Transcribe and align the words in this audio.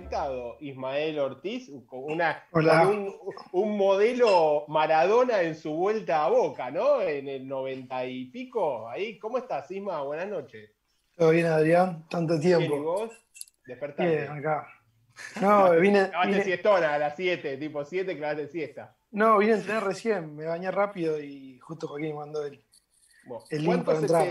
conectado 0.00 0.56
Ismael 0.60 1.18
Ortiz, 1.18 1.70
con, 1.86 2.04
una, 2.04 2.42
un, 3.52 3.76
modelo 3.76 4.64
Maradona 4.68 5.42
en 5.42 5.54
su 5.54 5.72
vuelta 5.72 6.24
a 6.24 6.28
Boca, 6.28 6.70
¿no? 6.70 7.02
En 7.02 7.28
el 7.28 7.46
noventa 7.46 8.06
y 8.06 8.26
pico. 8.26 8.88
Ahí, 8.88 9.18
¿cómo 9.18 9.36
estás, 9.36 9.70
Isma? 9.70 10.02
Buenas 10.02 10.28
noches. 10.28 10.70
Todo 11.16 11.30
bien, 11.30 11.46
Adrián, 11.46 12.06
tanto 12.08 12.40
tiempo. 12.40 12.76
¿Y 12.76 12.78
vos? 12.78 13.10
Despertaste. 13.66 14.16
Bien, 14.16 14.30
acá. 14.30 14.66
No, 15.40 15.70
vine. 15.80 16.10
vine... 16.24 16.44
siestona 16.44 16.94
a 16.94 16.98
las 16.98 17.16
7, 17.16 17.58
tipo 17.58 17.84
7 17.84 18.16
clavaste 18.16 18.48
siesta. 18.48 18.96
No, 19.10 19.36
vine 19.36 19.52
a 19.52 19.56
entrenar 19.56 19.84
recién, 19.84 20.34
me 20.34 20.46
bañé 20.46 20.70
rápido 20.70 21.20
y 21.20 21.58
justo 21.58 21.88
Joaquín 21.88 22.08
me 22.08 22.14
mandó 22.14 22.46
el, 22.46 22.64
el 23.50 23.64
link 23.64 23.84
para 23.84 23.98
entrar. 23.98 24.28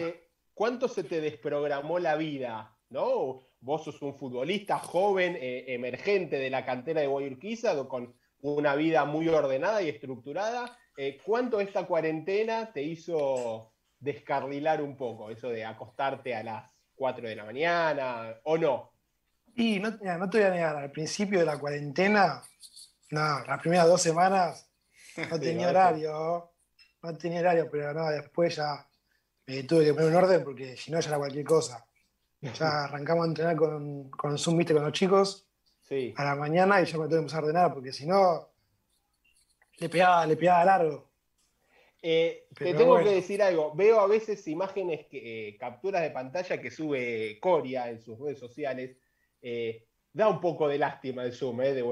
¿Cuánto 0.56 0.88
se 0.88 1.04
te 1.04 1.22
desprogramó 1.22 2.00
la 2.00 2.16
vida? 2.16 2.76
¿No? 2.90 3.42
vos 3.62 3.84
sos 3.84 4.02
un 4.02 4.18
futbolista 4.18 4.80
joven, 4.80 5.38
eh, 5.40 5.66
emergente 5.68 6.38
de 6.38 6.50
la 6.50 6.66
cantera 6.66 7.02
de 7.02 7.08
Guayurquiza, 7.08 7.88
con 7.88 8.16
una 8.42 8.76
vida 8.76 9.06
muy 9.06 9.28
ordenada 9.28 9.82
y 9.82 9.90
estructurada. 9.90 10.78
Eh, 10.96 11.20
¿Cuánto 11.24 11.60
esta 11.60 11.86
cuarentena 11.86 12.72
te 12.72 12.82
hizo 12.82 13.74
descarrilar 14.00 14.82
un 14.82 14.96
poco? 14.96 15.30
Eso 15.30 15.50
de 15.50 15.66
acostarte 15.66 16.36
a 16.36 16.44
las 16.44 16.72
4 16.96 17.28
de 17.28 17.36
la 17.36 17.46
mañana, 17.46 18.36
¿o 18.44 18.58
no? 18.58 18.94
Y 19.56 19.80
no, 19.80 19.92
no 19.92 20.30
te 20.30 20.38
voy 20.38 20.48
a 20.48 20.52
negar, 20.52 20.76
al 20.78 20.92
principio 20.92 21.40
de 21.40 21.46
la 21.46 21.60
cuarentena, 21.60 22.42
no, 23.12 23.40
las 23.46 23.60
primeras 23.60 23.88
dos 23.88 24.02
semanas 24.02 24.70
no 25.30 25.40
tenía 25.40 25.70
horario, 25.70 26.54
no 27.02 27.18
tenía 27.18 27.42
horario, 27.42 27.70
pero 27.70 27.94
no, 27.94 28.10
después 28.10 28.56
ya 28.56 28.88
me 29.48 29.64
tuve 29.64 29.86
que 29.86 29.94
poner 29.94 30.10
un 30.10 30.16
orden 30.16 30.44
porque 30.44 30.78
si 30.78 30.92
no 30.92 31.00
ya 31.00 31.10
era 31.10 31.18
cualquier 31.18 31.46
cosa. 31.46 31.89
Ya 32.42 32.86
arrancamos 32.86 33.26
a 33.26 33.28
entrenar 33.28 33.56
con, 33.56 34.10
con 34.10 34.38
Zoom, 34.38 34.58
viste, 34.58 34.74
con 34.74 34.84
los 34.84 34.94
chicos. 34.94 35.50
A 36.16 36.24
la 36.24 36.36
mañana 36.36 36.82
y 36.82 36.86
yo 36.86 37.00
me 37.00 37.06
tengo 37.06 37.10
que 37.10 37.18
empezar 37.18 37.40
a 37.40 37.48
ordenar, 37.48 37.74
porque 37.74 37.92
si 37.92 38.06
no, 38.06 38.50
le 39.80 39.90
pegaba, 39.90 40.26
le 40.26 40.36
pegaba 40.36 40.66
largo. 40.66 41.10
Eh, 42.02 42.48
te 42.56 42.74
tengo 42.74 42.98
que 43.00 43.10
decir 43.10 43.42
algo. 43.42 43.74
Veo 43.76 44.00
a 44.00 44.08
veces 44.08 44.48
imágenes, 44.48 45.08
que, 45.08 45.50
eh, 45.50 45.58
capturas 45.58 46.02
de 46.02 46.12
pantalla 46.12 46.62
que 46.62 46.72
sube 46.72 47.40
Coria 47.42 47.90
en 47.90 48.00
sus 48.00 48.20
redes 48.20 48.40
sociales. 48.40 48.98
Eh, 49.42 49.88
da 50.14 50.28
un 50.28 50.40
poco 50.40 50.68
de 50.68 50.78
lástima 50.78 51.24
el 51.24 51.34
Zoom, 51.34 51.62
¿eh? 51.62 51.74
De, 51.74 51.84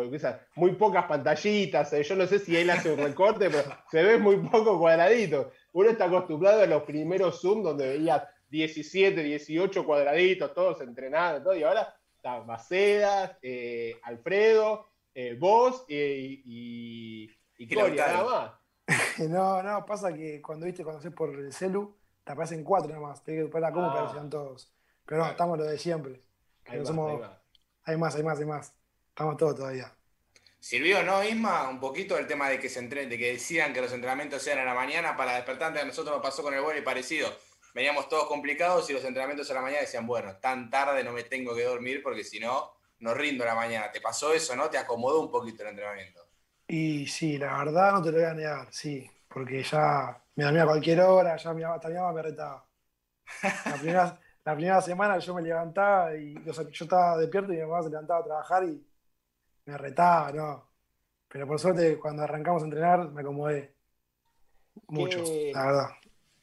muy 0.55 0.73
pocas 0.73 1.05
pantallitas. 1.05 1.91
yo 2.07 2.15
no 2.15 2.27
sé 2.27 2.39
si 2.39 2.55
él 2.55 2.69
hace 2.69 2.91
un 2.91 2.99
recorte, 2.99 3.49
pero 3.49 3.63
se 3.89 4.03
ve 4.03 4.17
muy 4.17 4.37
poco 4.37 4.79
cuadradito. 4.79 5.51
Uno 5.73 5.89
está 5.89 6.05
acostumbrado 6.05 6.61
a 6.61 6.67
los 6.67 6.83
primeros 6.83 7.41
Zoom 7.41 7.63
donde 7.63 7.89
veías 7.89 8.23
17, 8.49 9.23
18 9.23 9.85
cuadraditos, 9.85 10.53
todos 10.53 10.81
entrenados, 10.81 11.43
todo, 11.43 11.55
y 11.55 11.63
ahora 11.63 11.95
está 12.15 12.43
Macedas, 12.43 13.37
eh, 13.41 13.99
Alfredo, 14.03 14.89
eh, 15.13 15.35
vos 15.39 15.85
y, 15.87 17.27
y, 17.57 17.75
nada 17.75 18.23
más. 18.23 18.51
no, 19.29 19.61
no, 19.63 19.85
pasa 19.85 20.13
que 20.13 20.41
cuando 20.41 20.65
viste, 20.65 20.83
cuando 20.83 20.99
haces 20.99 21.13
por 21.13 21.33
el 21.35 21.51
celu, 21.51 21.97
te 22.23 22.31
aparecen 22.31 22.63
cuatro 22.63 22.89
nada 22.89 23.01
más, 23.01 23.23
te 23.23 23.45
para 23.47 23.71
cómo 23.71 23.87
ah. 23.87 23.91
aparecían 23.91 24.29
todos. 24.29 24.73
Pero 25.05 25.23
no, 25.23 25.29
estamos 25.29 25.57
lo 25.57 25.65
de 25.65 25.77
siempre. 25.77 26.21
hay, 26.65 26.79
más, 26.79 26.89
hay, 27.85 27.97
más. 27.97 28.15
hay 28.15 28.23
más, 28.23 28.39
hay 28.39 28.45
más, 28.45 28.73
Estamos 29.09 29.37
todos 29.37 29.55
todavía. 29.55 29.93
¿Sirvió, 30.59 31.01
no, 31.03 31.23
Isma? 31.23 31.69
Un 31.69 31.79
poquito 31.79 32.17
el 32.17 32.27
tema 32.27 32.49
de 32.49 32.59
que 32.59 32.67
se 32.67 32.79
entrenen, 32.79 33.09
de 33.09 33.17
que 33.17 33.31
decían 33.33 33.73
que 33.73 33.81
los 33.81 33.93
entrenamientos 33.93 34.41
sean 34.41 34.59
a 34.59 34.65
la 34.65 34.73
mañana 34.73 35.15
para 35.15 35.35
despertante. 35.35 35.79
A 35.79 35.85
nosotros 35.85 36.15
nos 36.15 36.23
pasó 36.23 36.43
con 36.43 36.53
el 36.53 36.61
vuelo 36.61 36.79
y 36.79 36.83
parecido 36.83 37.29
veníamos 37.77 38.09
todos 38.09 38.25
complicados 38.25 38.89
y 38.89 38.93
los 38.93 39.05
entrenamientos 39.05 39.51
a 39.51 39.53
la 39.53 39.61
mañana 39.61 39.81
decían, 39.81 40.07
bueno, 40.07 40.35
tan 40.37 40.67
tarde 40.71 41.03
no 41.03 41.13
me 41.13 41.23
tengo 41.23 41.55
que 41.55 41.63
dormir 41.63 42.01
porque 42.01 42.23
si 42.23 42.39
no, 42.39 42.71
no 42.97 43.13
rindo 43.13 43.43
a 43.43 43.47
la 43.47 43.55
mañana. 43.55 43.91
¿Te 43.91 44.01
pasó 44.01 44.33
eso, 44.33 44.55
no? 44.55 44.67
¿Te 44.67 44.79
acomodó 44.79 45.21
un 45.21 45.29
poquito 45.29 45.61
el 45.61 45.69
entrenamiento? 45.69 46.27
Y 46.67 47.05
sí, 47.05 47.37
la 47.37 47.55
verdad 47.59 47.91
no 47.91 48.01
te 48.01 48.11
lo 48.11 48.17
voy 48.17 48.25
a 48.25 48.33
negar, 48.33 48.67
sí, 48.71 49.07
porque 49.27 49.61
ya 49.61 50.19
me 50.35 50.45
dormía 50.45 50.63
a 50.63 50.65
cualquier 50.65 51.01
hora, 51.01 51.37
ya 51.37 51.53
mi 51.53 51.63
hasta 51.63 51.87
mi 51.89 51.93
mamá 51.93 52.13
me 52.13 52.21
retaba. 52.23 52.67
La 54.43 54.55
primera, 54.55 54.81
semana 54.81 55.19
yo 55.19 55.35
me 55.35 55.43
levantaba 55.43 56.15
y 56.15 56.33
yo 56.43 56.51
estaba 56.51 57.15
despierto 57.15 57.53
y 57.53 57.57
mi 57.57 57.61
mamá 57.61 57.83
se 57.83 57.89
levantaba 57.91 58.21
a 58.21 58.23
trabajar 58.23 58.63
y 58.63 58.83
me 59.65 59.77
retaba, 59.77 60.31
¿no? 60.31 60.67
Pero 61.27 61.45
por 61.45 61.59
suerte 61.59 61.99
cuando 61.99 62.23
arrancamos 62.23 62.63
a 62.63 62.65
entrenar 62.65 63.07
me 63.11 63.21
acomodé 63.21 63.75
mucho, 64.87 65.23
la 65.53 65.65
verdad. 65.67 65.89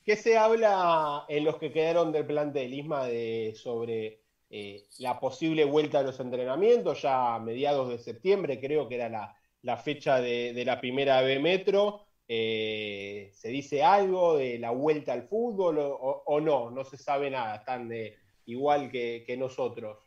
¿Qué 0.04 0.16
se 0.16 0.36
habla 0.36 1.24
en 1.28 1.44
los 1.44 1.56
que 1.56 1.72
quedaron 1.72 2.12
del 2.12 2.26
plantel, 2.26 2.74
Isma, 2.74 3.06
de, 3.06 3.54
sobre 3.56 4.20
eh, 4.50 4.86
la 4.98 5.18
posible 5.18 5.64
vuelta 5.64 6.00
a 6.00 6.02
los 6.02 6.20
entrenamientos? 6.20 7.00
Ya 7.00 7.34
a 7.34 7.40
mediados 7.40 7.88
de 7.88 7.98
septiembre, 7.98 8.60
creo 8.60 8.86
que 8.86 8.96
era 8.96 9.34
la, 9.62 9.76
fecha 9.78 10.20
de, 10.20 10.62
la 10.66 10.78
primera 10.78 11.22
B 11.22 11.38
Metro. 11.38 12.02
Eh, 12.28 13.30
¿Se 13.32 13.48
dice 13.48 13.82
algo 13.82 14.36
de 14.36 14.58
la 14.58 14.72
vuelta 14.72 15.14
al 15.14 15.26
fútbol 15.26 15.78
o, 15.78 16.40
no? 16.40 16.70
No 16.70 16.84
se 16.84 16.98
sabe 16.98 17.30
nada, 17.30 17.56
están 17.56 17.88
de, 17.88 18.18
igual 18.44 18.90
que, 18.90 19.34
nosotros. 19.38 20.00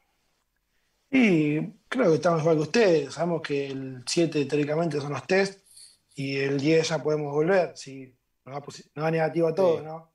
Y 1.09 1.59
creo 1.87 2.09
que 2.09 2.15
estamos 2.15 2.41
igual 2.41 2.57
que 2.57 2.61
ustedes. 2.61 3.13
Sabemos 3.15 3.41
que 3.41 3.65
el 3.67 4.03
7 4.05 4.45
teóricamente 4.45 5.01
son 5.01 5.13
los 5.13 5.25
test 5.25 5.65
y 6.13 6.37
el 6.37 6.59
10 6.59 6.87
ya 6.87 7.01
podemos 7.01 7.33
volver. 7.33 7.75
Si 7.75 8.16
no 8.47 9.03
va, 9.03 9.11
negativo 9.11 9.47
a 9.47 9.55
todos, 9.55 9.83
¿no? 9.83 10.11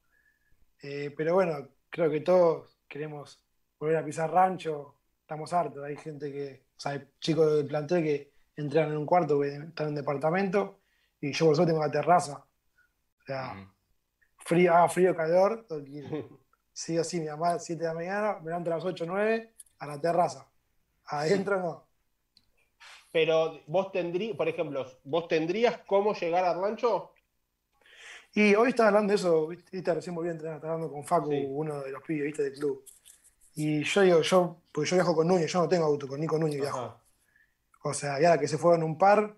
Eh, 0.83 1.13
pero 1.17 1.35
bueno, 1.35 1.69
creo 1.91 2.11
que 2.11 2.21
todos 2.21 2.79
queremos 2.89 3.45
volver 3.79 3.97
a 3.97 4.05
pisar 4.05 4.31
rancho, 4.31 4.97
estamos 5.21 5.53
hartos, 5.53 5.85
hay 5.85 5.97
gente 5.97 6.33
que, 6.33 6.65
o 6.77 6.81
sea, 6.81 6.93
hay 6.93 7.09
chicos 7.21 7.55
del 7.55 7.67
plantel 7.67 8.03
que 8.03 8.33
entran 8.57 8.91
en 8.91 8.97
un 8.97 9.07
cuarto, 9.07 9.41
que 9.41 9.49
están 9.49 9.87
en 9.87 9.89
un 9.89 9.95
departamento, 9.95 10.81
y 11.21 11.33
yo 11.33 11.47
por 11.47 11.55
eso 11.55 11.67
tengo 11.67 11.81
la 11.81 11.91
terraza. 11.91 12.45
O 13.23 13.25
sea, 13.25 13.73
frío, 14.39 14.75
ah, 14.75 14.89
frío, 14.89 15.15
calor, 15.15 15.67
Sí 16.75 16.99
o 16.99 17.05
sí, 17.05 17.21
mi 17.21 17.27
mamá 17.27 17.51
a 17.51 17.53
las 17.55 17.65
7 17.67 17.83
de 17.83 17.89
la 17.89 17.95
mañana, 17.95 18.39
me 18.41 18.47
levanto 18.47 18.73
a 18.73 18.77
las 18.77 18.85
8 18.85 19.05
o 19.05 19.07
9 19.07 19.55
a 19.79 19.87
la 19.87 20.01
terraza. 20.01 20.51
Adentro 21.05 21.61
no. 21.61 21.87
Pero 23.11 23.61
vos 23.67 23.93
tendrías, 23.93 24.37
por 24.37 24.49
ejemplo, 24.49 24.87
¿vos 25.05 25.29
tendrías 25.29 25.79
cómo 25.87 26.15
llegar 26.15 26.45
al 26.45 26.61
rancho? 26.61 27.12
Y 28.35 28.55
hoy 28.55 28.71
estaba 28.71 28.89
hablando 28.89 29.11
de 29.11 29.17
eso, 29.17 29.47
viste, 29.47 29.95
recién 29.95 30.15
volví 30.15 30.29
a 30.29 30.33
entrenar, 30.33 30.57
estaba 30.57 30.75
hablando 30.75 30.93
con 30.93 31.05
Facu, 31.05 31.31
uno 31.31 31.83
de 31.83 31.91
los 31.91 32.03
pibes, 32.03 32.25
viste, 32.25 32.43
del 32.43 32.55
club. 32.55 32.83
Y 33.55 33.83
yo 33.85 34.01
digo, 34.01 34.23
yo, 34.23 34.57
porque 34.73 34.89
yo 34.89 34.97
viajo 34.97 35.15
con 35.15 35.29
Núñez, 35.29 35.53
yo 35.53 35.61
no 35.61 35.69
tengo 35.69 35.85
auto, 35.85 36.09
con 36.09 36.19
Nico 36.19 36.39
Núñez 36.39 36.63
viajo. 36.63 36.97
O 37.83 37.93
sea, 37.93 38.19
ya 38.21 38.39
que 38.39 38.49
se 38.49 38.57
fueron 38.57 38.85
un 38.85 38.97
par, 38.97 39.35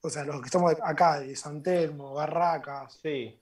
o 0.00 0.08
sea, 0.08 0.24
los 0.24 0.40
que 0.40 0.46
estamos 0.46 0.74
acá, 0.82 1.20
de 1.20 1.36
San 1.36 1.62
Telmo, 1.62 2.14
Barracas, 2.14 2.98
sí. 3.02 3.38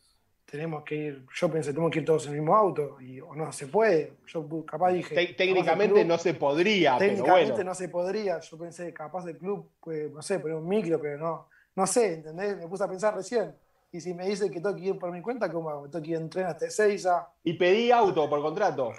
tenemos 0.47 0.83
que 0.83 0.97
ir, 0.97 1.27
yo 1.33 1.49
pensé, 1.49 1.71
tenemos 1.71 1.93
que 1.93 2.01
ir 2.01 2.05
todos 2.05 2.27
en 2.27 2.33
el 2.33 2.41
mismo 2.41 2.57
auto, 2.57 3.01
y 3.01 3.21
o 3.21 3.37
no 3.37 3.53
se 3.53 3.69
puede, 3.69 4.15
yo 4.27 4.49
capaz 4.67 4.91
dije... 4.91 5.35
técnicamente 5.35 6.05
no 6.05 6.19
se 6.19 6.35
podría, 6.35 6.99
Técnicamente 6.99 7.63
no 7.63 7.75
se 7.77 7.89
podría, 7.89 8.41
yo 8.41 8.59
pensé, 8.59 8.93
capaz 8.93 9.29
el 9.29 9.39
club, 9.39 9.71
pues, 9.81 10.11
no 10.11 10.23
sé, 10.23 10.41
poner 10.41 10.57
un 10.57 10.67
micro, 10.67 11.01
pero 11.01 11.19
no, 11.19 11.49
no 11.77 11.87
sé, 11.87 12.15
¿entendés? 12.15 12.57
Me 12.57 12.67
puse 12.67 12.83
a 12.83 12.89
pensar 12.89 13.15
recién. 13.15 13.55
Y 13.95 14.01
si 14.01 14.15
me 14.15 14.27
dice 14.27 14.51
que 14.51 14.59
tengo 14.59 14.75
que 14.75 14.85
ir 14.87 14.99
por 14.99 15.13
mi 15.13 15.21
cuenta, 15.21 15.53
¿cómo 15.53 15.69
hago? 15.69 15.91
Tengo 15.91 16.03
que 16.03 16.11
ir 16.13 16.17
a 16.17 16.21
entrenar 16.21 16.53
hasta 16.53 16.71
6 16.71 17.07
Y 17.45 17.53
pedí 17.53 17.91
auto 17.91 18.29
por 18.29 18.41
contrato. 18.41 18.93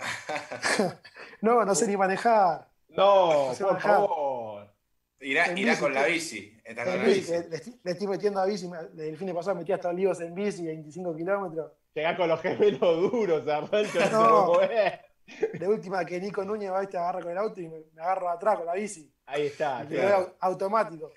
no, 1.41 1.65
no 1.65 1.73
sé 1.73 1.87
ni 1.87 1.97
manejar. 1.97 2.69
No, 2.89 3.51
por 3.59 3.81
favor. 3.81 4.71
Irá, 5.19 5.79
con 5.79 5.93
la 5.95 6.05
bici. 6.05 6.55
Le, 7.83 7.91
estoy 7.91 8.07
metiendo 8.07 8.39
a 8.39 8.45
bici. 8.45 8.69
El 8.95 9.17
fin 9.17 9.27
de 9.27 9.33
pasado 9.33 9.55
metí 9.55 9.71
hasta 9.71 9.89
Olivos 9.89 10.21
en 10.21 10.35
bici, 10.35 10.63
25 10.63 11.15
kilómetros. 11.15 11.71
Llegás 11.95 12.15
con 12.15 12.29
los 12.29 12.39
gemelos 12.41 13.11
duros, 13.11 13.43
no, 14.11 14.59
De 15.53 15.67
última 15.67 16.03
que 16.05 16.19
Nico 16.19 16.43
Núñez 16.43 16.69
va 16.69 16.83
y 16.83 16.87
te 16.87 16.97
agarra 16.97 17.21
con 17.21 17.31
el 17.31 17.37
auto 17.37 17.61
y 17.61 17.67
me, 17.69 17.77
agarro 17.97 18.29
atrás 18.29 18.57
con 18.57 18.65
la 18.67 18.73
bici. 18.73 19.11
Ahí 19.25 19.47
está. 19.47 19.87
Automático. 20.39 21.11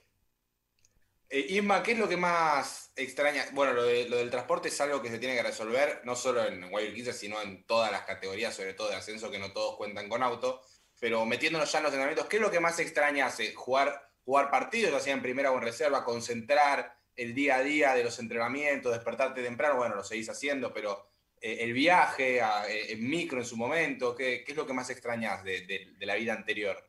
Eh, 1.28 1.44
Isma, 1.50 1.82
¿qué 1.82 1.92
es 1.92 1.98
lo 1.98 2.08
que 2.08 2.16
más 2.16 2.92
extraña? 2.94 3.44
Bueno, 3.52 3.72
lo, 3.72 3.82
del 3.84 4.30
transporte 4.30 4.68
es 4.68 4.80
algo 4.80 5.02
que 5.02 5.10
se 5.10 5.18
tiene 5.18 5.34
que 5.34 5.42
resolver, 5.42 6.02
no 6.04 6.14
solo 6.14 6.44
en 6.46 6.70
Guayaquil, 6.70 7.12
sino 7.12 7.42
en 7.42 7.66
todas 7.66 7.90
las 7.90 8.02
categorías, 8.02 8.54
sobre 8.54 8.74
todo 8.74 8.90
de 8.90 8.96
ascenso, 8.96 9.30
que 9.30 9.38
no 9.38 9.52
todos 9.52 9.76
cuentan 9.76 10.08
con 10.08 10.22
auto. 10.22 10.62
Pero 11.00 11.26
metiéndonos 11.26 11.70
ya 11.70 11.78
en 11.78 11.84
los 11.84 11.92
entrenamientos, 11.92 12.28
¿qué 12.28 12.36
es 12.36 12.42
lo 12.42 12.50
que 12.50 12.60
más 12.60 12.78
extraña 12.78 13.26
hace? 13.26 13.54
¿Jugar, 13.54 14.08
jugar 14.24 14.50
partidos, 14.50 14.92
ya 14.92 15.00
sea 15.00 15.14
en 15.14 15.22
primera 15.22 15.50
o 15.50 15.56
en 15.56 15.62
reserva, 15.62 16.04
concentrar 16.04 16.96
el 17.16 17.34
día 17.34 17.56
a 17.56 17.62
día 17.62 17.94
de 17.94 18.04
los 18.04 18.18
entrenamientos, 18.20 18.92
despertarte 18.92 19.42
temprano? 19.42 19.76
Bueno, 19.76 19.96
lo 19.96 20.04
seguís 20.04 20.30
haciendo, 20.30 20.72
pero 20.72 21.10
eh, 21.40 21.58
el 21.60 21.72
viaje, 21.72 22.38
eh, 22.38 22.92
en 22.92 23.08
micro 23.08 23.38
en 23.38 23.44
su 23.44 23.56
momento, 23.56 24.14
¿qué, 24.14 24.44
es 24.46 24.56
lo 24.56 24.66
que 24.66 24.72
más 24.72 24.90
extrañas 24.90 25.42
de 25.42 25.96
la 26.00 26.14
vida 26.14 26.34
anterior? 26.34 26.85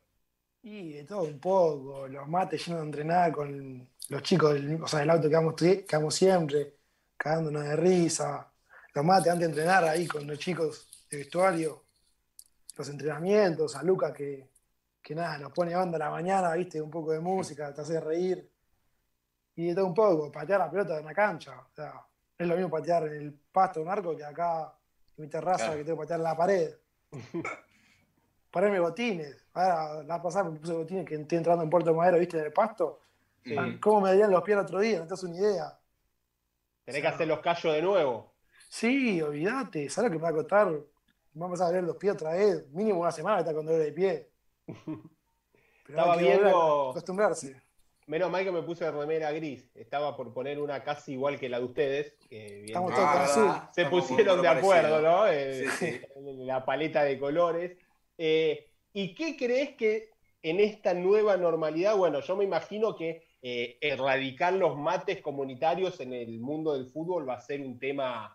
Y 0.62 0.92
de 0.92 1.04
todo 1.04 1.22
un 1.22 1.38
poco, 1.38 2.08
los 2.08 2.28
mates 2.28 2.66
llenos 2.66 2.82
de 2.82 2.86
entrenar 2.86 3.32
con 3.32 3.88
los 4.08 4.22
chicos, 4.22 4.54
del, 4.54 4.82
o 4.82 4.88
sea, 4.88 5.00
del 5.00 5.10
auto 5.10 5.28
que 5.28 5.34
vamos, 5.34 5.54
que 5.54 5.86
vamos 5.92 6.14
siempre, 6.14 6.74
cagándonos 7.16 7.64
de 7.64 7.76
risa, 7.76 8.52
los 8.94 9.04
mates 9.04 9.32
antes 9.32 9.48
de 9.48 9.52
entrenar 9.52 9.84
ahí 9.84 10.06
con 10.06 10.26
los 10.26 10.38
chicos 10.38 10.88
de 11.10 11.18
vestuario, 11.18 11.84
los 12.76 12.88
entrenamientos, 12.88 13.76
a 13.76 13.82
Luca 13.82 14.12
que, 14.12 14.50
que 15.02 15.14
nada, 15.14 15.38
nos 15.38 15.52
pone 15.52 15.74
onda 15.76 15.96
a 15.96 16.00
la 16.00 16.10
mañana, 16.10 16.52
viste, 16.54 16.80
un 16.80 16.90
poco 16.90 17.12
de 17.12 17.20
música, 17.20 17.72
te 17.72 17.80
hace 17.80 18.00
reír. 18.00 18.50
Y 19.56 19.68
de 19.68 19.74
todo 19.74 19.86
un 19.86 19.94
poco, 19.94 20.30
patear 20.30 20.60
la 20.60 20.70
pelota 20.70 20.98
en 20.98 21.04
la 21.04 21.14
cancha. 21.14 21.58
O 21.60 21.74
sea, 21.74 21.94
es 22.36 22.46
lo 22.46 22.54
mismo 22.54 22.70
patear 22.70 23.06
en 23.08 23.14
el 23.14 23.40
pasto 23.50 23.80
de 23.80 23.86
un 23.86 23.92
arco 23.92 24.16
que 24.16 24.24
acá 24.24 24.72
en 25.16 25.24
mi 25.24 25.28
terraza 25.28 25.76
que 25.76 25.84
tengo 25.84 25.98
que 25.98 26.04
patear 26.04 26.20
en 26.20 26.24
la 26.24 26.36
pared. 26.36 26.74
Ponerme 28.50 28.80
botines. 28.80 29.44
Ahora, 29.52 30.02
la 30.02 30.22
pasada 30.22 30.50
me 30.50 30.58
puse 30.58 30.72
botines 30.72 31.04
que 31.04 31.14
estoy 31.14 31.38
entrando 31.38 31.64
en 31.64 31.70
Puerto 31.70 31.94
Madero, 31.94 32.18
viste, 32.18 32.38
en 32.38 32.46
el 32.46 32.52
pasto. 32.52 33.00
Ah, 33.56 33.68
¿Cómo 33.80 34.02
me 34.02 34.10
darían 34.10 34.30
los 34.30 34.42
pies 34.42 34.56
el 34.56 34.64
otro 34.64 34.80
día? 34.80 34.98
No 34.98 35.04
te 35.04 35.10
das 35.10 35.22
una 35.22 35.36
idea. 35.36 35.78
Tenés 36.84 37.02
que 37.02 37.08
hacer 37.08 37.28
los 37.28 37.40
callos 37.40 37.74
de 37.74 37.82
nuevo. 37.82 38.34
Sí, 38.68 39.20
olvídate. 39.22 39.88
¿Sabes 39.88 40.10
lo 40.10 40.12
que 40.12 40.18
me 40.18 40.22
va 40.22 40.30
a 40.30 40.34
costar? 40.34 40.68
Me 40.68 41.40
va 41.40 41.46
a 41.46 41.48
empezar 41.48 41.68
a 41.68 41.72
ver 41.72 41.84
los 41.84 41.96
pies 41.96 42.14
otra 42.14 42.32
vez. 42.32 42.66
Mínimo 42.70 43.00
una 43.00 43.12
semana 43.12 43.40
está 43.40 43.54
con 43.54 43.66
dolor 43.66 43.82
de 43.82 43.92
pie. 43.92 44.30
Estaba 45.88 46.16
viendo. 46.16 46.90
Acostumbrarse. 46.90 47.62
Menos 48.06 48.30
mal 48.30 48.42
que 48.42 48.52
me 48.52 48.62
puse 48.62 48.90
remera 48.90 49.30
gris. 49.32 49.70
Estaba 49.74 50.16
por 50.16 50.32
poner 50.32 50.58
una 50.58 50.82
casi 50.82 51.12
igual 51.12 51.38
que 51.38 51.48
la 51.48 51.58
de 51.58 51.64
ustedes. 51.64 52.14
Estamos 52.30 52.94
todos 52.94 53.08
azul. 53.08 53.52
Se 53.72 53.84
pusieron 53.86 54.40
de 54.40 54.48
acuerdo, 54.48 55.02
¿no? 55.02 55.26
Eh, 55.28 55.66
la 56.16 56.64
paleta 56.64 57.02
de 57.02 57.18
colores. 57.18 57.76
Eh, 58.18 58.66
¿Y 58.92 59.14
qué 59.14 59.36
crees 59.36 59.76
que 59.76 60.10
en 60.42 60.60
esta 60.60 60.92
nueva 60.92 61.36
normalidad, 61.36 61.96
bueno, 61.96 62.20
yo 62.20 62.36
me 62.36 62.44
imagino 62.44 62.94
que 62.94 63.22
eh, 63.40 63.78
erradicar 63.80 64.52
los 64.52 64.76
mates 64.76 65.22
comunitarios 65.22 66.00
en 66.00 66.12
el 66.12 66.40
mundo 66.40 66.74
del 66.74 66.86
fútbol 66.86 67.28
va 67.28 67.34
a 67.34 67.40
ser 67.40 67.60
un 67.60 67.78
tema 67.78 68.34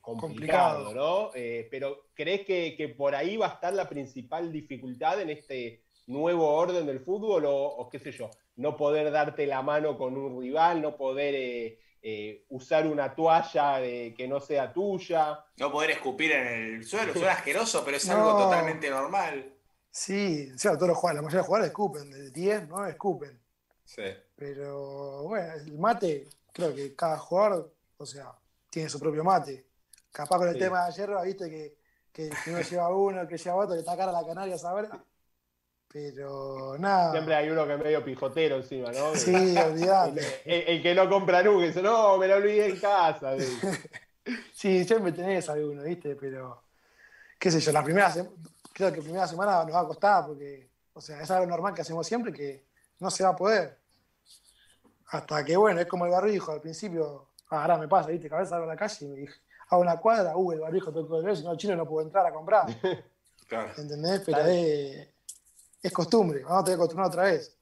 complicado, 0.00 0.94
¿no? 0.94 1.30
pero 1.70 2.06
¿crees 2.14 2.46
que, 2.46 2.74
que, 2.78 2.88
por 2.88 3.14
ahí 3.14 3.36
va 3.36 3.48
a 3.48 3.54
estar 3.54 3.74
la 3.74 3.90
principal 3.90 4.50
dificultad 4.50 5.20
en 5.20 5.28
este 5.28 5.82
nuevo 6.10 6.48
orden 6.48 6.86
del 6.86 7.00
fútbol 7.00 7.44
o, 7.46 7.88
qué 7.90 7.98
sé 7.98 8.12
yo, 8.12 8.30
no 8.56 8.76
poder 8.76 9.10
darte 9.10 9.46
la 9.46 9.62
mano 9.62 9.96
con 9.96 10.16
un 10.16 10.40
rival, 10.40 10.82
no 10.82 10.96
poder 10.96 11.78
eh, 12.02 12.46
usar 12.48 12.86
una 12.86 13.14
toalla 13.14 13.80
que 13.80 14.26
no 14.28 14.40
sea 14.40 14.72
tuya. 14.72 15.44
No 15.56 15.70
poder 15.70 15.92
escupir 15.92 16.32
en 16.32 16.46
el 16.46 16.84
suelo, 16.84 17.12
suena 17.12 17.32
asqueroso, 17.32 17.82
pero 17.84 17.96
es 17.96 18.08
algo 18.08 18.36
totalmente 18.36 18.88
normal. 18.90 19.54
Sí, 19.90 20.50
o 20.54 20.58
sea, 20.58 20.76
todos 20.76 20.88
los 20.88 20.98
jugadores, 20.98 21.16
la 21.16 21.22
mayoría 21.22 21.36
de 21.36 21.38
los 21.38 21.46
jugadores 21.46 21.70
escupen, 21.70 22.10
de 22.10 22.30
10, 22.30 22.68
¿no? 22.68 22.86
Escupen. 22.86 23.40
Sí. 23.84 24.04
Pero 24.36 25.24
bueno, 25.24 25.52
el 25.54 25.78
mate, 25.78 26.28
creo 26.52 26.74
que 26.74 26.94
cada 26.94 27.18
jugador, 27.18 27.74
o 27.96 28.06
sea, 28.06 28.32
tiene 28.70 28.88
su 28.88 29.00
propio 29.00 29.24
mate. 29.24 29.66
Capaz 30.12 30.38
con 30.38 30.48
el 30.48 30.58
tema 30.58 30.84
de 30.84 30.92
ayer, 30.92 31.10
viste 31.24 31.50
que, 31.50 31.76
que, 32.12 32.30
uno 32.50 32.60
lleva 32.70 32.88
uno, 32.88 33.26
que 33.26 33.36
lleva 33.36 33.56
otro, 33.56 33.74
que 33.74 33.80
está 33.80 33.96
cara 33.96 34.10
a 34.10 34.22
la 34.22 34.26
canaria, 34.26 34.56
¿sabes? 34.56 34.88
Pero 35.92 36.76
nada. 36.78 37.10
Siempre 37.12 37.34
hay 37.34 37.50
uno 37.50 37.66
que 37.66 37.74
es 37.74 37.78
medio 37.82 38.04
pijotero 38.04 38.56
encima, 38.56 38.92
¿no? 38.92 39.14
Sí, 39.16 39.34
olvidate. 39.34 40.42
El, 40.44 40.80
que 40.80 40.94
no 40.94 41.08
compra 41.08 41.42
nunca, 41.42 41.66
dice, 41.66 41.82
no, 41.82 42.16
me 42.16 42.28
lo 42.28 42.36
olvidé 42.36 42.66
en 42.66 42.78
casa. 42.78 43.34
sí, 44.54 44.84
siempre 44.84 45.10
tenés 45.10 45.48
alguno, 45.48 45.82
¿viste? 45.82 46.14
Pero, 46.14 46.62
qué 47.38 47.50
sé 47.50 47.58
yo, 47.60 47.72
la 47.72 47.82
primera 47.82 48.12
creo 48.72 48.92
que 48.92 48.98
la 48.98 49.02
primera 49.02 49.26
semana 49.26 49.64
nos 49.64 49.74
va 49.74 49.80
a 49.80 49.86
costar 49.86 50.26
porque, 50.26 50.70
o 50.92 51.00
sea, 51.00 51.20
es 51.20 51.30
algo 51.30 51.46
normal 51.46 51.74
que 51.74 51.82
hacemos 51.82 52.06
siempre 52.06 52.32
que 52.32 52.64
no 53.00 53.10
se 53.10 53.24
va 53.24 53.30
a 53.30 53.36
poder. 53.36 53.76
Hasta 55.08 55.44
que, 55.44 55.56
bueno, 55.56 55.80
es 55.80 55.86
como 55.86 56.04
el 56.04 56.12
barrijo, 56.12 56.52
al 56.52 56.60
principio, 56.60 57.30
ah, 57.48 57.62
ahora 57.62 57.78
me 57.78 57.88
pasa, 57.88 58.10
¿viste? 58.10 58.30
Cabeza 58.30 58.50
salgo 58.50 58.66
a 58.66 58.74
la 58.74 58.76
calle 58.76 58.96
y 59.00 59.08
me 59.08 59.16
dije, 59.16 59.34
hago 59.68 59.82
una 59.82 59.96
cuadra, 59.96 60.36
uh, 60.36 60.52
el 60.52 60.60
barrijo 60.60 60.92
tengo 60.92 61.20
que 61.20 61.26
ver, 61.26 61.36
si 61.36 61.42
no 61.42 61.50
el 61.50 61.58
chino 61.58 61.74
no 61.74 61.84
puedo 61.84 62.06
entrar 62.06 62.24
a 62.26 62.32
comprar. 62.32 62.66
Claro. 63.50 63.72
¿Entendés? 63.78 64.22
Pero 64.24 64.38
es 64.46 65.08
es 65.82 65.92
costumbre, 65.92 66.42
vamos 66.42 66.62
a 66.62 66.64
tener 66.64 66.78
que 66.78 66.82
acostumbrar 66.82 67.08
otra 67.08 67.22
vez. 67.24 67.56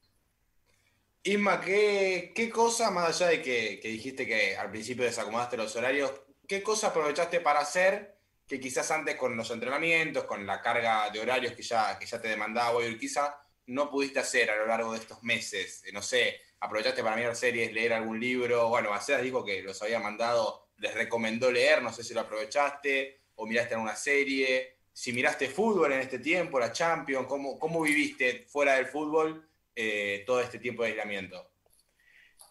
Isma, 1.23 1.61
¿qué, 1.61 2.33
¿qué, 2.35 2.49
cosa, 2.49 2.91
más 2.91 3.09
allá 3.09 3.29
de 3.29 3.43
que, 3.43 3.81
dijiste 3.83 4.27
que 4.27 4.57
al 4.57 4.71
principio 4.71 5.05
desacomodaste 5.05 5.57
los 5.57 5.75
horarios, 5.77 6.13
qué 6.47 6.63
cosa 6.63 6.89
aprovechaste 6.89 7.41
para 7.41 7.61
hacer 7.61 8.17
que 8.47 8.59
quizás 8.59 8.91
antes 8.91 9.17
con 9.17 9.37
los 9.37 9.51
entrenamientos, 9.51 10.25
con 10.25 10.47
la 10.47 10.63
carga 10.63 11.11
de 11.11 11.21
horarios 11.21 11.53
que 11.53 11.63
ya, 11.63 11.99
que 11.99 12.07
ya 12.07 12.21
te 12.21 12.29
demandaba 12.29 12.81
quizá 12.99 13.43
no 13.67 13.91
pudiste 13.91 14.21
hacer 14.21 14.51
a 14.51 14.57
lo 14.57 14.67
largo 14.67 14.93
de 14.93 15.01
estos 15.01 15.23
meses? 15.23 15.83
No 15.93 16.01
sé, 16.01 16.41
aprovechaste 16.61 17.03
para 17.03 17.17
mirar 17.17 17.37
series, 17.37 17.73
leer 17.73 17.93
algún 17.93 18.19
libro, 18.19 18.69
bueno, 18.69 18.91
Bacedas 18.91 19.23
dijo 19.23 19.45
que 19.45 19.63
los 19.63 19.83
había 19.83 20.01
mandado, 20.01 20.69
les 20.79 20.95
recomendó 20.95 21.53
leer, 21.53 21.83
no 21.83 21.93
sé 21.93 22.03
si 22.03 22.15
lo 22.15 22.21
aprovechaste 22.21 23.21
o 23.35 23.47
miraste 23.47 23.75
alguna 23.75 23.97
serie 23.97 24.78
si 24.99 25.13
miraste 25.13 25.49
fútbol 25.49 25.93
en 25.93 26.01
este 26.01 26.19
tiempo, 26.19 26.59
la 26.59 26.73
Champions, 26.73 27.29
cómo, 27.29 27.57
cómo 27.57 27.83
viviste 27.83 28.47
fuera 28.49 28.75
del 28.75 28.87
fútbol 28.87 29.49
eh, 29.77 30.25
todo 30.27 30.41
este 30.41 30.59
tiempo 30.59 30.83
de 30.83 30.89
aislamiento. 30.89 31.53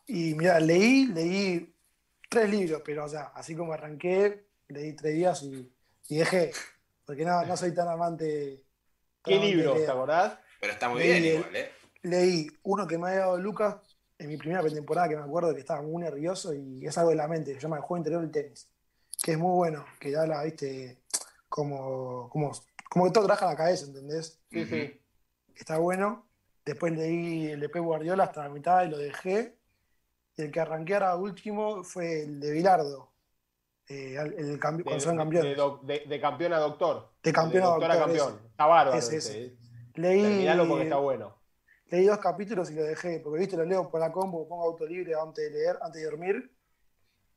Y 0.05 0.33
mira, 0.33 0.57
leí, 0.57 1.07
leí 1.07 1.75
tres 2.29 2.49
libros, 2.49 2.81
pero 2.85 3.03
o 3.03 3.09
sea, 3.09 3.33
así 3.35 3.53
como 3.53 3.73
arranqué, 3.73 4.45
leí 4.69 4.93
tres 4.93 5.13
días 5.13 5.43
y, 5.43 5.69
dejé, 6.07 6.53
porque 7.05 7.25
no, 7.25 7.45
no 7.45 7.57
soy 7.57 7.73
tan 7.73 7.89
amante. 7.89 8.63
¿Qué 9.25 9.35
libro, 9.39 9.75
te 9.75 9.91
acordás? 9.91 10.39
Pero 10.61 10.71
está 10.71 10.87
muy 10.87 11.03
bien 11.03 11.25
igual, 11.25 11.53
¿eh? 11.53 11.71
Leí 12.03 12.47
uno 12.63 12.87
que 12.87 12.97
me 12.97 13.09
había 13.09 13.19
dado 13.19 13.37
Lucas 13.37 13.75
en 14.17 14.29
mi 14.29 14.37
primera 14.37 14.63
temporada, 14.63 15.09
que 15.09 15.17
me 15.17 15.23
acuerdo 15.23 15.53
que 15.53 15.59
estaba 15.59 15.81
muy 15.81 16.01
nervioso 16.01 16.53
y 16.53 16.87
es 16.87 16.97
algo 16.97 17.09
de 17.09 17.17
la 17.17 17.27
mente, 17.27 17.55
se 17.55 17.59
llama 17.59 17.75
El 17.75 17.81
juego 17.81 17.97
interior 17.97 18.21
del 18.21 18.31
tenis, 18.31 18.69
que 19.21 19.33
es 19.33 19.37
muy 19.37 19.53
bueno, 19.53 19.85
que 19.99 20.11
ya 20.11 20.25
la, 20.25 20.45
viste, 20.45 20.99
como, 21.49 22.29
como, 22.29 22.51
como 22.89 23.05
que 23.05 23.11
todo 23.11 23.25
trabaja 23.25 23.45
la 23.45 23.55
cabeza, 23.55 23.85
¿entendés? 23.85 24.39
Sí, 24.51 24.65
sí. 24.65 25.01
Está 25.55 25.77
bueno. 25.77 26.25
Después 26.65 26.93
leí 26.93 27.47
el 27.47 27.59
de 27.59 27.69
Pep 27.69 27.83
Guardiola 27.83 28.25
hasta 28.25 28.43
la 28.43 28.49
mitad 28.49 28.83
y 28.83 28.89
lo 28.89 28.97
dejé. 28.97 29.57
Y 30.35 30.41
el 30.43 30.51
que 30.51 30.59
arranqué 30.59 30.95
ahora 30.95 31.15
último 31.15 31.83
fue 31.83 32.23
el 32.23 32.39
de 32.39 32.51
Bilardo. 32.51 33.11
Eh, 33.89 34.17
el, 34.17 34.59
cambio, 34.59 34.83
de, 34.83 35.01
cuando 35.01 35.15
campeón. 35.15 35.79
De, 35.83 36.19
campeón 36.19 36.53
a 36.53 36.59
doctor. 36.59 37.09
De 37.23 37.31
campeón 37.31 37.63
a 37.63 37.67
doctor. 37.67 37.89
campeón. 37.97 38.41
Está 38.51 38.65
bárbaro. 38.65 38.97
Ese, 38.97 39.17
ese. 39.17 39.57
Leí, 39.95 40.45
porque 40.67 40.83
está 40.83 40.97
bueno. 40.97 41.35
Leí 41.89 42.05
dos 42.05 42.19
capítulos 42.19 42.69
y 42.69 42.75
lo 42.75 42.83
dejé, 42.83 43.21
porque 43.21 43.39
viste, 43.39 43.55
lo 43.55 43.63
leo 43.63 43.89
por 43.89 44.01
la 44.01 44.11
compu, 44.11 44.47
pongo 44.47 44.65
auto 44.65 44.85
libre 44.85 45.13
antes 45.15 45.45
de 45.45 45.57
leer, 45.57 45.77
antes 45.81 46.01
de 46.01 46.09
dormir. 46.09 46.51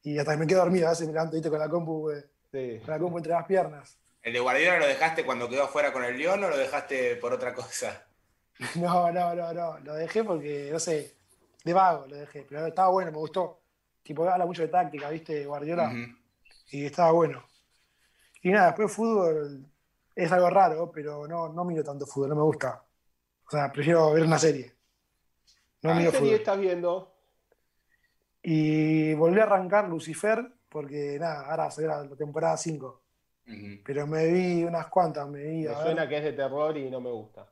Y 0.03 0.19
hasta 0.19 0.33
que 0.33 0.39
me 0.39 0.47
quedo 0.47 0.59
dormido, 0.59 0.89
a 0.89 0.91
veces 0.91 1.07
me 1.07 1.13
levanto 1.13 1.37
¿viste? 1.37 1.51
con 1.51 1.59
la 1.61 1.69
compu, 1.69 2.11
sí. 2.53 2.81
compu 2.85 3.19
entre 3.19 3.33
las 3.33 3.47
piernas. 3.47 3.99
¿El 4.23 4.33
de 4.33 4.41
Guardiola 4.41 4.79
lo 4.79 4.87
dejaste 4.87 5.25
cuando 5.25 5.49
quedó 5.49 5.65
afuera 5.65 5.93
con 5.93 6.05
el 6.05 6.19
León 6.19 6.45
o 6.45 6.51
lo 6.51 6.57
dejaste 6.57 7.17
por 7.17 7.33
otra 7.33 7.55
cosa? 7.55 8.07
No, 8.77 9.11
no, 9.11 9.35
no, 9.35 9.55
no. 9.55 9.79
Lo 9.79 9.95
dejé 9.95 10.23
porque, 10.23 10.69
no 10.71 10.79
sé, 10.79 11.17
de 11.65 11.73
vago 11.73 12.07
lo 12.07 12.17
dejé. 12.17 12.45
Pero 12.47 12.67
estaba 12.67 12.91
bueno, 12.91 13.11
me 13.11 13.17
gustó. 13.17 13.63
Tipo, 14.03 14.29
habla 14.29 14.45
mucho 14.45 14.61
de 14.61 14.69
táctica, 14.69 15.09
¿viste? 15.09 15.47
Guardiola. 15.47 15.91
Y 16.71 16.85
estaba 16.85 17.13
bueno. 17.13 17.43
Y 18.43 18.51
nada, 18.51 18.67
después 18.67 18.93
fútbol 18.93 19.67
es 20.15 20.33
algo 20.33 20.51
raro, 20.51 20.91
pero 20.91 21.27
no, 21.27 21.49
no 21.49 21.65
miro 21.65 21.83
tanto 21.83 22.07
fútbol, 22.07 22.31
no 22.31 22.37
me 22.37 22.43
gusta. 22.43 22.85
O 23.47 23.51
sea, 23.51 23.73
prefiero 23.73 24.13
ver 24.13 24.25
una 24.25 24.39
serie. 24.39 24.75
No 25.83 25.97
¿Qué 25.97 26.11
serie 26.11 26.35
estás 26.37 26.59
viendo? 26.59 27.15
Y 28.43 29.15
volví 29.15 29.41
a 29.41 29.45
arrancar 29.45 29.89
Lucifer, 29.89 30.53
porque 30.71 31.19
nada, 31.19 31.51
ahora 31.51 31.71
se 31.71 31.87
la 31.87 32.09
temporada 32.17 32.57
5. 32.57 33.03
Pero 33.85 34.07
me 34.07 34.27
vi 34.27 34.63
unas 34.63 34.87
cuantas, 34.87 35.29
me 35.29 35.43
vi. 35.43 35.65
Me 35.65 35.75
suena 35.75 36.09
que 36.09 36.19
es 36.19 36.25
de 36.25 36.33
terror 36.35 36.77
y 36.77 36.89
no 36.89 37.01
me 37.01 37.11
gusta. 37.11 37.51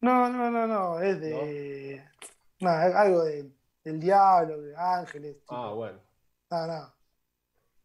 No, 0.00 0.28
no, 0.28 0.50
no, 0.50 0.66
no, 0.66 1.00
es 1.00 1.20
de. 1.20 2.02
¿No? 2.60 2.68
algo 2.68 3.22
de, 3.24 3.48
del 3.84 4.00
diablo, 4.00 4.60
de 4.60 4.74
ángeles. 4.76 5.36
Ah, 5.48 5.72
bueno. 5.72 6.00
Nada, 6.50 6.66
nada. 6.66 6.94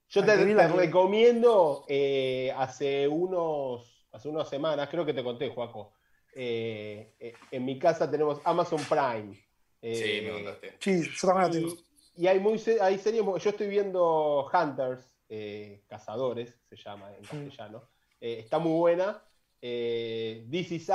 Yo 0.10 0.26
te, 0.26 0.36
recomiendo 0.68 1.86
eh, 1.88 2.54
hace 2.56 3.08
unos 3.08 4.08
hace 4.12 4.30
unas 4.30 4.48
semanas, 4.48 4.88
creo 4.90 5.06
que 5.06 5.14
te 5.14 5.24
conté, 5.24 5.50
Juaco. 5.50 5.94
Eh, 6.34 7.16
eh, 7.20 7.34
en 7.52 7.66
mi 7.66 7.78
casa 7.78 8.10
tenemos 8.10 8.42
Amazon 8.44 8.82
Prime. 8.86 9.36
sí, 9.82 10.22
me 10.24 10.32
contaste. 10.32 10.78
Sí, 10.80 11.04
yo 11.04 11.28
también 11.28 11.48
la 11.48 11.52
tengo. 11.52 11.85
Y, 12.16 12.28
hay, 12.28 12.40
muy, 12.40 12.62
hay 12.82 12.98
series, 12.98 13.24
yo 13.24 13.50
estoy 13.50 13.68
viendo 13.68 14.48
Hunters, 14.52 15.10
eh, 15.30 15.84
Cazadores, 15.88 16.56
se 16.70 16.76
llama 16.76 17.12
en 17.14 17.24
castellano. 17.24 17.90
Eh, 18.20 18.40
está 18.40 18.60
muy 18.60 18.78
buena. 18.78 19.22
Eh, 19.62 20.48
This 20.50 20.72
Is 20.72 20.92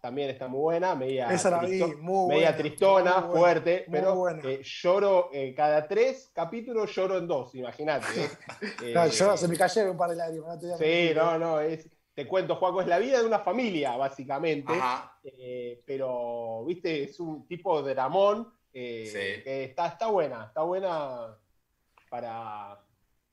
también 0.00 0.30
está 0.30 0.46
muy 0.46 0.60
buena, 0.60 0.94
media, 0.94 1.26
tristona, 2.56 3.22
fuerte, 3.22 3.86
pero 3.90 4.28
eh, 4.28 4.62
lloro 4.62 5.30
cada 5.56 5.88
tres 5.88 6.30
capítulos, 6.32 6.94
lloro 6.94 7.18
en 7.18 7.26
dos, 7.26 7.54
imagínate. 7.56 8.06
yo 9.18 9.36
se 9.36 9.48
me 9.48 9.56
cayeron 9.56 9.92
un 9.92 9.96
par 9.96 10.10
de 10.10 10.16
lágrimas. 10.16 10.60
sí, 10.78 11.10
no, 11.14 11.38
no, 11.38 11.60
es, 11.60 11.88
te 12.14 12.26
cuento, 12.26 12.54
Juaco, 12.54 12.82
es 12.82 12.86
la 12.86 12.98
vida 12.98 13.18
de 13.18 13.26
una 13.26 13.40
familia, 13.40 13.96
básicamente, 13.96 14.72
pero, 15.84 16.64
viste, 16.64 17.04
es 17.04 17.18
un 17.18 17.46
tipo 17.48 17.82
de 17.82 17.94
Que 18.76 19.64
está, 19.64 19.86
está 19.86 20.08
buena, 20.08 20.44
está 20.48 20.60
buena 20.60 21.34
para, 22.10 22.78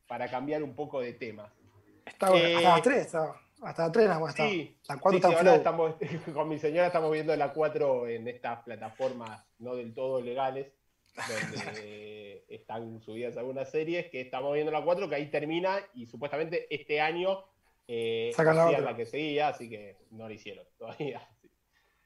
para 0.07 0.29
cambiar 0.29 0.63
un 0.63 0.73
poco 0.73 1.01
de 1.01 1.13
tema. 1.13 1.53
Está 2.05 2.29
bueno, 2.29 2.57
hasta 2.57 2.69
las 2.69 2.81
3 2.81 2.97
estaba. 2.97 3.41
Hasta 3.61 3.85
la 3.87 3.91
3 3.91 4.07
nada 4.07 4.19
más 4.19 4.29
está. 4.29 4.47
Sí, 4.47 4.77
la 4.87 4.97
4 4.97 5.11
sí, 5.11 5.15
está 5.17 5.37
ahora 5.37 5.55
estamos, 5.55 5.95
con 6.33 6.47
mi 6.47 6.59
señora 6.59 6.87
estamos 6.87 7.11
viendo 7.11 7.35
la 7.35 7.51
4 7.51 8.07
en 8.07 8.27
estas 8.29 8.63
plataformas 8.63 9.43
no 9.59 9.75
del 9.75 9.93
todo 9.93 10.21
legales, 10.21 10.71
donde 11.15 12.45
están 12.49 13.01
subidas 13.01 13.35
algunas 13.35 13.69
series, 13.69 14.09
que 14.09 14.21
estamos 14.21 14.53
viendo 14.53 14.71
la 14.71 14.81
4, 14.81 15.09
que 15.09 15.15
ahí 15.15 15.29
termina 15.29 15.77
y 15.93 16.05
supuestamente 16.05 16.73
este 16.73 17.01
año 17.01 17.43
eh, 17.87 18.31
Sacan 18.33 18.55
la 18.55 18.79
la 18.79 18.95
que 18.95 19.05
seguía, 19.05 19.49
así 19.49 19.69
que 19.69 19.97
no 20.11 20.27
lo 20.27 20.33
hicieron 20.33 20.65
todavía. 20.77 21.27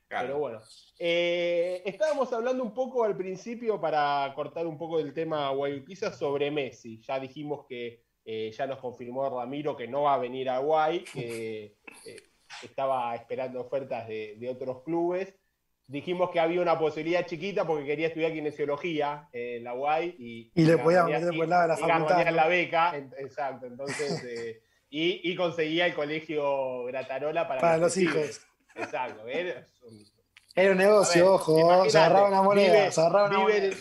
Claro. 0.08 0.28
Pero 0.28 0.40
bueno, 0.40 0.62
eh, 1.00 1.82
estábamos 1.86 2.32
hablando 2.32 2.64
un 2.64 2.74
poco 2.74 3.04
al 3.04 3.18
principio 3.18 3.80
para 3.82 4.32
cortar 4.36 4.66
un 4.66 4.78
poco 4.78 5.00
del 5.00 5.14
tema 5.14 5.50
Guayuquiza 5.52 6.14
sobre 6.14 6.50
Messi. 6.50 7.02
Ya 7.02 7.20
dijimos 7.20 7.66
que 7.68 8.04
eh, 8.24 8.52
ya 8.58 8.68
nos 8.68 8.80
confirmó 8.80 9.30
Ramiro 9.30 9.76
que 9.76 9.88
no 9.88 10.04
va 10.04 10.14
a 10.14 10.18
venir 10.18 10.50
a 10.50 10.60
Guay, 10.60 11.04
que 11.04 11.78
eh, 12.06 12.16
estaba 12.64 13.14
esperando 13.16 13.62
ofertas 13.62 14.08
de, 14.08 14.36
de 14.38 14.50
otros 14.50 14.84
clubes. 14.84 15.34
Dijimos 15.90 16.30
que 16.32 16.40
había 16.42 16.62
una 16.62 16.78
posibilidad 16.78 17.26
chiquita 17.26 17.66
porque 17.66 17.86
quería 17.86 18.08
estudiar 18.08 18.34
kinesiología 18.34 19.30
en 19.32 19.64
la 19.64 19.74
Guay 19.74 20.16
y, 20.20 20.52
Y 20.56 20.66
le 20.66 20.78
podían 20.78 21.06
meter 21.06 21.28
por 21.28 21.36
y- 21.36 21.42
el 21.42 21.50
lado 21.50 21.62
de 21.64 21.68
la 21.70 21.74
y 21.76 21.78
facultad, 21.82 22.30
la 22.32 22.48
beca, 22.48 22.98
en- 22.98 23.14
exacto. 23.20 23.66
Entonces, 23.66 24.24
eh, 24.26 24.62
y, 24.90 25.32
y 25.32 25.36
conseguía 25.36 25.86
el 25.86 25.94
colegio 25.94 26.84
Gratarola 26.86 27.48
para, 27.48 27.60
Para 27.62 27.78
los 27.78 27.96
hijos. 27.98 28.42
Exacto. 28.80 29.28
Era 29.28 29.68
un- 29.84 30.06
Era 30.56 30.72
un 30.72 30.78
negocio, 30.78 31.24
ver, 31.26 31.34
ojo, 31.34 31.90
se 31.90 31.98
agarraban 31.98 32.32
una 32.34 32.42
moneda, 32.42 32.74
vive- 32.74 32.92
se 32.92 33.02
una 33.02 33.28
moneda. 33.40 33.76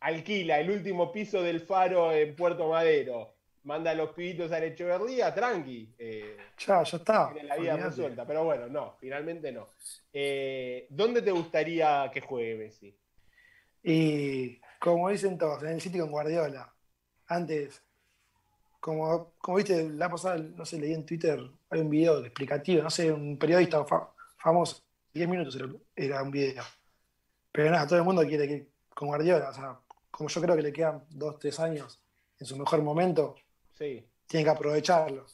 alquila 0.00 0.58
el 0.60 0.70
último 0.70 1.12
piso 1.12 1.42
del 1.42 1.60
faro 1.60 2.12
en 2.12 2.34
Puerto 2.34 2.68
Madero, 2.68 3.34
manda 3.64 3.90
a 3.90 3.94
los 3.94 4.10
pibitos 4.10 4.50
a 4.52 4.64
Echeverría, 4.64 5.32
tranqui. 5.34 5.94
eh, 5.98 6.36
Ya, 6.66 6.82
ya 6.82 6.96
está. 6.96 7.30
tiene 7.32 7.48
la 7.48 7.56
vida 7.56 7.72
olvidate. 7.74 7.90
resuelta. 7.90 8.26
Pero 8.26 8.44
bueno, 8.44 8.66
no, 8.68 8.96
finalmente 9.00 9.52
no. 9.52 9.68
Eh, 10.12 10.86
¿Dónde 10.90 11.22
te 11.22 11.30
gustaría 11.30 12.10
que 12.12 12.20
juegue 12.20 12.56
Messi? 12.56 12.96
Y 13.82 14.60
como 14.80 15.08
dicen 15.10 15.38
todos, 15.38 15.62
en 15.62 15.70
el 15.70 15.80
City 15.80 15.98
con 15.98 16.10
Guardiola. 16.10 16.72
Antes, 17.28 17.82
como, 18.80 19.34
como 19.38 19.56
viste, 19.58 19.88
la 19.90 20.08
pasada, 20.08 20.36
no 20.38 20.64
sé, 20.64 20.78
leí 20.80 20.94
en 20.94 21.04
Twitter, 21.06 21.38
hay 21.70 21.80
un 21.80 21.90
video 21.90 22.20
explicativo, 22.24 22.82
no 22.82 22.90
sé, 22.90 23.12
un 23.12 23.38
periodista 23.38 23.84
famoso, 24.38 24.82
10 25.12 25.28
minutos 25.28 25.58
era, 25.96 26.22
un 26.22 26.30
video. 26.30 26.64
Pero 27.52 27.70
nada, 27.70 27.86
todo 27.86 27.98
el 27.98 28.04
mundo 28.04 28.22
quiere 28.26 28.46
que 28.48 28.68
con 28.94 29.08
Guardiola, 29.08 29.50
o 29.50 29.54
sea, 29.54 29.78
como 30.10 30.28
yo 30.28 30.40
creo 30.40 30.56
que 30.56 30.62
le 30.62 30.72
quedan 30.72 31.04
2, 31.10 31.38
3 31.38 31.60
años 31.60 32.00
en 32.38 32.46
su 32.46 32.56
mejor 32.56 32.82
momento, 32.82 33.36
Sí. 33.74 34.04
tiene 34.26 34.44
que 34.44 34.50
aprovecharlo. 34.50 35.26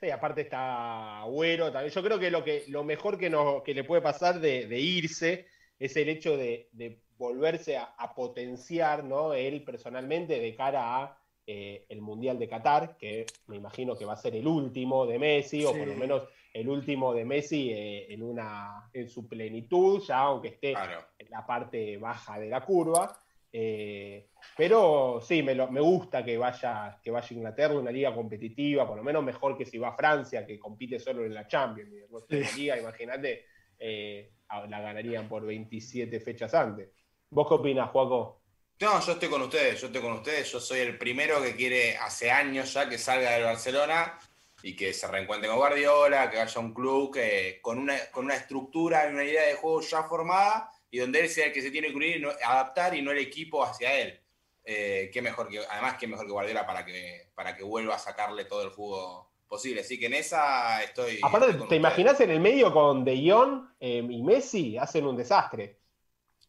Sí, 0.00 0.10
aparte 0.10 0.42
está 0.42 1.20
Agüero 1.20 1.72
también. 1.72 1.92
Yo 1.92 2.02
creo 2.02 2.18
que 2.18 2.30
lo, 2.30 2.44
que, 2.44 2.64
lo 2.68 2.84
mejor 2.84 3.18
que, 3.18 3.30
nos, 3.30 3.62
que 3.62 3.74
le 3.74 3.84
puede 3.84 4.02
pasar 4.02 4.40
de, 4.40 4.66
de 4.66 4.80
irse 4.80 5.46
es 5.78 5.96
el 5.96 6.08
hecho 6.08 6.36
de, 6.36 6.68
de 6.72 7.00
volverse 7.16 7.76
a, 7.76 7.84
a 7.96 8.14
potenciar, 8.14 9.04
¿no? 9.04 9.32
Él 9.34 9.64
personalmente 9.64 10.38
de 10.38 10.54
cara 10.54 11.02
a 11.02 11.18
eh, 11.46 11.84
el 11.88 12.00
Mundial 12.00 12.38
de 12.38 12.48
Qatar, 12.48 12.96
que 12.96 13.26
me 13.48 13.56
imagino 13.56 13.96
que 13.96 14.04
va 14.04 14.14
a 14.14 14.16
ser 14.16 14.34
el 14.34 14.46
último 14.46 15.06
de 15.06 15.18
Messi, 15.18 15.64
o 15.64 15.72
Sí. 15.72 15.78
por 15.78 15.88
lo 15.88 15.94
menos 15.94 16.22
el 16.52 16.68
último 16.68 17.12
de 17.12 17.24
Messi 17.24 17.70
eh, 17.72 18.12
en, 18.12 18.22
una, 18.22 18.88
en 18.92 19.08
su 19.08 19.28
plenitud, 19.28 20.00
ya 20.06 20.20
aunque 20.20 20.48
esté 20.48 20.72
Claro. 20.72 21.04
en 21.18 21.28
la 21.30 21.44
parte 21.46 21.96
baja 21.98 22.38
de 22.38 22.48
la 22.48 22.64
curva. 22.64 23.20
Eh, 23.56 24.30
pero 24.56 25.20
sí, 25.20 25.42
me, 25.42 25.54
lo- 25.54 25.70
me 25.70 25.80
gusta 25.80 26.24
que 26.24 26.36
vaya, 26.36 26.98
que 27.02 27.10
vaya 27.12 27.28
a 27.30 27.34
Inglaterra, 27.34 27.74
una 27.78 27.90
liga 27.92 28.12
competitiva, 28.14 28.86
por 28.86 28.96
lo 28.96 29.04
menos 29.04 29.22
mejor 29.22 29.56
que 29.56 29.64
si 29.64 29.78
va 29.78 29.90
a 29.90 29.96
Francia, 29.96 30.44
que 30.46 30.58
compite 30.58 30.98
solo 30.98 31.24
en 31.24 31.34
la 31.34 31.46
Champions. 31.46 31.90
De 31.92 32.40
la 32.40 32.46
Sí. 32.48 32.60
liga, 32.62 32.78
imagínate, 32.78 33.44
la 33.78 34.80
ganarían 34.80 35.28
por 35.28 35.44
27 35.46 36.18
fechas 36.20 36.54
antes. 36.54 36.90
¿Vos 37.30 37.46
qué 37.48 37.54
opinás, 37.54 37.90
Juaco? 37.90 38.42
No, 38.80 39.00
yo 39.00 39.12
estoy 39.12 39.28
con 39.28 39.42
ustedes, 39.42 39.80
yo 39.80 39.86
estoy 39.86 40.02
con 40.02 40.12
ustedes. 40.12 40.50
Yo 40.50 40.60
soy 40.60 40.80
el 40.80 40.98
primero 40.98 41.42
que 41.42 41.54
quiere 41.54 41.96
hace 41.96 42.30
años 42.30 42.72
ya 42.72 42.88
que 42.88 42.98
salga 42.98 43.32
del 43.32 43.44
Barcelona 43.44 44.18
y 44.62 44.74
que 44.74 44.92
se 44.92 45.06
reencuentre 45.06 45.48
con 45.48 45.58
Guardiola, 45.58 46.30
que 46.30 46.38
vaya 46.38 46.54
a 46.56 46.60
un 46.60 46.74
club 46.74 47.12
que, 47.14 47.60
con, 47.62 47.78
una, 47.78 47.96
con 48.10 48.24
una 48.24 48.34
estructura 48.34 49.06
y 49.06 49.12
una 49.12 49.24
idea 49.24 49.46
de 49.46 49.54
juego 49.54 49.80
ya 49.80 50.02
formada 50.04 50.70
y 50.90 50.98
donde 50.98 51.20
él 51.20 51.28
sea 51.28 51.46
el 51.46 51.52
que 51.52 51.62
se 51.62 51.70
tiene 51.70 51.88
que 51.88 51.96
unir 51.96 52.16
y 52.16 52.20
no- 52.20 52.30
adaptar 52.44 52.94
y 52.96 53.02
no 53.02 53.10
el 53.12 53.18
equipo 53.18 53.64
hacia 53.64 53.92
él. 53.94 54.20
Eh, 54.64 55.10
qué 55.12 55.20
mejor 55.22 55.48
que, 55.48 55.58
además, 55.58 55.96
qué 55.98 56.06
mejor 56.06 56.26
que 56.26 56.32
Guardiola 56.32 56.66
para 56.66 56.84
que, 56.84 57.28
para 57.34 57.54
que 57.54 57.62
vuelva 57.62 57.96
a 57.96 57.98
sacarle 57.98 58.46
todo 58.46 58.62
el 58.62 58.70
jugo 58.70 59.30
posible. 59.46 59.82
Así 59.82 59.98
que 59.98 60.06
en 60.06 60.14
esa 60.14 60.82
estoy. 60.82 61.20
Aparte, 61.22 61.50
estoy 61.50 61.68
¿te 61.68 61.76
imaginás 61.76 62.20
en 62.20 62.30
el 62.30 62.40
medio 62.40 62.72
con 62.72 63.04
De 63.04 63.30
Jong 63.30 63.68
eh, 63.78 64.06
y 64.08 64.22
Messi? 64.22 64.78
Hacen 64.78 65.06
un 65.06 65.16
desastre. 65.16 65.78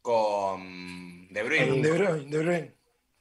Con 0.02 1.15
De 1.36 1.44
Bruyne. 1.44 1.82
De 1.82 1.92
Bruyne, 1.92 2.30
De 2.32 2.38
Bruyne. 2.40 2.72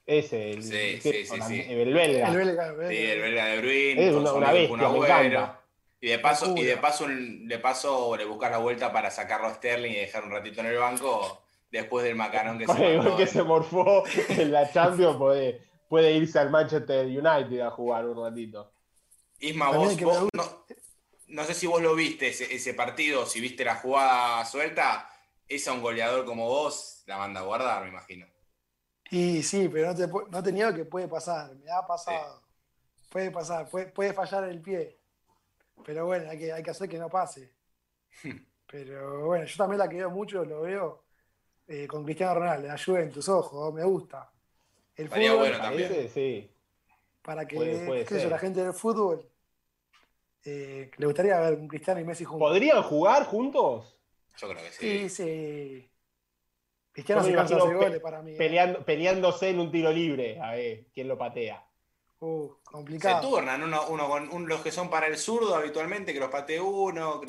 Ese, 0.06 0.52
el, 0.52 0.62
Sí, 0.62 0.76
el- 0.76 1.02
sí, 1.02 1.26
sí, 1.26 1.40
sí. 1.48 1.64
el 1.68 1.92
belga. 1.94 2.28
El 2.28 2.36
belga, 2.36 2.66
el 2.68 2.76
belga. 2.76 2.88
Sí, 2.90 2.96
el 3.04 3.20
belga 3.20 3.44
de 3.46 3.58
Bruyne. 3.58 4.08
Es 4.08 4.14
una- 4.14 4.32
una 4.32 4.52
bestia, 4.52 4.88
me 4.88 4.98
encanta. 4.98 5.60
Y 6.00 6.08
de 6.08 6.18
paso, 6.18 6.54
y 6.56 6.62
de 6.64 6.76
paso, 6.76 7.06
de 7.08 7.58
paso 7.58 8.16
le 8.16 8.24
buscas 8.26 8.50
la 8.50 8.58
vuelta 8.58 8.92
para 8.92 9.10
sacarlo 9.10 9.46
a 9.46 9.54
Sterling 9.54 9.90
y 9.92 9.96
dejar 9.96 10.24
un 10.24 10.30
ratito 10.32 10.60
en 10.60 10.66
el 10.66 10.76
banco 10.76 11.42
después 11.70 12.04
del 12.04 12.14
macanón 12.14 12.58
que 12.58 12.66
se 12.66 12.72
mandó. 12.98 13.16
que 13.16 13.26
se 13.26 13.42
morfó 13.42 14.04
en 14.28 14.52
la 14.52 14.70
Champions 14.70 15.16
puede, 15.16 15.62
puede 15.88 16.12
irse 16.12 16.38
al 16.38 16.50
Manchester 16.50 17.06
United 17.06 17.60
a 17.60 17.70
jugar 17.70 18.04
un 18.06 18.22
ratito. 18.22 18.70
Isma, 19.40 19.70
vos, 19.70 19.96
no, 20.34 20.64
no 21.28 21.44
sé 21.44 21.54
si 21.54 21.66
vos 21.66 21.80
lo 21.82 21.94
viste 21.94 22.28
ese, 22.28 22.54
ese 22.54 22.74
partido, 22.74 23.24
si 23.26 23.40
viste 23.40 23.64
la 23.64 23.76
jugada 23.76 24.44
suelta, 24.44 25.08
es 25.48 25.66
a 25.68 25.72
un 25.72 25.82
goleador 25.82 26.24
como 26.24 26.46
vos, 26.48 27.02
la 27.06 27.18
manda 27.18 27.40
a 27.40 27.44
guardar, 27.44 27.82
me 27.84 27.90
imagino. 27.90 28.26
Y 29.10 29.42
sí, 29.42 29.68
pero 29.68 29.88
no 29.88 29.94
te, 29.94 30.06
no 30.30 30.42
te 30.42 30.52
niego 30.52 30.74
que 30.74 30.84
puede 30.84 31.08
pasar, 31.08 31.54
me 31.56 31.70
ha 31.70 31.86
pasado. 31.86 32.42
Puede 33.10 33.30
pasar, 33.30 33.68
puede, 33.68 33.86
puede 33.86 34.12
fallar 34.12 34.44
el 34.44 34.60
pie. 34.60 34.98
Pero 35.84 36.06
bueno, 36.06 36.30
hay 36.30 36.38
que, 36.38 36.52
hay 36.52 36.62
que 36.62 36.70
hacer 36.70 36.88
que 36.88 36.98
no 36.98 37.08
pase. 37.08 37.52
Pero 38.66 39.26
bueno, 39.26 39.44
yo 39.44 39.56
también 39.56 39.78
la 39.78 39.88
que 39.88 39.96
veo 39.96 40.10
mucho, 40.10 40.44
lo 40.44 40.62
veo 40.62 41.04
eh, 41.68 41.86
con 41.86 42.04
Cristiano 42.04 42.34
Ronaldo, 42.34 42.66
la 42.68 42.78
Juventus, 42.82 43.28
ojo, 43.28 43.70
me 43.72 43.84
gusta. 43.84 44.32
El 44.96 45.04
Estaría 45.06 45.30
fútbol, 45.30 45.48
bueno 45.50 45.58
también. 45.62 45.88
Parece, 45.88 46.08
sí. 46.08 46.50
para 47.22 47.46
que 47.46 47.56
Puede- 47.56 47.86
puede 47.86 48.02
qué 48.04 48.08
sé 48.08 48.14
yo, 48.16 48.20
ser. 48.22 48.30
la 48.30 48.38
gente 48.38 48.62
del 48.64 48.72
fútbol 48.72 49.28
eh, 50.44 50.90
le 50.96 51.06
gustaría 51.06 51.38
ver 51.40 51.54
un 51.58 51.68
Cristiano 51.68 52.00
y 52.00 52.04
Messi 52.04 52.24
juntos. 52.24 52.48
¿Podrían 52.48 52.82
jugar 52.82 53.24
juntos? 53.26 53.93
Yo 54.36 54.48
creo 54.48 54.62
que 54.62 54.70
sí. 54.72 54.78
Sí, 54.80 55.08
sí. 55.08 55.90
Cristiano 56.92 57.22
se 57.24 57.34
cansa 57.34 57.56
de 57.56 57.74
goles 57.74 58.00
para 58.00 58.22
mí. 58.22 58.32
¿eh? 58.32 58.36
Peleando, 58.36 58.84
peleándose 58.84 59.50
en 59.50 59.60
un 59.60 59.70
tiro 59.72 59.90
libre, 59.90 60.38
a 60.40 60.52
ver 60.52 60.86
quién 60.92 61.08
lo 61.08 61.18
patea. 61.18 61.64
Uh, 62.20 62.48
Se 62.54 62.62
complicado. 62.70 63.28
turnan 63.28 63.62
uno, 63.62 63.86
uno 63.88 64.08
con 64.08 64.30
un- 64.30 64.48
los 64.48 64.60
que 64.62 64.70
son 64.70 64.88
para 64.88 65.06
el 65.08 65.18
zurdo 65.18 65.54
habitualmente, 65.56 66.12
que 66.14 66.20
los 66.20 66.30
patee 66.30 66.60
uno. 66.60 67.20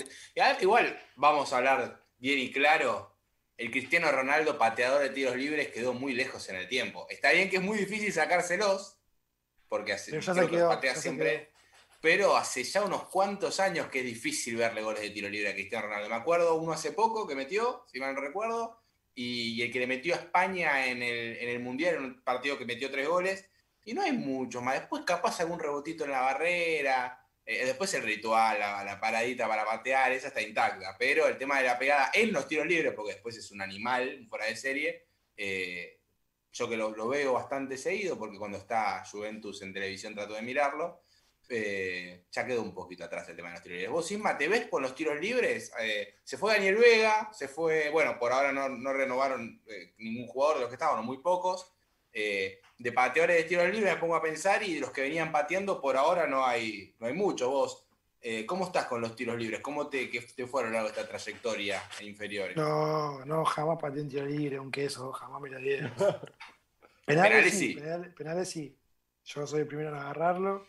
Igual, 0.61 0.97
vamos 1.15 1.51
a 1.51 1.57
hablar 1.57 2.03
bien 2.17 2.39
y 2.39 2.51
claro. 2.51 3.13
El 3.57 3.71
Cristiano 3.71 4.11
Ronaldo, 4.11 4.57
pateador 4.57 5.01
de 5.01 5.09
tiros 5.09 5.35
libres, 5.37 5.69
quedó 5.69 5.93
muy 5.93 6.13
lejos 6.13 6.47
en 6.49 6.57
el 6.57 6.67
tiempo. 6.67 7.07
Está 7.09 7.31
bien 7.31 7.49
que 7.49 7.55
es 7.57 7.61
muy 7.61 7.77
difícil 7.77 8.11
sacárselos, 8.11 8.99
porque 9.69 9.93
ya 9.97 10.03
creo 10.05 10.21
se 10.21 10.47
que 10.49 10.57
patea 10.59 10.91
ya 10.91 10.95
se 10.95 11.01
siempre. 11.01 11.51
Pero 12.05 12.37
hace 12.37 12.63
ya 12.63 12.83
unos 12.83 13.05
cuantos 13.05 13.59
años 13.59 13.87
que 13.87 14.01
es 14.01 14.05
difícil 14.05 14.57
verle 14.57 14.83
goles 14.83 15.01
de 15.01 15.09
tiro 15.09 15.27
libre 15.27 15.49
a 15.49 15.53
Cristiano 15.55 15.87
Ronaldo. 15.87 16.07
Me 16.07 16.15
acuerdo 16.15 16.53
uno 16.53 16.71
hace 16.71 16.91
poco 16.91 17.25
que 17.25 17.33
metió, 17.33 17.83
si 17.91 17.99
mal 17.99 18.13
no 18.13 18.21
recuerdo, 18.21 18.79
y, 19.15 19.59
el 19.63 19.71
que 19.71 19.79
le 19.79 19.87
metió 19.87 20.13
a 20.13 20.17
España 20.17 20.85
en 20.85 21.01
el, 21.01 21.35
en 21.37 21.49
el 21.49 21.59
Mundial, 21.61 21.95
en 21.95 22.05
un 22.05 22.21
partido 22.21 22.59
que 22.59 22.65
metió 22.65 22.91
tres 22.91 23.07
goles. 23.07 23.49
Y 23.85 23.95
no 23.95 24.03
hay 24.03 24.11
mucho 24.11 24.61
más. 24.61 24.75
Después 24.75 25.01
capaz 25.03 25.39
algún 25.39 25.59
rebotito 25.59 26.05
en 26.05 26.11
la 26.11 26.21
barrera. 26.21 27.27
eh, 27.43 27.65
después 27.65 27.91
el 27.95 28.03
ritual, 28.03 28.59
la, 28.59 28.83
la 28.83 28.99
paradita 28.99 29.47
para 29.47 29.65
patear, 29.65 30.11
esa 30.11 30.27
está 30.27 30.43
intacta. 30.43 30.95
Pero 30.99 31.27
el 31.27 31.39
tema 31.39 31.57
de 31.57 31.65
la 31.65 31.79
pegada 31.79 32.11
en 32.13 32.31
los 32.31 32.47
tiros 32.47 32.67
libres, 32.67 32.93
porque 32.93 33.13
después 33.13 33.35
es 33.35 33.49
un 33.49 33.63
animal 33.63 34.27
fuera 34.29 34.45
de 34.45 34.55
serie, 34.55 35.07
eh, 35.35 36.01
yo 36.51 36.69
que 36.69 36.77
lo, 36.77 36.95
lo 36.95 37.07
veo 37.07 37.33
bastante 37.33 37.77
seguido, 37.77 38.15
porque 38.19 38.37
cuando 38.37 38.59
está 38.59 39.03
Juventus 39.11 39.63
en 39.63 39.73
televisión 39.73 40.13
trato 40.13 40.35
de 40.35 40.43
mirarlo, 40.43 41.04
eh, 41.49 42.25
ya 42.31 42.45
quedó 42.45 42.61
un 42.61 42.73
poquito 42.73 43.03
atrás 43.03 43.27
el 43.29 43.35
tema 43.35 43.49
de 43.49 43.55
los 43.55 43.63
tiros 43.63 43.77
libres. 43.77 43.91
Vos, 43.91 44.11
Isma, 44.11 44.37
¿te 44.37 44.47
ves 44.47 44.67
con 44.67 44.81
los 44.81 44.95
tiros 44.95 45.19
libres? 45.19 45.71
Eh, 45.79 46.15
se 46.23 46.37
fue 46.37 46.53
Daniel 46.53 46.75
Vega, 46.75 47.29
se 47.31 47.47
fue, 47.47 47.89
bueno, 47.89 48.17
por 48.17 48.31
ahora 48.31 48.51
no, 48.51 48.69
no 48.69 48.93
renovaron 48.93 49.61
eh, 49.67 49.93
ningún 49.97 50.27
jugador 50.27 50.55
de 50.55 50.61
los 50.61 50.69
que 50.69 50.75
estaban, 50.75 51.05
muy 51.05 51.19
pocos. 51.19 51.71
De 52.11 52.91
pateadores 52.93 53.35
de 53.35 53.43
tiros 53.43 53.69
libres 53.69 53.93
me 53.93 53.99
pongo 53.99 54.15
a 54.15 54.21
pensar 54.21 54.63
y 54.63 54.75
de 54.75 54.79
los 54.79 54.91
que 54.91 55.01
venían 55.01 55.33
pateando 55.33 55.81
por 55.81 55.97
ahora 55.97 56.25
no 56.27 56.45
hay, 56.45 56.95
no 56.99 57.07
hay 57.07 57.13
mucho. 57.13 57.49
Vos, 57.49 57.85
¿cómo 58.47 58.65
estás 58.65 58.85
con 58.85 59.01
los 59.01 59.17
tiros 59.17 59.37
libres? 59.37 59.59
¿Cómo 59.59 59.89
te, 59.89 60.09
que 60.09 60.21
te 60.21 60.47
fue 60.47 60.61
a 60.61 60.65
lo 60.65 60.71
largo 60.71 60.87
de 60.87 60.93
esta 60.93 61.07
trayectoria 61.07 61.83
en 61.99 62.07
inferiores? 62.07 62.55
No, 62.55 63.25
no, 63.25 63.43
jamás 63.43 63.77
pateé 63.81 64.01
un 64.01 64.07
tiro 64.07 64.25
libre, 64.25 64.57
un 64.57 64.71
queso, 64.71 65.11
jamás 65.11 65.41
me 65.41 65.49
lo 65.49 65.59
dieron. 65.59 65.91
Penales, 65.93 66.23
Penales 67.05 67.53
sí, 67.53 67.59
sí. 67.59 67.73
penales, 67.73 68.13
penales 68.13 68.49
sí. 68.49 68.77
Yo 69.25 69.45
soy 69.45 69.61
el 69.61 69.67
primero 69.67 69.89
en 69.89 69.95
agarrarlo. 69.95 70.67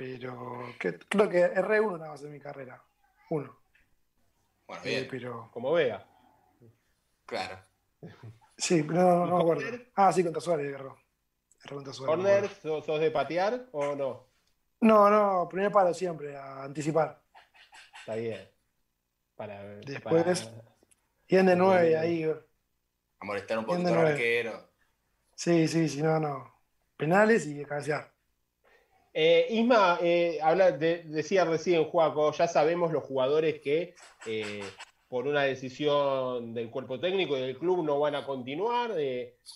Pero 0.00 0.62
creo 0.78 1.28
que 1.28 1.54
R1 1.56 1.98
nada 1.98 2.12
más 2.12 2.22
en 2.22 2.32
mi 2.32 2.40
carrera. 2.40 2.82
Uno. 3.28 3.60
Bueno, 4.66 4.82
bien. 4.82 5.04
Eh, 5.04 5.08
pero... 5.10 5.50
Como 5.52 5.72
vea. 5.72 6.08
Claro. 7.26 7.62
Sí, 8.56 8.82
pero 8.82 9.02
no, 9.02 9.26
no 9.26 9.36
me 9.36 9.42
acuerdo. 9.42 9.84
Ah, 9.96 10.10
sí, 10.10 10.24
contra 10.24 10.40
Suárez 10.40 10.68
agarró. 10.68 10.96
¿Corner 12.06 12.48
sos, 12.48 12.98
de 12.98 13.10
patear 13.10 13.66
o 13.72 13.94
no? 13.94 14.26
No, 14.80 15.10
no, 15.10 15.46
primer 15.50 15.70
palo 15.70 15.92
siempre, 15.92 16.34
a 16.34 16.62
anticipar. 16.62 17.22
Está 17.98 18.14
bien. 18.14 18.48
Para, 19.36 19.62
Después, 19.80 20.50
y 21.28 21.36
en 21.36 21.44
de 21.44 21.56
nueve 21.56 21.98
ahí. 21.98 22.24
A 22.24 23.24
molestar 23.26 23.58
un 23.58 23.66
poquito 23.66 23.88
al 23.88 24.06
arquero. 24.06 24.70
Sí, 25.34 25.68
sí, 25.68 25.90
sí, 25.90 26.02
no, 26.02 26.18
no. 26.18 26.54
Penales 26.96 27.46
y 27.46 27.62
cabecear. 27.66 28.09
Eh, 29.12 29.48
Isma, 29.50 29.98
eh, 30.00 30.38
decía 31.06 31.44
recién 31.44 31.84
Juaco, 31.84 32.32
ya 32.32 32.46
sabemos 32.46 32.92
los 32.92 33.02
jugadores 33.02 33.60
que 33.60 33.94
eh, 34.26 34.62
por 35.08 35.26
una 35.26 35.42
decisión 35.42 36.54
del 36.54 36.70
cuerpo 36.70 37.00
técnico 37.00 37.36
y 37.36 37.40
del 37.40 37.58
club 37.58 37.84
no 37.84 37.98
van 37.98 38.14
a 38.14 38.24
continuar. 38.24 38.92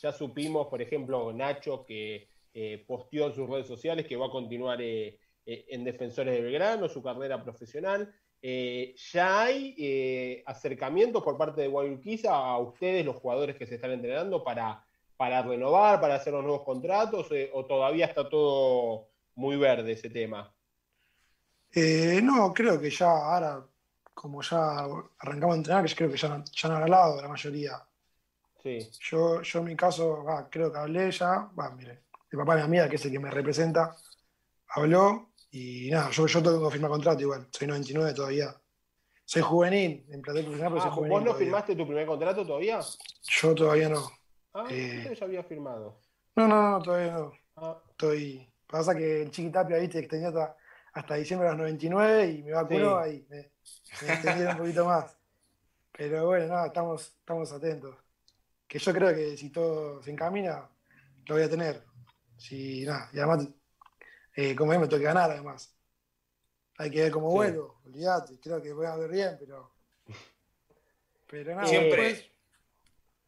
Ya 0.02 0.12
supimos, 0.12 0.66
por 0.66 0.82
ejemplo, 0.82 1.32
Nacho 1.32 1.84
que 1.84 2.28
posteó 2.86 3.26
en 3.26 3.34
sus 3.34 3.48
redes 3.48 3.66
sociales 3.66 4.06
que 4.06 4.16
va 4.16 4.26
a 4.26 4.30
continuar 4.30 4.80
en 4.82 5.84
Defensores 5.84 6.34
de 6.34 6.40
Belgrano, 6.40 6.88
su 6.88 7.00
carrera 7.00 7.42
profesional. 7.44 8.12
¿Ya 8.42 9.42
hay 9.42 10.42
acercamientos 10.44 11.22
por 11.22 11.38
parte 11.38 11.60
de 11.60 11.68
Guayurquiza 11.68 12.34
a 12.34 12.58
ustedes, 12.58 13.06
los 13.06 13.16
jugadores 13.16 13.54
que 13.54 13.66
se 13.66 13.76
están 13.76 13.92
entrenando, 13.92 14.42
para 14.42 14.84
renovar, 15.42 16.00
para 16.00 16.16
hacer 16.16 16.32
los 16.32 16.42
nuevos 16.42 16.64
contratos? 16.64 17.28
¿O 17.52 17.64
todavía 17.64 18.06
está 18.06 18.28
todo 18.28 19.13
muy 19.36 19.56
verde 19.56 19.92
ese 19.92 20.10
tema. 20.10 20.52
Eh, 21.72 22.20
no, 22.22 22.52
creo 22.52 22.80
que 22.80 22.90
ya 22.90 23.10
ahora, 23.10 23.66
como 24.12 24.42
ya 24.42 24.86
arrancamos 25.18 25.54
a 25.54 25.58
entrenar, 25.58 25.94
creo 25.94 26.10
que 26.10 26.16
ya, 26.16 26.44
ya 26.52 26.68
han 26.68 26.82
hablado 26.82 27.20
la 27.20 27.28
mayoría. 27.28 27.82
Sí. 28.62 28.78
Yo, 29.00 29.42
yo 29.42 29.58
en 29.58 29.64
mi 29.64 29.76
caso, 29.76 30.24
creo 30.50 30.72
que 30.72 30.78
hablé 30.78 31.10
ya, 31.10 31.50
va, 31.58 31.70
mire, 31.70 32.04
el 32.30 32.38
papá 32.38 32.54
de 32.54 32.62
mi 32.62 32.66
amiga, 32.66 32.88
que 32.88 32.96
es 32.96 33.04
el 33.04 33.12
que 33.12 33.18
me 33.18 33.30
representa, 33.30 33.96
habló 34.68 35.32
y 35.50 35.90
nada, 35.90 36.10
yo, 36.10 36.26
yo 36.26 36.42
tengo 36.42 36.68
que 36.68 36.72
firmar 36.72 36.90
contrato 36.90 37.20
igual, 37.20 37.48
soy 37.50 37.66
99 37.66 38.14
todavía. 38.14 38.56
Soy 39.26 39.40
juvenil, 39.40 40.04
en 40.10 40.20
platel 40.20 40.44
profesional, 40.44 40.72
pero 40.72 40.82
soy 40.82 40.90
ah, 40.90 40.94
juvenil. 40.94 41.18
¿Vos 41.18 41.24
no 41.24 41.34
firmaste 41.34 41.76
tu 41.76 41.86
primer 41.86 42.06
contrato 42.06 42.46
todavía? 42.46 42.80
Yo 43.22 43.54
todavía 43.54 43.88
no. 43.88 44.10
Ah, 44.52 44.66
eh, 44.68 45.16
ya 45.18 45.24
había 45.24 45.42
firmado. 45.42 45.98
No, 46.36 46.46
no, 46.46 46.70
no, 46.70 46.82
todavía 46.82 47.12
no. 47.12 47.32
Ah. 47.56 47.80
Estoy, 47.90 48.46
Pasa 48.66 48.94
que 48.94 49.22
el 49.22 49.30
Chiquitapia, 49.30 49.78
viste, 49.78 49.98
extendió 49.98 50.28
hasta, 50.28 50.56
hasta 50.92 51.14
diciembre 51.14 51.48
de 51.48 51.52
los 51.54 51.60
99 51.60 52.26
y 52.26 52.42
me 52.42 52.52
vacunó 52.52 52.98
ahí. 52.98 53.26
Me, 53.28 53.52
me 54.02 54.12
extendieron 54.12 54.54
un 54.54 54.58
poquito 54.58 54.84
más. 54.84 55.16
Pero 55.92 56.26
bueno, 56.26 56.46
nada, 56.48 56.66
estamos, 56.66 57.14
estamos 57.18 57.52
atentos. 57.52 57.96
Que 58.66 58.78
yo 58.78 58.92
creo 58.92 59.14
que 59.14 59.36
si 59.36 59.50
todo 59.50 60.02
se 60.02 60.10
encamina, 60.10 60.68
lo 61.26 61.34
voy 61.34 61.44
a 61.44 61.50
tener. 61.50 61.84
Si, 62.36 62.84
nada, 62.84 63.08
y 63.12 63.18
además, 63.18 63.48
eh, 64.34 64.56
como 64.56 64.72
es, 64.72 64.80
me 64.80 64.88
toca 64.88 65.02
ganar 65.02 65.30
además. 65.30 65.72
Hay 66.78 66.90
que 66.90 67.02
ver 67.02 67.12
cómo 67.12 67.30
vuelvo, 67.30 67.80
olvídate. 67.84 68.40
Creo 68.40 68.60
que 68.60 68.72
voy 68.72 68.86
a 68.86 68.96
ver 68.96 69.10
bien, 69.10 69.36
pero. 69.38 69.72
Pero 71.28 71.54
nada, 71.54 71.66
Siempre 71.66 72.33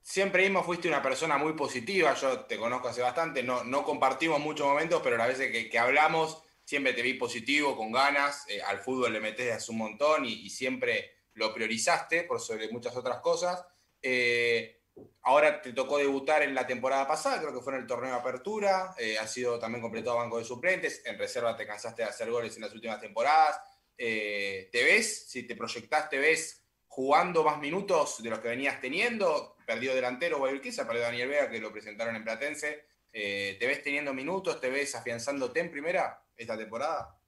siempre 0.06 0.44
mismo 0.44 0.62
fuiste 0.62 0.86
una 0.86 1.02
persona 1.02 1.36
muy 1.36 1.54
positiva, 1.54 2.14
yo 2.14 2.42
te 2.42 2.56
conozco 2.56 2.86
hace 2.86 3.02
bastante, 3.02 3.42
no, 3.42 3.64
no 3.64 3.82
compartimos 3.82 4.38
muchos 4.38 4.64
momentos, 4.64 5.00
pero 5.02 5.16
las 5.16 5.26
veces 5.26 5.68
que, 5.68 5.78
hablamos 5.80 6.44
siempre 6.64 6.92
te 6.92 7.02
vi 7.02 7.14
positivo, 7.14 7.76
con 7.76 7.90
ganas, 7.90 8.48
eh, 8.48 8.62
al 8.62 8.78
fútbol 8.78 9.12
le 9.12 9.18
metes 9.18 9.52
hace 9.52 9.72
un 9.72 9.78
montón 9.78 10.24
y, 10.24 10.48
siempre 10.48 11.10
lo 11.34 11.52
priorizaste 11.52 12.22
por 12.22 12.40
sobre 12.40 12.68
muchas 12.68 12.96
otras 12.96 13.18
cosas. 13.18 13.66
Eh, 14.00 14.80
ahora 15.22 15.60
te 15.60 15.72
tocó 15.72 15.98
debutar 15.98 16.42
en 16.42 16.54
la 16.54 16.68
temporada 16.68 17.06
pasada, 17.08 17.40
creo 17.40 17.52
que 17.52 17.60
fue 17.60 17.74
en 17.74 17.80
el 17.80 17.86
torneo 17.86 18.12
de 18.12 18.20
apertura, 18.20 18.94
eh, 18.98 19.18
has 19.18 19.32
sido 19.32 19.58
también 19.58 19.82
completado 19.82 20.18
banco 20.18 20.38
de 20.38 20.44
suplentes, 20.44 21.02
en 21.04 21.18
reserva 21.18 21.56
te 21.56 21.66
cansaste 21.66 22.02
de 22.02 22.08
hacer 22.08 22.30
goles 22.30 22.54
en 22.54 22.62
las 22.62 22.72
últimas 22.72 23.00
temporadas. 23.00 23.60
¿Te 23.96 24.68
ves? 24.72 25.28
Si 25.28 25.42
te 25.44 25.56
proyectás, 25.56 26.08
¿te 26.08 26.18
ves 26.18 26.65
jugando 26.96 27.44
más 27.44 27.60
minutos 27.60 28.22
de 28.22 28.30
los 28.30 28.38
que 28.38 28.48
venías 28.48 28.80
teniendo? 28.80 29.54
perdió 29.66 29.94
delantero 29.94 30.38
Guayurquiza, 30.38 30.86
perdió 30.86 31.02
Daniel 31.02 31.28
Vega, 31.28 31.50
que 31.50 31.60
lo 31.60 31.70
presentaron 31.70 32.16
en 32.16 32.24
Platense. 32.24 32.86
Eh, 33.12 33.56
¿Te 33.60 33.66
ves 33.66 33.82
teniendo 33.82 34.14
minutos? 34.14 34.58
¿Te 34.60 34.70
ves 34.70 34.94
afianzándote 34.94 35.60
en 35.60 35.70
primera 35.70 36.22
esta 36.34 36.56
temporada? 36.56 37.18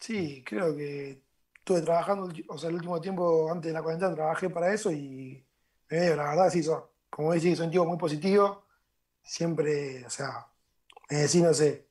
Sí, 0.00 0.42
creo 0.44 0.74
que 0.74 1.22
estuve 1.54 1.82
trabajando, 1.82 2.28
o 2.48 2.58
sea, 2.58 2.70
el 2.70 2.74
último 2.74 3.00
tiempo 3.00 3.52
antes 3.52 3.68
de 3.68 3.72
la 3.72 3.82
cuarentena 3.82 4.14
trabajé 4.14 4.50
para 4.50 4.74
eso 4.74 4.90
y 4.90 5.46
la 5.88 6.30
verdad, 6.30 6.50
sí, 6.50 6.66
como 7.08 7.34
decís, 7.34 7.60
un 7.60 7.70
tipo 7.70 7.84
muy 7.84 7.98
positivo. 7.98 8.64
Siempre, 9.22 10.04
o 10.04 10.10
sea, 10.10 10.48
me 11.08 11.18
decís, 11.18 11.40
no 11.40 11.54
sé, 11.54 11.86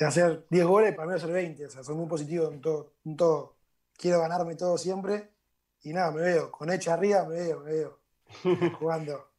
hacer 0.00 0.44
10 0.50 0.66
goles, 0.66 0.94
para 0.94 1.08
mí 1.08 1.14
hacer 1.14 1.30
20. 1.30 1.64
O 1.64 1.70
sea, 1.70 1.82
soy 1.82 1.94
muy 1.94 2.08
positivo 2.08 2.50
en 2.50 2.60
todo, 2.60 2.92
en 3.06 3.16
todo. 3.16 3.56
Quiero 3.96 4.20
ganarme 4.20 4.56
todo 4.56 4.76
siempre. 4.76 5.33
Y 5.84 5.92
nada, 5.92 6.10
me 6.10 6.22
veo. 6.22 6.50
Con 6.50 6.70
Eche 6.70 6.90
arriba, 6.90 7.24
me 7.24 7.36
veo, 7.36 7.60
me 7.60 7.72
veo. 7.72 8.00
jugando. 8.78 9.30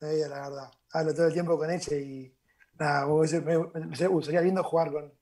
la 0.00 0.08
verdad. 0.08 0.70
Hablo 0.92 1.14
todo 1.14 1.26
el 1.26 1.32
tiempo 1.32 1.58
con 1.58 1.70
Eche 1.70 2.00
y 2.00 2.32
nada, 2.78 3.06
me, 3.06 4.22
sería 4.22 4.40
lindo 4.40 4.62
jugar 4.62 4.92
con, 4.92 5.12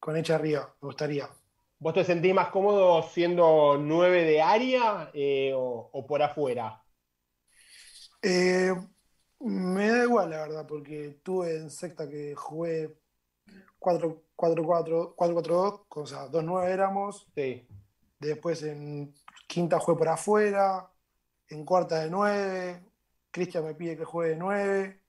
con 0.00 0.16
Eche 0.16 0.34
arriba, 0.34 0.74
me 0.80 0.86
gustaría. 0.86 1.30
¿Vos 1.78 1.94
te 1.94 2.04
sentís 2.04 2.34
más 2.34 2.48
cómodo 2.48 3.02
siendo 3.02 3.76
nueve 3.78 4.24
de 4.24 4.42
área 4.42 5.10
eh, 5.12 5.52
o, 5.54 6.04
por 6.06 6.22
afuera? 6.22 6.82
Eh, 8.22 8.72
me 9.40 9.88
da 9.88 10.04
igual, 10.04 10.30
la 10.30 10.42
verdad, 10.42 10.66
porque 10.66 11.20
tuve 11.22 11.56
en 11.56 11.70
sexta 11.70 12.08
que 12.08 12.34
jugué 12.36 12.96
4-4-2, 13.80 15.84
o 15.88 16.06
sea, 16.06 16.28
2-9 16.28 16.68
éramos. 16.68 17.26
Sí. 17.34 17.66
Después 18.20 18.62
en 18.62 19.12
quinta 19.52 19.78
jugué 19.78 19.98
por 19.98 20.08
afuera, 20.08 20.90
en 21.50 21.62
cuarta 21.66 22.00
de 22.00 22.08
nueve, 22.08 22.80
Cristian 23.30 23.66
me 23.66 23.74
pide 23.74 23.98
que 23.98 24.04
juegue 24.06 24.30
de 24.30 24.36
nueve, 24.36 25.02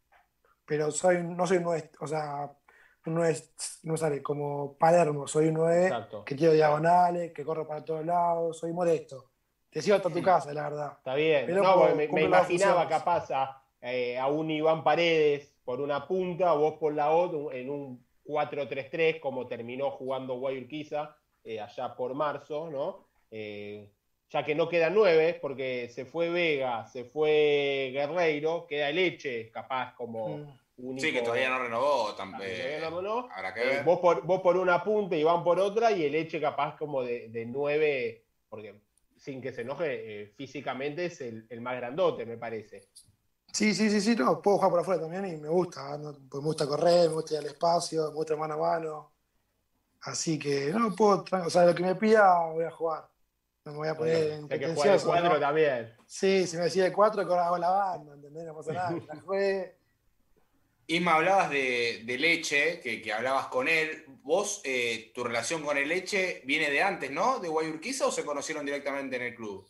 pero 0.65 0.91
soy, 0.91 1.23
no 1.23 1.47
soy 1.47 1.59
nueve, 1.61 1.91
o 2.01 2.07
sea, 2.07 2.51
no 3.05 3.23
es, 3.23 3.79
no 3.83 3.95
sale 3.95 4.21
como 4.21 4.77
Palermo, 4.77 5.27
soy 5.27 5.47
un 5.47 5.53
nueve 5.53 5.93
que 6.25 6.35
quiero 6.35 6.51
diagonales, 6.51 7.31
que 7.31 7.45
corro 7.45 7.65
para 7.65 7.85
todos 7.85 8.05
lados, 8.05 8.57
soy 8.57 8.73
modesto. 8.73 9.31
Te 9.69 9.81
sigo 9.81 9.95
hasta 9.95 10.09
tu 10.09 10.21
casa, 10.21 10.53
la 10.53 10.63
verdad. 10.63 10.93
Está 10.97 11.15
bien, 11.15 11.55
no, 11.55 11.95
me, 11.95 12.23
imaginaba 12.23 12.85
capaz 12.89 13.31
a, 13.31 13.63
eh, 13.79 14.19
a 14.19 14.27
un 14.27 14.51
Iván 14.51 14.83
Paredes 14.83 15.55
por 15.63 15.79
una 15.79 16.05
punta, 16.05 16.51
vos 16.51 16.73
por 16.81 16.93
la 16.93 17.11
otra, 17.11 17.57
en 17.57 17.69
un 17.69 18.05
4-3-3, 18.25 19.21
como 19.21 19.47
terminó 19.47 19.89
jugando 19.91 20.37
Guayurquiza 20.37 21.15
eh, 21.45 21.61
allá 21.61 21.95
por 21.95 22.13
marzo, 22.13 22.69
¿no? 22.69 23.07
Eh, 23.31 23.89
ya 24.33 24.43
que 24.43 24.55
no 24.55 24.67
quedan 24.67 24.95
nueve, 24.95 25.37
porque 25.39 25.89
se 25.89 26.05
fue 26.05 26.29
Vega, 26.29 26.87
se 26.87 27.05
fue 27.05 27.91
Guerreiro, 27.93 28.65
queda 28.65 28.91
Leche, 28.91 29.51
capaz 29.51 29.93
como 29.93 30.39
mm. 30.39 30.57
único. 30.77 31.05
Sí, 31.05 31.13
que 31.13 31.21
todavía 31.21 31.49
no 31.49 31.59
renovó 31.59 32.15
tampoco. 32.15 32.43
Habrá 33.31 33.53
que 33.53 33.61
eh, 33.61 33.65
ver. 33.67 33.83
vos, 33.83 33.99
por, 33.99 34.25
vos 34.25 34.41
por 34.41 34.57
una 34.57 34.83
punta 34.83 35.15
y 35.15 35.23
van 35.23 35.43
por 35.43 35.59
otra, 35.59 35.91
y 35.91 36.05
el 36.05 36.13
Leche 36.13 36.41
capaz 36.41 36.75
como 36.77 37.03
de, 37.03 37.45
nueve, 37.47 38.25
porque 38.49 38.81
sin 39.15 39.39
que 39.39 39.53
se 39.53 39.61
enoje, 39.61 40.23
eh, 40.23 40.33
físicamente 40.35 41.05
es 41.05 41.21
el, 41.21 41.61
más 41.61 41.75
grandote, 41.75 42.25
me 42.25 42.37
parece. 42.37 42.89
Sí, 43.53 43.75
sí, 43.75 43.87
sí, 43.87 44.01
sí, 44.01 44.15
no, 44.15 44.41
puedo 44.41 44.57
jugar 44.57 44.71
por 44.71 44.79
afuera 44.79 45.01
también 45.01 45.27
y 45.27 45.37
me 45.37 45.49
gusta, 45.49 45.95
pues 46.27 46.41
me 46.41 46.47
gusta 46.47 46.65
correr, 46.65 47.07
me 47.07 47.15
gusta 47.15 47.35
ir 47.35 47.39
al 47.41 47.45
espacio, 47.45 48.09
me 48.09 48.15
gusta 48.15 48.35
mano 48.35 48.55
a 48.55 48.57
mano. 48.57 49.13
Así 50.01 50.39
que 50.39 50.73
no 50.73 50.95
puedo, 50.95 51.23
o 51.45 51.49
sea, 51.51 51.65
lo 51.65 51.75
que 51.75 51.83
me 51.83 51.93
pida 51.93 52.47
voy 52.47 52.65
a 52.65 52.71
jugar. 52.71 53.12
No 53.65 53.71
me 53.71 53.77
voy 53.77 53.87
a 53.87 53.95
poner 53.95 54.31
en 54.31 54.47
que 54.47 54.73
juega 54.75 54.97
de 54.97 55.03
cuatro 55.03 55.39
también. 55.39 55.93
Sí, 56.05 56.45
si 56.45 56.57
me 56.57 56.63
decía 56.63 56.83
de 56.83 56.91
cuatro, 56.91 57.25
que 57.25 57.31
ahora 57.31 57.47
hago 57.47 57.57
la 57.57 57.69
banda, 57.69 58.13
¿entendés? 58.13 58.45
No 58.45 58.55
pasa 58.55 58.73
nada, 58.73 59.01
la 59.07 59.21
juegue. 59.21 59.77
Hablabas 61.07 61.49
de, 61.49 62.17
Leche, 62.19 62.81
que, 62.81 63.13
hablabas 63.13 63.47
con 63.47 63.67
él. 63.67 64.05
¿Vos, 64.21 64.61
eh, 64.63 65.11
tu 65.13 65.23
relación 65.23 65.63
con 65.63 65.77
el 65.77 65.87
Leche 65.87 66.41
viene 66.45 66.69
de 66.69 66.83
antes, 66.83 67.09
¿no? 67.09 67.39
¿De 67.39 67.47
Guayurquiza 67.47 68.07
o 68.07 68.11
se 68.11 68.25
conocieron 68.25 68.65
directamente 68.65 69.15
en 69.15 69.21
el 69.23 69.35
club? 69.35 69.67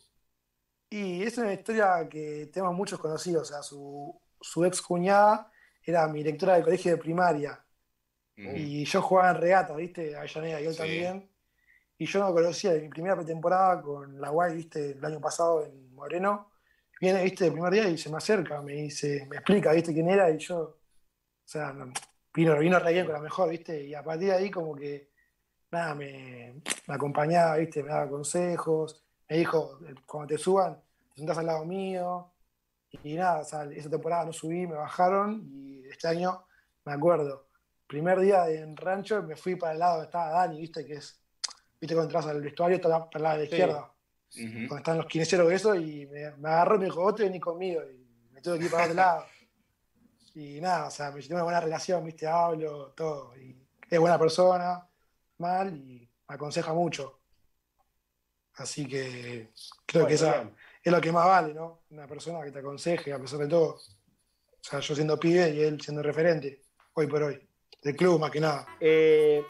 Y 0.90 1.22
es 1.22 1.38
una 1.38 1.52
historia 1.52 2.08
que 2.08 2.50
tenemos 2.52 2.74
muchos 2.74 2.98
conocidos. 2.98 3.50
O 3.50 3.52
sea, 3.52 3.62
su, 3.62 4.64
ex 4.64 4.82
cuñada 4.82 5.50
era 5.82 6.06
mi 6.08 6.18
directora 6.22 6.54
del 6.54 6.64
colegio 6.64 6.92
de 6.92 6.98
primaria. 6.98 7.64
Mm. 8.36 8.56
Y 8.56 8.84
yo 8.84 9.02
jugaba 9.02 9.30
en 9.30 9.40
regata, 9.40 9.74
¿viste? 9.76 10.16
Avellaneda 10.16 10.60
y 10.60 10.66
él 10.66 10.76
también. 10.76 11.33
Y 11.98 12.06
yo 12.06 12.20
no 12.20 12.32
conocía 12.32 12.72
mi 12.72 12.88
primera 12.88 13.16
pretemporada 13.16 13.80
con 13.80 14.20
la 14.20 14.30
Guay, 14.30 14.56
viste, 14.56 14.92
el 14.92 15.04
año 15.04 15.20
pasado 15.20 15.64
en 15.64 15.94
Moreno. 15.94 16.50
Viene, 17.00 17.22
viste, 17.22 17.46
el 17.46 17.52
primer 17.52 17.72
día 17.72 17.88
y 17.88 17.98
se 17.98 18.10
me 18.10 18.16
acerca, 18.16 18.60
me 18.62 18.72
dice, 18.72 19.26
me 19.28 19.36
explica, 19.36 19.72
viste, 19.72 19.92
quién 19.92 20.08
era, 20.08 20.30
y 20.30 20.38
yo, 20.38 20.58
o 20.60 20.78
sea, 21.44 21.74
vino, 22.32 22.58
vino 22.58 22.78
re 22.78 22.92
bien 22.92 23.04
con 23.04 23.14
la 23.14 23.20
mejor, 23.20 23.50
viste, 23.50 23.84
y 23.84 23.94
a 23.94 24.02
partir 24.02 24.28
de 24.28 24.34
ahí 24.34 24.50
como 24.50 24.74
que 24.74 25.10
nada, 25.74 25.94
me, 25.94 26.62
acompañaba, 26.88 27.56
¿viste? 27.56 27.82
Me 27.82 27.90
daba 27.90 28.08
consejos, 28.08 29.04
me 29.28 29.36
dijo, 29.38 29.78
cuando 30.06 30.28
te 30.34 30.38
suban, 30.38 30.80
te 31.10 31.16
sentás 31.16 31.38
al 31.38 31.46
lado 31.46 31.64
mío. 31.64 32.30
Y 33.02 33.14
nada, 33.14 33.40
o 33.40 33.44
sea, 33.44 33.64
esa 33.64 33.90
temporada 33.90 34.24
no 34.24 34.32
subí, 34.32 34.66
me 34.66 34.76
bajaron 34.76 35.42
y 35.52 35.84
este 35.88 36.06
año 36.08 36.46
me 36.84 36.92
acuerdo. 36.92 37.48
Primer 37.88 38.20
día 38.20 38.48
en 38.48 38.76
rancho 38.76 39.22
me 39.22 39.36
fui 39.36 39.56
para 39.56 39.72
el 39.72 39.80
lado 39.80 39.92
donde 39.94 40.06
estaba 40.06 40.30
Dani, 40.30 40.60
viste 40.60 40.86
que 40.86 40.94
es, 40.94 41.20
viste 41.84 41.94
cuando 41.94 42.10
entras 42.10 42.26
al 42.26 42.40
vestuario, 42.40 42.80
para 42.80 43.08
el 43.12 43.22
lado 43.22 43.34
de 43.34 43.38
la 43.38 43.44
izquierda, 43.44 43.94
donde 44.34 44.76
están 44.76 44.96
los 44.96 45.06
quineseros 45.06 45.52
y 45.52 45.54
eso, 45.54 45.74
y 45.74 46.06
me, 46.06 46.24
agarró 46.24 46.76
y 46.76 46.78
me 46.78 46.84
dijo, 46.86 47.02
vos 47.02 47.14
te 47.14 47.24
venís 47.24 47.42
conmigo, 47.42 47.82
y 47.82 48.32
me 48.32 48.40
tuve 48.40 48.58
que 48.58 48.64
ir 48.64 48.70
para 48.70 48.84
otro 48.84 48.94
lado. 48.94 49.26
Y 50.34 50.60
nada, 50.62 50.86
o 50.86 50.90
sea, 50.90 51.10
me 51.10 51.20
tengo 51.20 51.34
una 51.34 51.44
buena 51.44 51.60
relación, 51.60 52.02
viste, 52.04 52.26
hablo, 52.26 52.92
todo. 52.92 53.36
Y 53.36 53.54
es 53.88 54.00
buena 54.00 54.18
persona, 54.18 54.88
mal, 55.38 55.76
y 55.76 56.08
me 56.26 56.34
aconseja 56.34 56.72
mucho. 56.72 57.20
Así 58.54 58.88
que 58.88 59.52
creo 59.84 60.06
que 60.06 60.14
esa 60.14 60.50
es 60.82 60.92
lo 60.92 61.00
que 61.02 61.12
más 61.12 61.26
vale, 61.26 61.52
¿no? 61.52 61.82
Una 61.90 62.06
persona 62.06 62.42
que 62.42 62.50
te 62.50 62.60
aconseje 62.60 63.12
a 63.12 63.18
pesar 63.18 63.40
de 63.40 63.48
todo. 63.48 63.74
O 63.74 64.66
sea, 64.66 64.80
yo 64.80 64.94
siendo 64.94 65.20
pibe 65.20 65.50
y 65.50 65.60
él 65.60 65.80
siendo 65.82 66.02
referente, 66.02 66.62
hoy 66.94 67.06
por 67.06 67.24
hoy, 67.24 67.46
del 67.82 67.94
club 67.94 68.18
más 68.18 68.30
que 68.30 68.40
nada. 68.40 68.66
Eh, 68.80 69.44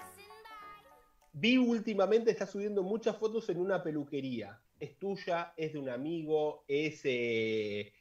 vi 1.34 1.58
últimamente, 1.58 2.30
está 2.30 2.46
subiendo 2.46 2.82
muchas 2.82 3.16
fotos 3.16 3.48
en 3.48 3.60
una 3.60 3.82
peluquería. 3.82 4.58
¿Es 4.78 4.98
tuya? 4.98 5.52
¿Es 5.56 5.72
de 5.72 5.78
un 5.78 5.90
amigo? 5.90 6.64
¿Es... 6.66 7.00
Eh, 7.04 7.92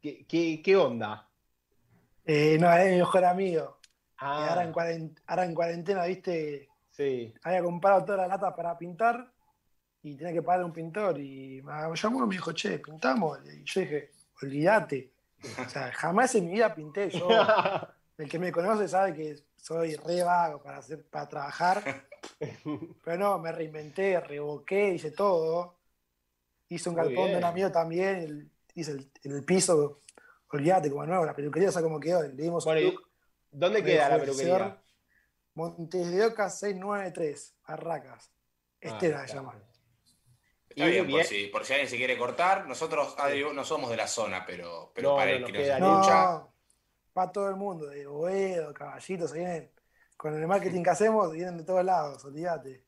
¿qué, 0.00 0.76
onda? 0.76 1.28
Eh, 2.24 2.58
no, 2.60 2.72
es 2.72 2.90
mi 2.92 2.98
mejor 2.98 3.24
amigo. 3.24 3.78
Ah. 4.18 4.48
Ahora, 5.26 5.44
en 5.44 5.54
cuarentena, 5.54 6.04
viste, 6.04 6.68
sí. 6.90 7.32
había 7.42 7.62
comprado 7.62 8.04
toda 8.04 8.18
la 8.18 8.28
lata 8.28 8.54
para 8.54 8.76
pintar 8.78 9.32
y 10.02 10.14
tenía 10.14 10.32
que 10.32 10.42
pagar 10.42 10.64
un 10.64 10.72
pintor. 10.72 11.18
Y 11.18 11.62
me 11.62 11.72
llamó 11.94 12.24
y 12.24 12.28
me 12.28 12.34
dijo, 12.34 12.52
che, 12.52 12.78
pintamos. 12.78 13.38
Y 13.44 13.64
yo 13.64 13.80
dije, 13.80 14.10
olvídate. 14.42 15.12
O 15.64 15.68
sea, 15.68 15.90
jamás 15.92 16.34
en 16.34 16.46
mi 16.46 16.52
vida 16.52 16.74
pinté. 16.74 17.10
Yo, 17.10 17.28
el 18.18 18.28
que 18.28 18.38
me 18.38 18.52
conoce 18.52 18.86
sabe 18.86 19.14
que 19.14 19.36
soy 19.66 19.96
re 19.96 20.22
vago 20.22 20.62
para, 20.62 20.78
hacer, 20.78 21.04
para 21.08 21.28
trabajar. 21.28 21.82
Pero 23.04 23.18
no, 23.18 23.38
me 23.40 23.50
reinventé, 23.50 24.20
revoqué, 24.20 24.90
hice 24.94 25.10
todo. 25.10 25.80
Hice 26.68 26.88
un 26.88 26.94
galpón 26.94 27.32
de 27.32 27.38
un 27.38 27.44
amigo 27.44 27.70
también, 27.70 28.52
hice 28.74 28.92
el, 28.92 29.10
el 29.22 29.44
piso, 29.44 30.02
olvídate, 30.50 30.90
como 30.90 31.06
nuevo, 31.06 31.24
la 31.24 31.34
peluquería, 31.34 31.68
o 31.68 31.72
sea, 31.72 31.82
cómo 31.82 31.98
quedó. 31.98 32.22
Le 32.22 32.42
dimos 32.42 32.64
¿Dónde 33.50 33.82
queda 33.82 34.08
la 34.08 34.20
peluquería? 34.20 34.82
Montes 35.54 36.10
de 36.10 36.26
Oca 36.26 36.50
693, 36.50 37.56
Barracas. 37.66 38.30
Estera 38.80 39.22
ah, 39.22 39.28
se 39.28 39.34
llama. 39.34 39.54
Está 40.68 40.86
bien, 40.86 41.08
por 41.08 41.24
si, 41.24 41.46
por 41.46 41.64
si, 41.64 41.72
alguien 41.72 41.88
se 41.88 41.96
quiere 41.96 42.18
cortar. 42.18 42.66
Nosotros 42.66 43.14
ah, 43.18 43.30
no 43.52 43.64
somos 43.64 43.90
de 43.90 43.96
la 43.96 44.06
zona, 44.06 44.44
pero, 44.44 44.92
pero 44.94 45.16
para 45.16 45.30
el 45.30 45.44
que 45.44 45.52
nos 45.52 45.62
escucha. 45.62 46.46
Para 47.16 47.32
todo 47.32 47.48
el 47.48 47.56
mundo, 47.56 47.86
de 47.86 48.06
Boedo, 48.06 48.74
Caballitos, 48.74 49.32
vienen. 49.32 49.72
Con 50.18 50.34
el 50.34 50.46
marketing 50.46 50.82
que 50.82 50.90
hacemos, 50.90 51.32
vienen 51.32 51.56
de 51.56 51.64
todos 51.64 51.82
lados, 51.82 52.22
olvídate. 52.26 52.84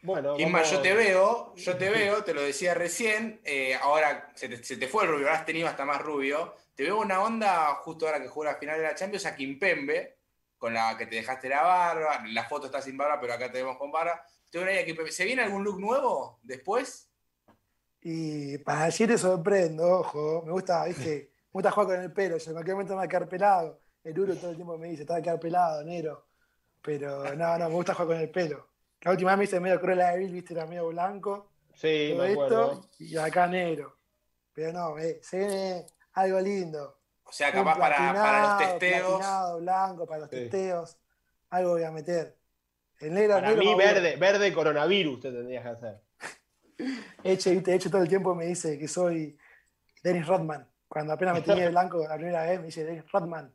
Bueno, 0.00 0.38
yo 0.38 0.80
te 0.80 0.94
veo, 0.94 1.54
yo 1.54 1.76
te 1.76 1.90
veo, 1.90 2.24
te 2.24 2.32
lo 2.32 2.40
decía 2.40 2.72
recién, 2.72 3.42
eh, 3.44 3.74
ahora 3.74 4.32
se 4.34 4.48
te, 4.48 4.88
fue 4.88 5.04
el 5.04 5.10
rubio, 5.10 5.26
ahora 5.26 5.40
has 5.40 5.44
tenido 5.44 5.68
hasta 5.68 5.84
más 5.84 6.00
rubio. 6.00 6.54
Te 6.74 6.84
veo 6.84 6.98
una 6.98 7.22
onda, 7.22 7.66
justo 7.82 8.06
ahora 8.06 8.22
que 8.22 8.28
juega 8.28 8.52
la 8.52 8.58
final 8.58 8.78
de 8.78 8.84
la 8.84 8.94
Champions, 8.94 9.26
a 9.26 9.36
Kimpembe, 9.36 10.16
con 10.56 10.72
la 10.72 10.96
que 10.96 11.04
te 11.04 11.16
dejaste 11.16 11.50
la 11.50 11.60
barba, 11.60 12.24
la 12.28 12.48
foto 12.48 12.66
está 12.66 12.80
sin 12.80 12.96
barba, 12.96 13.20
pero 13.20 13.34
acá 13.34 13.52
te 13.52 13.58
vemos 13.58 13.76
con 13.76 13.92
barba. 13.92 14.24
Te 14.48 14.58
veo 14.58 14.72
una 14.72 14.82
Kimpembe. 14.82 15.12
¿Se 15.12 15.26
viene 15.26 15.42
algún 15.42 15.62
look 15.62 15.78
nuevo 15.78 16.40
después? 16.42 17.10
Y 18.00 18.56
para 18.58 18.86
decir 18.86 19.08
te 19.08 19.18
sorprendo, 19.18 20.00
ojo, 20.00 20.42
me 20.46 20.52
gusta, 20.52 20.86
viste, 20.86 21.31
me 21.52 21.58
gusta 21.58 21.70
jugar 21.70 21.86
con 21.88 22.00
el 22.00 22.12
pelo, 22.12 22.38
yo 22.38 22.50
en 22.50 22.54
cualquier 22.54 22.74
momento 22.74 22.94
me 22.94 22.98
va 22.98 23.04
a 23.04 23.08
quedar 23.08 23.28
pelado. 23.28 23.80
El 24.02 24.18
Uro 24.18 24.34
todo 24.36 24.50
el 24.50 24.56
tiempo 24.56 24.78
me 24.78 24.88
dice, 24.88 25.04
te 25.04 25.12
va 25.12 25.18
a 25.18 25.22
quedar 25.22 25.38
pelado, 25.38 25.84
negro. 25.84 26.26
Pero 26.80 27.36
no, 27.36 27.58
no, 27.58 27.68
me 27.68 27.74
gusta 27.74 27.94
jugar 27.94 28.08
con 28.08 28.16
el 28.16 28.30
pelo. 28.30 28.68
La 29.02 29.10
última 29.10 29.32
vez 29.32 29.38
me 29.38 29.44
hice 29.44 29.60
medio 29.60 29.80
cruela 29.80 30.12
de 30.12 30.18
Bill, 30.18 30.32
viste, 30.32 30.54
era 30.54 30.64
medio 30.64 30.88
blanco. 30.88 31.52
Sí, 31.74 32.14
me 32.16 32.32
acuerdo. 32.32 32.88
y 32.98 33.16
acá 33.16 33.46
negro. 33.46 33.98
Pero 34.54 34.72
no, 34.72 34.98
eh, 34.98 35.20
se 35.22 35.38
viene 35.38 35.86
algo 36.14 36.40
lindo. 36.40 36.98
O 37.24 37.32
sea, 37.32 37.52
capaz 37.52 37.78
para, 37.78 37.96
para, 38.14 38.42
los 38.42 38.58
testeos. 38.58 39.08
Platinado, 39.08 39.60
blanco, 39.60 40.06
para 40.06 40.20
los 40.20 40.30
testeos. 40.30 40.98
Algo 41.50 41.70
voy 41.72 41.84
a 41.84 41.90
meter. 41.90 42.36
El 43.00 43.14
negro, 43.14 43.34
para 43.34 43.54
mí, 43.54 43.74
verde, 43.74 44.16
verde 44.16 44.52
coronavirus 44.52 45.20
te 45.20 45.32
tendrías 45.32 45.62
que 45.64 45.68
hacer. 45.68 46.00
Eche, 47.24 47.50
viste, 47.52 47.74
Eche 47.74 47.90
todo 47.90 48.02
el 48.02 48.08
tiempo 48.08 48.34
me 48.34 48.46
dice 48.46 48.78
que 48.78 48.88
soy 48.88 49.36
Dennis 50.02 50.26
Rodman. 50.26 50.71
Cuando 50.92 51.14
apenas 51.14 51.34
me 51.34 51.40
tenía 51.42 51.64
el 51.64 51.70
blanco 51.70 52.06
la 52.06 52.16
primera 52.16 52.42
vez, 52.42 52.60
me 52.60 52.66
dice 52.66 53.02
Rodman. 53.10 53.50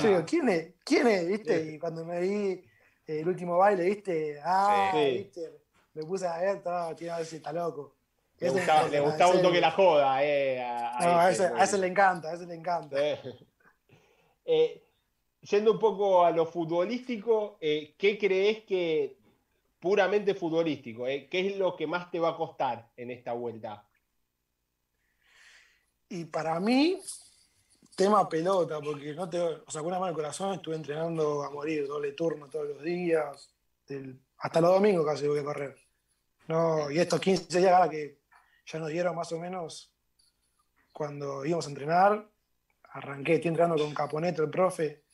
Yo 0.00 0.08
digo, 0.08 0.24
¿quién 0.26 0.48
es? 0.48 0.72
¿Quién 0.84 1.06
es? 1.06 1.28
¿Viste? 1.28 1.72
Y 1.72 1.78
cuando 1.78 2.04
me 2.04 2.20
vi 2.20 2.64
el 3.06 3.28
último 3.28 3.58
baile, 3.58 3.84
¿viste? 3.84 4.40
Ah, 4.44 4.90
¿viste? 4.92 5.60
Me 5.94 6.02
puse 6.02 6.26
a 6.26 6.38
ver, 6.38 6.60
todo, 6.60 6.96
tiene 6.96 7.12
a 7.12 7.18
ver 7.18 7.26
si 7.26 7.36
está 7.36 7.52
loco. 7.52 7.94
Le 8.40 8.50
gustaba, 8.50 9.32
un 9.32 9.40
toque 9.40 9.60
la 9.60 9.70
joda, 9.70 10.24
eh. 10.24 10.60
A, 10.60 10.98
no, 11.00 11.20
a, 11.20 11.30
ese, 11.30 11.46
a, 11.46 11.62
ese, 11.62 11.78
le 11.78 11.86
encanta, 11.86 12.30
a 12.30 12.34
ese 12.34 12.46
le 12.46 12.54
encanta. 12.54 12.96
Eh, 14.44 14.82
yendo 15.42 15.70
un 15.70 15.78
poco 15.78 16.24
a 16.24 16.32
lo 16.32 16.46
futbolístico, 16.46 17.58
eh, 17.60 17.94
¿qué 17.96 18.18
crees 18.18 18.64
que, 18.64 19.16
puramente 19.78 20.34
futbolístico, 20.34 21.06
eh, 21.06 21.28
qué 21.30 21.46
es 21.46 21.56
lo 21.56 21.76
que 21.76 21.86
más 21.86 22.10
te 22.10 22.18
va 22.18 22.30
a 22.30 22.36
costar 22.36 22.90
en 22.96 23.12
esta 23.12 23.34
vuelta? 23.34 23.86
Y 26.14 26.26
para 26.26 26.60
mí, 26.60 27.00
tema 27.96 28.28
pelota, 28.28 28.82
porque 28.82 29.14
no 29.14 29.30
te, 29.30 29.40
o 29.40 29.70
sea, 29.70 29.80
con 29.80 29.86
una 29.86 29.98
mano 29.98 30.10
el 30.10 30.14
corazón 30.14 30.52
estuve 30.52 30.74
entrenando 30.76 31.42
a 31.42 31.48
morir, 31.48 31.86
doble 31.86 32.12
turno 32.12 32.50
todos 32.50 32.68
los 32.68 32.82
días, 32.82 33.50
hasta 34.36 34.60
los 34.60 34.74
domingos 34.74 35.06
casi 35.06 35.26
voy 35.26 35.38
a 35.38 35.44
correr. 35.44 35.74
No, 36.48 36.90
y 36.90 36.98
estos 36.98 37.18
15 37.18 37.58
días 37.58 37.88
que 37.88 38.18
ya 38.66 38.78
nos 38.78 38.90
dieron 38.90 39.16
más 39.16 39.32
o 39.32 39.38
menos 39.38 39.90
cuando 40.92 41.46
íbamos 41.46 41.66
a 41.66 41.70
entrenar, 41.70 42.30
arranqué, 42.90 43.36
estoy 43.36 43.48
entrenando 43.48 43.82
con 43.82 43.94
Caponeto, 43.94 44.42
el 44.42 44.50
profe, 44.50 45.04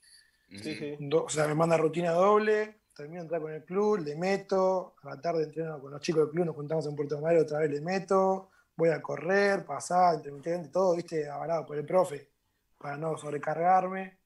o 1.12 1.28
sea, 1.28 1.46
me 1.46 1.54
manda 1.54 1.76
rutina 1.76 2.10
doble, 2.10 2.80
termino 2.92 3.20
de 3.20 3.22
entrar 3.22 3.40
con 3.40 3.52
el 3.52 3.64
club, 3.64 4.00
le 4.00 4.16
meto, 4.16 4.96
a 5.04 5.10
la 5.10 5.20
tarde 5.20 5.44
entreno 5.44 5.80
con 5.80 5.92
los 5.92 6.00
chicos 6.00 6.22
del 6.22 6.30
club, 6.30 6.46
nos 6.46 6.56
juntamos 6.56 6.86
en 6.86 6.96
Puerto 6.96 7.20
Madero, 7.20 7.42
otra 7.42 7.60
vez 7.60 7.70
le 7.70 7.80
meto, 7.82 8.50
voy 8.78 8.90
a 8.90 9.02
correr, 9.02 9.66
pasar, 9.66 10.14
intermitente, 10.14 10.68
todo, 10.68 10.94
viste, 10.94 11.28
avalado 11.28 11.66
por 11.66 11.76
el 11.76 11.84
profe 11.84 12.30
para 12.78 12.96
no 12.96 13.18
sobrecargarme. 13.18 14.20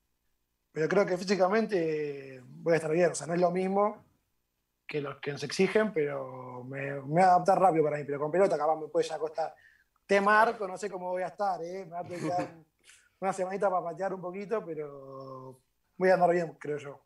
Pero 0.71 0.89
creo 0.89 1.07
que 1.07 1.17
físicamente 1.17 2.43
voy 2.45 2.75
a 2.75 2.77
estar 2.77 2.91
bien. 2.93 3.13
O 3.13 3.15
sea, 3.15 3.27
no 3.27 3.33
es 3.33 3.41
lo 3.41 3.51
mismo 3.51 4.05
que 4.87 5.01
los 5.01 5.17
que 5.21 5.33
nos 5.33 5.43
exigen, 5.43 5.91
pero 5.91 6.65
me, 6.65 6.99
voy 6.99 7.23
a 7.23 7.29
adaptar 7.29 7.59
rápido 7.59 7.85
para 7.85 7.97
mí. 7.97 8.05
Pero 8.05 8.21
con 8.21 8.31
pelota 8.31 8.59
capaz 8.59 8.77
me 8.77 8.89
puede 8.89 9.09
ya 9.09 9.19
costar. 9.19 9.55
Te 10.07 10.21
marco, 10.21 10.69
no 10.69 10.77
sé 10.77 10.91
cómo 10.91 11.09
voy 11.09 11.23
a 11.23 11.29
estar, 11.29 11.63
¿eh? 11.65 11.87
me 11.87 11.93
va 11.93 12.01
a 12.01 12.05
quedar 12.05 12.55
una 13.21 13.33
semanita 13.33 13.71
para 13.71 13.85
patear 13.85 14.13
un 14.13 14.21
poquito, 14.21 14.63
pero 14.63 15.59
voy 15.97 16.11
a 16.11 16.15
andar 16.15 16.31
bien, 16.31 16.55
creo 16.61 16.77
yo. 16.77 17.01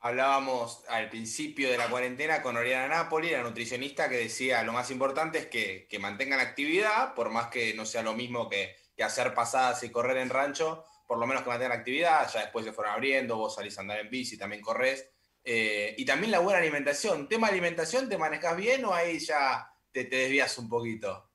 Hablábamos 0.00 0.82
al 0.88 1.10
principio 1.10 1.70
de 1.70 1.76
la 1.76 1.88
cuarentena 1.88 2.42
con 2.42 2.56
Oriana 2.56 2.88
Napoli, 2.88 3.30
la 3.30 3.42
nutricionista, 3.42 4.08
que 4.08 4.16
decía 4.16 4.62
lo 4.62 4.72
más 4.72 4.90
importante 4.90 5.38
es 5.38 5.46
que, 5.46 5.86
que 5.88 5.98
mantengan 5.98 6.40
actividad, 6.40 7.14
por 7.14 7.30
más 7.30 7.48
que 7.48 7.74
no 7.74 7.84
sea 7.84 8.02
lo 8.02 8.14
mismo 8.14 8.48
que 8.48 8.76
hacer 9.02 9.34
pasadas 9.34 9.82
y 9.82 9.90
correr 9.90 10.18
en 10.18 10.30
rancho, 10.30 10.84
por 11.06 11.18
lo 11.18 11.26
menos 11.26 11.42
que 11.42 11.48
mantengan 11.48 11.78
actividad, 11.78 12.30
ya 12.32 12.40
después 12.40 12.64
se 12.64 12.72
fueron 12.72 12.94
abriendo, 12.94 13.36
vos 13.36 13.54
salís 13.54 13.76
a 13.76 13.80
andar 13.80 13.98
en 13.98 14.10
bici, 14.10 14.38
también 14.38 14.62
corres. 14.62 15.10
Eh, 15.42 15.94
y 15.96 16.04
también 16.04 16.30
la 16.30 16.38
buena 16.38 16.58
alimentación. 16.58 17.28
¿Tema 17.28 17.48
alimentación 17.48 18.08
te 18.08 18.18
manejas 18.18 18.56
bien 18.56 18.84
o 18.84 18.92
ahí 18.92 19.18
ya 19.18 19.72
te, 19.90 20.04
desvías 20.04 20.56
un 20.58 20.68
poquito? 20.68 21.30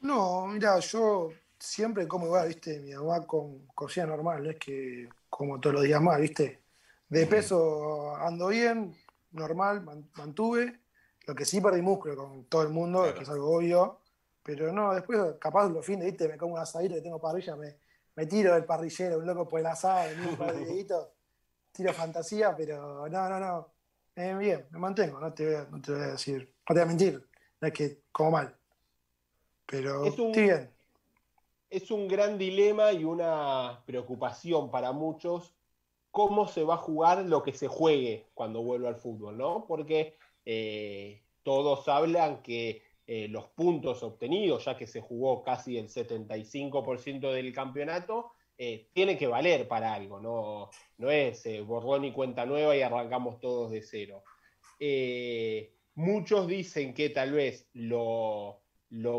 No, 0.00 0.46
mira, 0.46 0.78
yo 0.80 1.30
siempre 1.58 2.08
como 2.08 2.26
igual, 2.26 2.48
viste, 2.48 2.80
mi 2.80 2.94
mamá 2.94 3.26
con 3.26 3.66
cocina 3.68 4.06
normal, 4.06 4.46
es 4.46 4.56
que 4.56 5.08
como 5.28 5.60
todos 5.60 5.74
los 5.74 5.84
días 5.84 6.00
más, 6.00 6.20
viste. 6.20 6.62
De 7.08 7.26
peso 7.26 8.16
ando 8.16 8.48
bien, 8.48 8.94
normal, 9.32 9.82
mantuve. 10.16 10.80
Lo 11.26 11.34
que 11.34 11.44
sí 11.44 11.60
perdí 11.60 11.82
músculo 11.82 12.16
con 12.16 12.44
todo 12.44 12.62
el 12.62 12.68
mundo, 12.70 13.12
que 13.14 13.22
es 13.22 13.28
algo 13.28 13.56
obvio. 13.56 14.00
Pero 14.42 14.72
no, 14.72 14.94
después 14.94 15.20
capaz 15.38 15.68
los 15.68 15.84
fines, 15.84 16.06
¿viste? 16.06 16.28
Me 16.28 16.38
como 16.38 16.54
un 16.54 16.60
asadito 16.60 16.94
que 16.94 17.02
tengo 17.02 17.20
parrilla, 17.20 17.54
me, 17.56 17.76
me 18.14 18.26
tiro 18.26 18.54
del 18.54 18.64
parrillero, 18.64 19.18
un 19.18 19.26
loco 19.26 19.46
por 19.46 19.60
el 19.60 19.66
asado, 19.66 20.10
un 20.28 20.36
par 20.36 20.54
de 20.54 20.64
deditos, 20.64 21.08
tiro 21.72 21.92
fantasía, 21.92 22.56
pero 22.56 23.08
no, 23.08 23.28
no, 23.28 23.38
no. 23.38 23.68
Eh, 24.16 24.34
bien, 24.34 24.66
me 24.70 24.78
mantengo, 24.78 25.20
no 25.20 25.32
te, 25.32 25.44
voy 25.44 25.54
a, 25.54 25.64
no 25.70 25.80
te 25.80 25.92
voy 25.92 26.00
a 26.00 26.06
decir, 26.08 26.54
no 26.68 26.74
te 26.74 26.80
voy 26.80 26.82
a 26.82 26.86
mentir, 26.86 27.28
no 27.60 27.68
es 27.68 27.74
que 27.74 28.02
como 28.10 28.32
mal. 28.32 28.56
Pero 29.66 30.04
estoy 30.06 30.32
bien. 30.32 30.70
Es 31.68 31.90
un 31.90 32.08
gran 32.08 32.38
dilema 32.38 32.90
y 32.92 33.04
una 33.04 33.82
preocupación 33.84 34.70
para 34.70 34.92
muchos 34.92 35.54
cómo 36.18 36.48
se 36.48 36.64
va 36.64 36.74
a 36.74 36.78
jugar 36.78 37.24
lo 37.26 37.44
que 37.44 37.52
se 37.52 37.68
juegue 37.68 38.26
cuando 38.34 38.60
vuelva 38.60 38.88
al 38.88 38.96
fútbol, 38.96 39.38
¿no? 39.38 39.64
Porque 39.68 40.16
eh, 40.44 41.22
todos 41.44 41.86
hablan 41.86 42.42
que 42.42 42.82
eh, 43.06 43.28
los 43.28 43.46
puntos 43.50 44.02
obtenidos, 44.02 44.64
ya 44.64 44.76
que 44.76 44.88
se 44.88 45.00
jugó 45.00 45.44
casi 45.44 45.78
el 45.78 45.88
75% 45.88 47.30
del 47.30 47.52
campeonato, 47.52 48.32
eh, 48.58 48.88
tiene 48.92 49.16
que 49.16 49.28
valer 49.28 49.68
para 49.68 49.94
algo, 49.94 50.18
no, 50.18 50.70
no 50.96 51.08
es 51.08 51.46
borrón 51.64 52.04
y 52.04 52.10
cuenta 52.10 52.44
nueva 52.44 52.76
y 52.76 52.82
arrancamos 52.82 53.38
todos 53.38 53.70
de 53.70 53.80
cero. 53.80 54.24
muchos 55.94 56.48
dicen 56.48 56.94
que 56.94 57.10
tal 57.10 57.30
vez 57.30 57.70
lo 57.74 58.60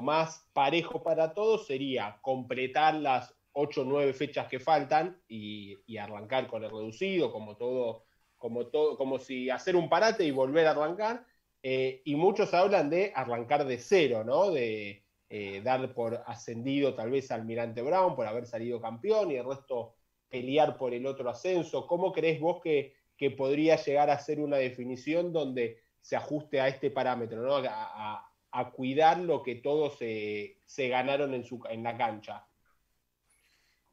más 0.02 0.50
parejo 0.52 1.02
para 1.02 1.34
todos 1.34 1.66
sería 1.66 2.20
completar 2.22 2.96
las 2.96 3.39
8 3.54 3.82
o 3.82 3.86
9 3.86 4.14
fechas 4.14 4.48
que 4.48 4.60
faltan 4.60 5.22
y, 5.28 5.78
arrancar 5.98 6.48
con 6.48 6.64
el 6.64 6.70
reducido, 6.70 7.32
como 7.32 7.58
todo, 7.58 8.06
como 8.38 8.68
todo, 8.68 8.98
como 8.98 9.20
si 9.20 9.50
hacer 9.50 9.76
un 9.76 9.90
parate 9.90 10.24
y 10.24 10.32
volver 10.32 10.68
a 10.68 10.72
arrancar. 10.72 11.26
Eh, 11.62 12.02
y 12.06 12.16
muchos 12.16 12.54
hablan 12.54 12.90
de 12.90 13.12
arrancar 13.14 13.66
de 13.66 13.78
cero, 13.78 14.24
¿no? 14.24 14.50
De 14.52 15.04
eh, 15.30 15.62
dar 15.62 15.94
por 15.94 16.24
ascendido 16.26 16.96
tal 16.96 17.12
vez 17.12 17.32
al 17.32 17.42
Almirante 17.42 17.82
Brown 17.82 18.16
por 18.16 18.26
haber 18.26 18.46
salido 18.48 18.82
campeón 18.82 19.30
y 19.32 19.36
el 19.36 19.46
resto 19.46 19.96
pelear 20.30 20.78
por 20.78 20.94
el 20.94 21.06
otro 21.06 21.30
ascenso. 21.30 21.86
¿Cómo 21.86 22.12
crees 22.12 22.40
vos 22.40 22.62
que, 22.62 22.96
que 23.18 23.32
podría 23.32 23.76
llegar 23.76 24.10
a 24.10 24.20
ser 24.20 24.40
una 24.40 24.58
definición 24.58 25.34
donde 25.34 25.82
se 26.02 26.16
ajuste 26.16 26.62
a 26.62 26.68
este 26.68 26.90
parámetro, 26.92 27.42
¿no? 27.42 27.58
a, 27.58 28.26
cuidar 28.74 29.20
lo 29.20 29.44
que 29.44 29.56
todos 29.56 29.98
se, 29.98 30.58
se 30.66 30.88
ganaron 30.88 31.34
en, 31.34 31.44
su, 31.44 31.62
en 31.70 31.84
la 31.84 31.98
cancha? 31.98 32.48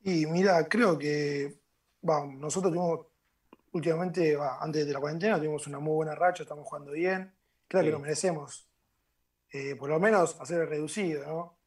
Y 0.09 0.25
mira, 0.27 0.69
creo 0.69 0.97
que 0.97 1.59
nosotros 2.39 2.73
tuvimos 2.73 3.09
últimamente, 3.73 4.39
antes 4.61 4.87
de 4.87 4.93
la 4.93 5.01
cuarentena, 5.01 5.37
tuvimos 5.37 5.67
una 5.67 5.81
muy 5.81 5.95
buena 5.95 6.15
racha, 6.15 6.45
estamos 6.45 6.65
jugando 6.65 6.93
bien. 6.93 7.35
Creo 7.67 7.83
que 7.83 7.91
lo 7.91 7.99
merecemos. 7.99 8.71
Eh, 9.51 9.75
por 9.75 9.91
lo 9.91 9.99
menos 9.99 10.41
hacer 10.41 10.61
el 10.61 10.69
reducido, 10.69 11.27
¿no? 11.27 11.59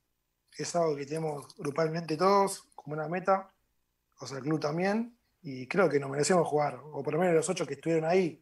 Es 0.57 0.73
algo 0.77 0.95
que 0.95 1.05
tenemos 1.05 1.53
grupalmente 1.57 2.15
todos 2.15 2.61
como 2.75 2.93
una 2.93 3.09
meta, 3.09 3.53
o 4.21 4.25
sea, 4.25 4.37
el 4.37 4.43
club 4.43 4.61
también, 4.61 5.19
y 5.41 5.67
creo 5.67 5.89
que 5.89 5.99
nos 5.99 6.09
merecemos 6.09 6.47
jugar, 6.47 6.79
o 6.81 7.03
por 7.03 7.15
lo 7.15 7.19
menos 7.19 7.35
los 7.35 7.49
ocho 7.49 7.67
que 7.67 7.73
estuvieron 7.73 8.05
ahí. 8.05 8.41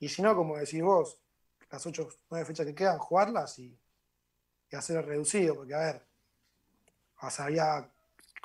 Y 0.00 0.08
si 0.08 0.22
no, 0.22 0.34
como 0.34 0.56
decís 0.56 0.82
vos, 0.82 1.20
las 1.70 1.86
ocho, 1.86 2.08
nueve 2.30 2.46
fechas 2.46 2.66
que 2.66 2.74
quedan, 2.74 2.98
jugarlas 2.98 3.60
y, 3.60 3.78
hacer 4.72 4.96
el 4.96 5.04
reducido, 5.04 5.54
porque 5.54 5.74
a 5.74 5.78
ver, 5.78 6.06
o 7.22 7.30
sea, 7.30 7.44
había 7.44 7.92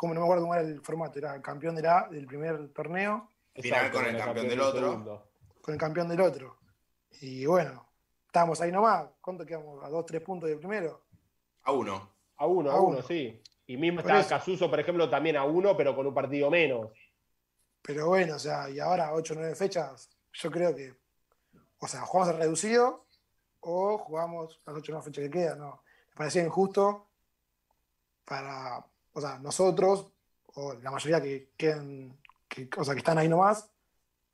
como 0.02 0.16
no 0.16 0.22
me 0.22 0.26
acuerdo 0.26 0.46
cómo 0.46 0.56
era 0.56 0.64
el 0.64 0.82
formato, 0.82 1.20
era 1.20 1.36
el 1.36 1.44
campeón 1.44 1.76
de 1.76 1.84
la, 1.84 2.08
del 2.10 2.26
primer 2.26 2.70
torneo. 2.70 3.30
Final 3.54 3.92
con 3.92 4.04
el, 4.04 4.18
campeón, 4.18 4.48
del 4.48 4.60
otro. 4.60 5.28
Con 5.62 5.76
el 5.76 5.80
campeón 5.80 6.08
del 6.08 6.22
otro. 6.22 6.58
Y 7.20 7.46
bueno, 7.46 7.88
estábamos 8.26 8.60
ahí 8.62 8.72
nomás. 8.72 9.10
¿Cuánto 9.22 9.46
quedamos? 9.46 9.84
¿A 9.84 9.90
dos, 9.90 10.04
tres 10.08 10.24
puntos 10.24 10.50
del 10.50 10.58
primero? 10.58 11.04
A 11.62 11.72
uno. 11.72 12.16
A 12.38 12.48
uno, 12.48 12.72
a, 12.72 12.82
uno, 12.82 13.04
sí. 13.04 13.44
Y 13.68 13.78
mismo 13.78 14.00
está 14.00 14.28
Casuso, 14.28 14.72
por 14.72 14.80
ejemplo, 14.80 15.08
también 15.08 15.38
a 15.38 15.44
uno, 15.44 15.78
pero 15.78 15.96
con 15.96 16.08
un 16.08 16.16
partido 16.16 16.50
menos. 16.50 16.90
Pero 17.84 18.08
bueno, 18.08 18.38
o 18.38 18.40
sea, 18.40 18.72
y 18.72 18.80
ahora 18.80 19.14
ocho 19.14 19.36
o 19.36 19.38
nueve 19.38 19.54
fechas, 19.54 20.10
yo 20.34 20.50
creo 20.50 20.76
que, 20.76 20.96
o 21.78 21.88
sea, 21.88 22.02
jugamos 22.02 22.34
el 22.34 22.40
reducido 22.40 23.06
o 23.60 24.00
jugamos 24.00 24.60
las 24.66 24.76
ocho 24.76 24.94
o 24.94 24.96
nueve 24.96 25.06
fechas 25.06 25.26
que 25.26 25.30
quedan, 25.30 25.60
¿no? 25.60 25.84
Me 26.10 26.16
parecía 26.16 26.44
injusto 26.44 27.08
para, 28.26 28.84
o 29.14 29.22
sea, 29.22 29.40
nosotros, 29.40 30.12
o 30.56 30.74
la 30.76 30.92
mayoría 30.92 31.22
que 31.22 31.52
quedan, 31.58 32.18
que, 32.48 32.70
o 32.78 32.84
sea, 32.84 32.94
que 32.94 33.00
están 33.00 33.18
ahí 33.18 33.30
nomás, 33.30 33.70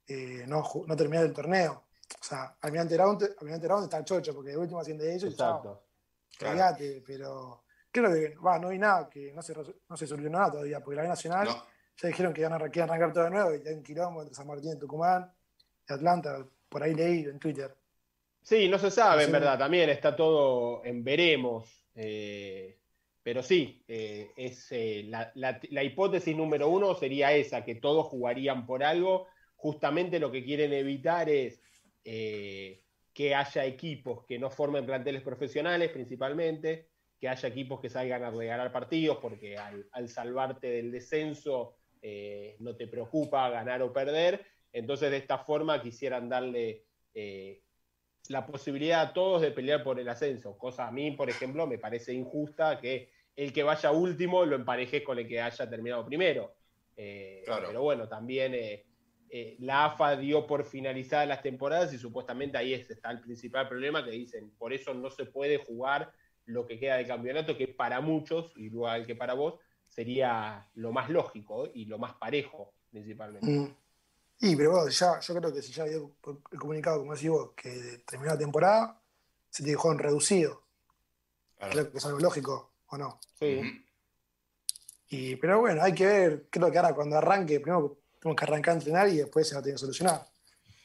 eh, 0.07 0.45
no, 0.47 0.63
no 0.85 0.95
terminar 0.95 1.25
el 1.25 1.33
torneo. 1.33 1.87
O 2.21 2.23
sea, 2.23 2.57
Almirante 2.61 2.97
Round, 2.97 3.35
Almirante 3.39 3.67
Round 3.67 3.83
está 3.83 4.03
chocho, 4.03 4.33
porque 4.33 4.51
de 4.51 4.57
último 4.57 4.79
asciende 4.79 5.05
de 5.05 5.15
ellos 5.15 5.31
Exacto. 5.31 5.83
y 6.31 6.37
chao. 6.37 6.75
pero 7.05 7.63
creo 7.91 8.13
que 8.13 8.35
va, 8.37 8.59
no 8.59 8.69
hay 8.69 8.79
nada, 8.79 9.09
que 9.09 9.33
no 9.33 9.41
se, 9.41 9.53
no 9.89 9.97
se 9.97 10.07
solucionó 10.07 10.39
nada 10.39 10.51
todavía, 10.51 10.79
porque 10.79 10.95
la 10.95 11.01
B 11.03 11.07
Nacional 11.09 11.47
ya 11.97 12.07
dijeron 12.07 12.33
que 12.33 12.43
van 12.43 12.53
a, 12.53 12.55
arrancar 12.55 13.11
todo 13.11 13.23
de 13.25 13.29
nuevo 13.31 13.55
y 13.55 13.67
hay 13.67 13.73
un 13.73 13.83
quilombo 13.83 14.21
entre 14.21 14.35
San 14.35 14.47
Martín 14.47 14.73
y 14.73 14.79
Tucumán 14.79 15.31
y 15.89 15.93
Atlanta, 15.93 16.45
por 16.69 16.83
ahí 16.83 16.93
leí 16.93 17.23
en 17.23 17.39
Twitter. 17.39 17.75
Sí, 18.41 18.69
no 18.69 18.77
se 18.77 18.91
sabe, 18.91 19.23
en 19.23 19.31
verdad, 19.31 19.57
también 19.57 19.89
está 19.89 20.15
todo 20.15 20.83
en 20.85 21.03
veremos. 21.03 21.85
Eh, 21.95 22.76
pero 23.27 23.43
sí, 23.43 23.83
eh, 23.89 24.31
es, 24.37 24.71
eh, 24.71 25.03
la, 25.03 25.83
hipótesis 25.83 26.33
número 26.33 26.69
uno 26.69 26.95
sería 26.95 27.33
esa, 27.33 27.65
que 27.65 27.75
todos 27.75 28.07
jugarían 28.07 28.65
por 28.65 28.85
algo. 28.85 29.27
Justamente 29.57 30.17
lo 30.17 30.31
que 30.31 30.45
quieren 30.45 30.71
evitar 30.71 31.27
es 31.27 31.61
eh, 32.05 32.85
que 33.13 33.35
haya 33.35 33.65
equipos 33.65 34.25
que 34.25 34.39
no 34.39 34.49
formen 34.49 34.85
planteles 34.85 35.23
profesionales 35.23 35.89
principalmente, 35.89 36.87
que 37.19 37.27
haya 37.27 37.49
equipos 37.49 37.81
que 37.81 37.89
salgan 37.89 38.23
a 38.23 38.31
regalar 38.31 38.71
partidos, 38.71 39.17
porque 39.17 39.57
al, 39.57 40.07
salvarte 40.07 40.69
del 40.69 40.89
descenso 40.89 41.75
no 42.59 42.77
te 42.77 42.87
preocupa 42.87 43.49
ganar 43.49 43.81
o 43.81 43.91
perder. 43.91 44.45
Entonces, 44.71 45.11
de 45.11 45.17
esta 45.17 45.39
forma 45.39 45.81
quisieran 45.81 46.29
darle 46.29 46.85
la 48.29 48.45
posibilidad 48.45 49.01
a 49.01 49.13
todos 49.13 49.41
de 49.41 49.51
pelear 49.51 49.83
por 49.83 49.99
el 49.99 50.07
ascenso. 50.07 50.57
Cosa 50.57 50.87
a 50.87 50.91
mí, 50.91 51.11
por 51.11 51.29
ejemplo, 51.29 51.67
me 51.67 51.77
parece 51.77 52.13
injusta 52.13 52.79
que 52.79 53.16
el 53.37 53.53
que 53.53 53.63
vaya 53.63 53.91
último 53.91 54.45
lo 54.45 54.55
emparejes 54.55 55.03
con 55.03 55.19
el 55.19 55.27
que 55.27 55.39
haya 55.39 55.69
terminado 55.69 56.03
primero. 56.05 56.53
Eh, 56.97 57.43
pero 57.45 57.83
bueno, 57.83 58.09
también 58.09 58.55
eh, 58.55 58.83
eh, 59.29 59.55
la 59.59 59.85
AFA 59.85 60.15
dio 60.15 60.47
por 60.47 60.65
finalizadas 60.65 61.27
las 61.27 61.43
temporadas 61.43 61.93
y 61.93 61.99
supuestamente 61.99 62.57
ahí 62.57 62.73
está 62.73 63.11
el 63.11 63.21
principal 63.21 63.69
problema 63.69 64.03
que 64.03 64.09
dicen, 64.09 64.51
por 64.57 64.73
eso 64.73 64.93
no 64.95 65.11
se 65.11 65.25
puede 65.25 65.57
jugar 65.57 66.11
lo 66.45 66.65
que 66.65 66.79
queda 66.79 66.97
del 66.97 67.05
campeonato, 67.05 67.55
que 67.55 67.67
para 67.67 68.01
muchos, 68.01 68.51
igual 68.55 69.05
que 69.05 69.15
para 69.15 69.35
vos, 69.35 69.59
sería 69.85 70.67
lo 70.73 70.91
más 70.91 71.09
lógico 71.09 71.69
y 71.71 71.85
lo 71.85 71.99
más 71.99 72.15
parejo 72.15 72.73
principalmente. 72.89 73.45
Mm. 73.45 73.75
Y, 74.39 74.55
pero 74.55 74.71
bueno, 74.71 74.89
ya, 74.89 75.19
yo 75.19 75.35
creo 75.35 75.53
que 75.53 75.61
si 75.61 75.71
ya 75.73 75.83
dio 75.85 76.15
el 76.51 76.59
comunicado, 76.59 76.99
como 76.99 77.13
decís 77.13 77.29
vos, 77.29 77.51
que 77.55 78.01
terminó 78.07 78.31
la 78.31 78.37
temporada, 78.37 79.01
se 79.49 79.63
te 79.63 79.69
dejó 79.69 79.91
en 79.91 79.99
reducido. 79.99 80.63
Creo 81.59 81.91
que 81.91 81.97
es 81.97 82.05
algo 82.05 82.19
lógico. 82.19 82.71
¿O 82.87 82.97
no? 82.97 83.19
Sí. 83.39 83.83
Y, 85.09 85.35
pero 85.37 85.59
bueno, 85.59 85.81
hay 85.81 85.93
que 85.93 86.05
ver, 86.05 86.47
creo 86.49 86.71
que 86.71 86.77
ahora 86.77 86.93
cuando 86.93 87.17
arranque, 87.17 87.59
primero 87.59 87.99
tenemos 88.19 88.37
que 88.37 88.45
arrancar 88.45 88.73
a 88.73 88.77
entrenar 88.77 89.09
y 89.09 89.17
después 89.17 89.47
se 89.47 89.55
va 89.55 89.59
a 89.59 89.63
tener 89.63 89.75
que 89.75 89.79
solucionar. 89.79 90.25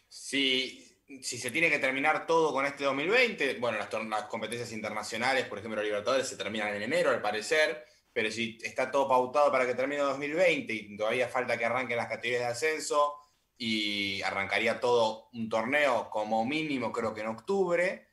Si, 0.09 0.97
si 1.21 1.39
se 1.39 1.51
tiene 1.51 1.69
que 1.69 1.79
terminar 1.79 2.27
todo 2.27 2.53
con 2.53 2.65
este 2.67 2.85
2020, 2.85 3.59
bueno, 3.59 3.79
las, 3.79 3.93
las 3.93 4.25
competencias 4.25 4.73
internacionales, 4.73 5.47
por 5.47 5.59
ejemplo, 5.59 5.77
los 5.77 5.87
Libertadores 5.87 6.29
se 6.29 6.37
terminan 6.37 6.75
en 6.75 6.83
enero, 6.83 7.11
al 7.11 7.21
parecer, 7.21 7.85
pero 8.13 8.31
si 8.31 8.59
está 8.63 8.91
todo 8.91 9.09
pautado 9.09 9.51
para 9.51 9.67
que 9.67 9.75
termine 9.75 10.03
2020 10.03 10.73
y 10.73 10.97
todavía 10.97 11.29
falta 11.29 11.59
que 11.59 11.65
arranquen 11.65 11.97
las 11.97 12.09
categorías 12.09 12.43
de 12.43 12.53
ascenso 12.53 13.17
y 13.57 14.23
arrancaría 14.23 14.81
todo 14.81 15.29
un 15.33 15.49
torneo 15.49 16.11
como 16.11 16.45
mínimo, 16.45 16.93
creo 16.93 17.15
que 17.15 17.23
en 17.23 17.29
octubre, 17.29 18.09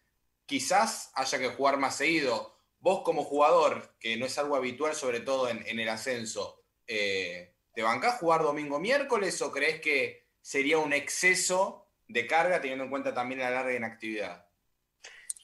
quizás 0.46 1.12
haya 1.16 1.38
que 1.38 1.50
jugar 1.50 1.78
más 1.78 1.98
seguido 1.98 2.59
vos 2.80 3.02
como 3.04 3.24
jugador, 3.24 3.96
que 4.00 4.18
no 4.18 4.26
es 4.26 4.38
algo 4.38 4.56
habitual, 4.56 4.96
sobre 4.96 5.20
todo 5.20 5.50
en, 5.50 5.80
el 5.80 5.90
ascenso, 5.90 6.64
eh, 6.88 7.56
¿te 7.74 7.84
bancás 7.84 8.20
jugar 8.20 8.44
domingo 8.44 8.80
miércoles 8.80 9.42
o 9.42 9.52
crees 9.52 9.82
que 9.82 10.28
sería 10.42 10.78
un 10.80 10.94
exceso 10.94 11.88
de 12.08 12.26
carga 12.26 12.60
teniendo 12.62 12.86
en 12.86 12.90
cuenta 12.90 13.14
también 13.14 13.42
la 13.42 13.52
larga 13.52 13.74
inactividad? 13.74 14.46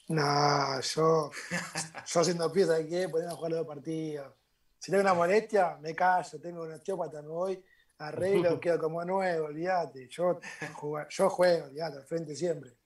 No, 0.08 0.80
yo, 0.80 1.30
yo 2.06 2.20
haciendo 2.20 2.52
pieza 2.52 2.74
de 2.74 2.86
qué, 2.86 3.08
ponerme 3.08 3.32
a 3.32 3.36
jugar 3.36 3.50
los 3.50 3.58
dos 3.60 3.68
partidos. 3.68 4.34
Si 4.78 4.90
tengo 4.90 5.02
una 5.02 5.14
molestia, 5.14 5.76
me 5.80 5.94
callo, 5.94 6.40
tengo 6.40 6.62
una 6.62 6.76
osteópata, 6.76 7.22
me 7.22 7.28
voy, 7.28 7.64
arreglo, 7.98 8.60
quedo 8.60 8.78
como 8.78 9.04
nuevo, 9.04 9.46
olvídate. 9.46 10.08
Yo, 10.08 10.40
yo 11.08 11.30
juego, 11.30 11.66
olvídate, 11.66 11.98
al 11.98 12.06
frente 12.06 12.34
siempre. 12.34 12.76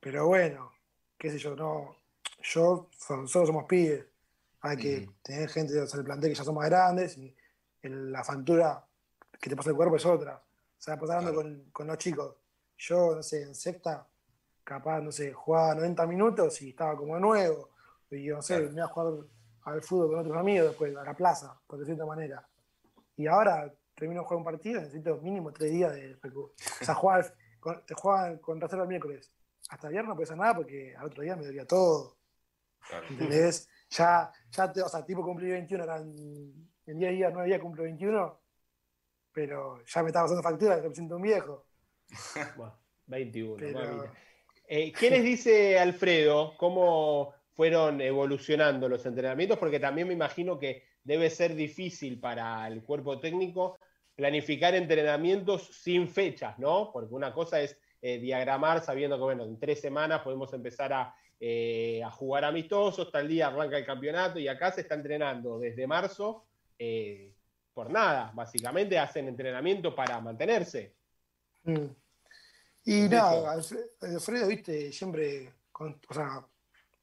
Pero 0.00 0.26
bueno, 0.26 0.72
qué 1.16 1.30
sé 1.30 1.38
yo, 1.38 1.54
no, 1.54 1.99
yo, 2.42 2.88
nosotros 3.10 3.48
somos 3.48 3.64
pibes, 3.64 4.06
hay 4.62 4.76
que 4.76 5.10
tener 5.22 5.48
gente 5.48 5.72
del 5.72 6.04
plantel 6.04 6.30
que 6.30 6.36
ya 6.36 6.44
somos 6.44 6.64
grandes 6.64 7.16
y 7.18 7.34
la 7.82 8.22
factura 8.22 8.84
que 9.40 9.48
te 9.48 9.56
pasa 9.56 9.70
el 9.70 9.76
cuerpo 9.76 9.96
es 9.96 10.04
otra. 10.04 10.36
O 10.36 10.82
sea, 10.82 10.98
pasando 10.98 11.34
con, 11.34 11.70
con, 11.72 11.86
los 11.86 11.98
chicos. 11.98 12.36
Yo, 12.76 13.16
no 13.16 13.22
sé, 13.22 13.42
en 13.42 13.54
sexta, 13.54 14.06
capaz, 14.64 15.00
no 15.00 15.12
sé, 15.12 15.32
jugaba 15.32 15.74
90 15.74 16.06
minutos 16.06 16.60
y 16.62 16.70
estaba 16.70 16.96
como 16.96 17.18
nuevo. 17.18 17.70
Y 18.10 18.28
no 18.28 18.42
sé, 18.42 18.60
me 18.60 18.72
iba 18.74 18.84
a 18.84 18.88
jugar 18.88 19.26
al 19.64 19.82
fútbol 19.82 20.10
con 20.10 20.18
otros 20.20 20.36
amigos 20.36 20.68
después, 20.68 20.96
a 20.96 21.04
la 21.04 21.14
plaza, 21.14 21.58
por 21.66 21.78
de 21.78 21.84
cierta 21.84 22.04
manera. 22.06 22.46
Y 23.16 23.26
ahora 23.26 23.72
termino 23.94 24.22
de 24.22 24.24
jugar 24.24 24.38
un 24.38 24.44
partido, 24.44 24.80
necesito 24.80 25.18
mínimo 25.18 25.52
tres 25.52 25.70
días 25.70 25.92
de 25.94 26.18
O 26.24 26.52
sea, 26.84 26.94
jugar, 26.94 27.34
con, 27.60 27.84
te 27.84 27.94
juegan 27.94 28.38
con 28.38 28.60
reserva 28.60 28.84
el 28.84 28.88
miércoles. 28.88 29.30
Hasta 29.68 29.86
el 29.86 29.92
viernes 29.92 30.08
no 30.08 30.16
puede 30.16 30.26
ser 30.26 30.38
nada 30.38 30.56
porque 30.56 30.94
al 30.96 31.06
otro 31.06 31.22
día 31.22 31.36
me 31.36 31.44
dolía 31.44 31.66
todo. 31.66 32.16
¿Entendés? 33.08 33.68
Ya, 33.90 34.30
ya 34.50 34.72
o 34.84 34.88
sea, 34.88 35.04
tipo 35.04 35.22
cumplí 35.22 35.50
21, 35.50 35.84
eran 35.84 36.08
en 36.86 36.98
10 36.98 37.12
días, 37.12 37.32
9 37.32 37.48
días 37.48 37.60
cumplo 37.60 37.82
21. 37.84 38.40
pero 39.32 39.84
ya 39.84 40.02
me 40.02 40.08
estaba 40.08 40.24
pasando 40.24 40.42
factura, 40.42 40.76
me 40.76 40.94
siento 40.94 41.16
un 41.16 41.22
viejo. 41.22 41.66
21. 43.06 44.04
Eh, 44.66 44.92
¿Qué 44.92 45.10
les 45.10 45.24
dice 45.24 45.78
Alfredo? 45.78 46.56
¿Cómo 46.56 47.34
fueron 47.54 48.00
evolucionando 48.00 48.88
los 48.88 49.04
entrenamientos? 49.04 49.58
Porque 49.58 49.80
también 49.80 50.06
me 50.06 50.14
imagino 50.14 50.58
que 50.58 50.84
debe 51.02 51.28
ser 51.30 51.54
difícil 51.56 52.20
para 52.20 52.66
el 52.68 52.84
cuerpo 52.84 53.18
técnico 53.18 53.78
planificar 54.14 54.74
entrenamientos 54.74 55.68
sin 55.72 56.06
fechas, 56.08 56.58
¿no? 56.58 56.90
Porque 56.92 57.14
una 57.14 57.32
cosa 57.32 57.60
es 57.60 57.76
eh, 58.02 58.18
diagramar 58.18 58.80
sabiendo 58.80 59.16
que, 59.16 59.22
bueno, 59.22 59.44
en 59.44 59.58
tres 59.58 59.80
semanas 59.80 60.20
podemos 60.20 60.52
empezar 60.52 60.92
a, 60.92 61.14
eh, 61.40 62.02
a, 62.04 62.10
jugar 62.10 62.44
amistosos, 62.44 63.10
tal 63.10 63.26
día 63.26 63.48
arranca 63.48 63.78
el 63.78 63.86
campeonato 63.86 64.38
y 64.38 64.46
acá 64.46 64.70
se 64.70 64.82
está 64.82 64.94
entrenando 64.94 65.58
desde 65.58 65.86
marzo 65.86 66.46
por 67.74 67.90
nada, 67.90 68.32
básicamente 68.34 68.98
hacen 68.98 69.28
entrenamiento 69.28 69.94
para 69.94 70.20
mantenerse. 70.20 70.94
Mm. 71.64 71.86
Y 72.84 73.08
nada, 73.08 73.52
Alfredo, 73.52 74.48
viste, 74.48 74.90
siempre, 74.92 75.52
o 75.78 76.14
sea, 76.14 76.46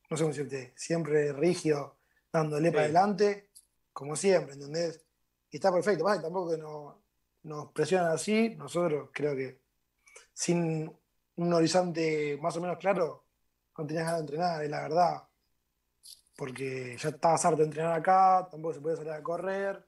no 0.10 0.18
sé 0.18 0.24
cómo 0.24 0.34
decirte, 0.34 0.74
siempre 0.76 1.32
rígido, 1.34 1.98
dándole 2.32 2.72
para 2.72 2.86
adelante, 2.86 3.50
como 3.94 4.16
siempre, 4.16 4.54
¿entendés? 4.54 5.06
Y 5.52 5.58
está 5.58 5.72
perfecto, 5.72 6.04
más 6.04 6.22
tampoco 6.22 6.52
que 6.52 6.58
no, 6.58 7.04
nos 7.44 7.72
presionan 7.72 8.12
así, 8.12 8.50
nosotros 8.56 9.10
creo 9.14 9.36
que 9.36 9.60
sin 10.34 10.92
un 11.36 11.54
horizonte 11.54 12.38
más 12.42 12.58
o 12.58 12.62
menos 12.62 12.78
claro, 12.78 13.27
no 13.78 13.86
tenías 13.86 14.06
ganas 14.06 14.20
de 14.20 14.26
entrenar, 14.26 14.64
es 14.64 14.70
la 14.70 14.82
verdad. 14.82 15.24
Porque 16.36 16.98
ya 16.98 17.10
estabas 17.10 17.46
harto 17.46 17.58
de 17.58 17.66
entrenar 17.66 17.94
acá, 17.94 18.48
tampoco 18.50 18.74
se 18.74 18.82
puede 18.82 18.96
salir 18.98 19.12
a 19.12 19.24
correr, 19.24 19.86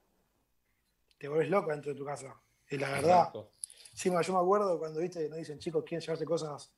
te 1.17 1.27
vuelves 1.27 1.49
loco 1.49 1.69
dentro 1.71 1.91
de 1.91 1.97
tu 1.97 2.05
casa, 2.05 2.35
es 2.67 2.79
la 2.79 2.89
verdad. 2.89 3.29
Sí, 3.93 4.09
yo 4.09 4.33
me 4.33 4.39
acuerdo 4.39 4.79
cuando 4.79 4.99
viste, 4.99 5.27
nos 5.29 5.37
dicen, 5.37 5.59
chicos, 5.59 5.83
quieren 5.83 6.01
llevarse 6.01 6.25
cosas, 6.25 6.71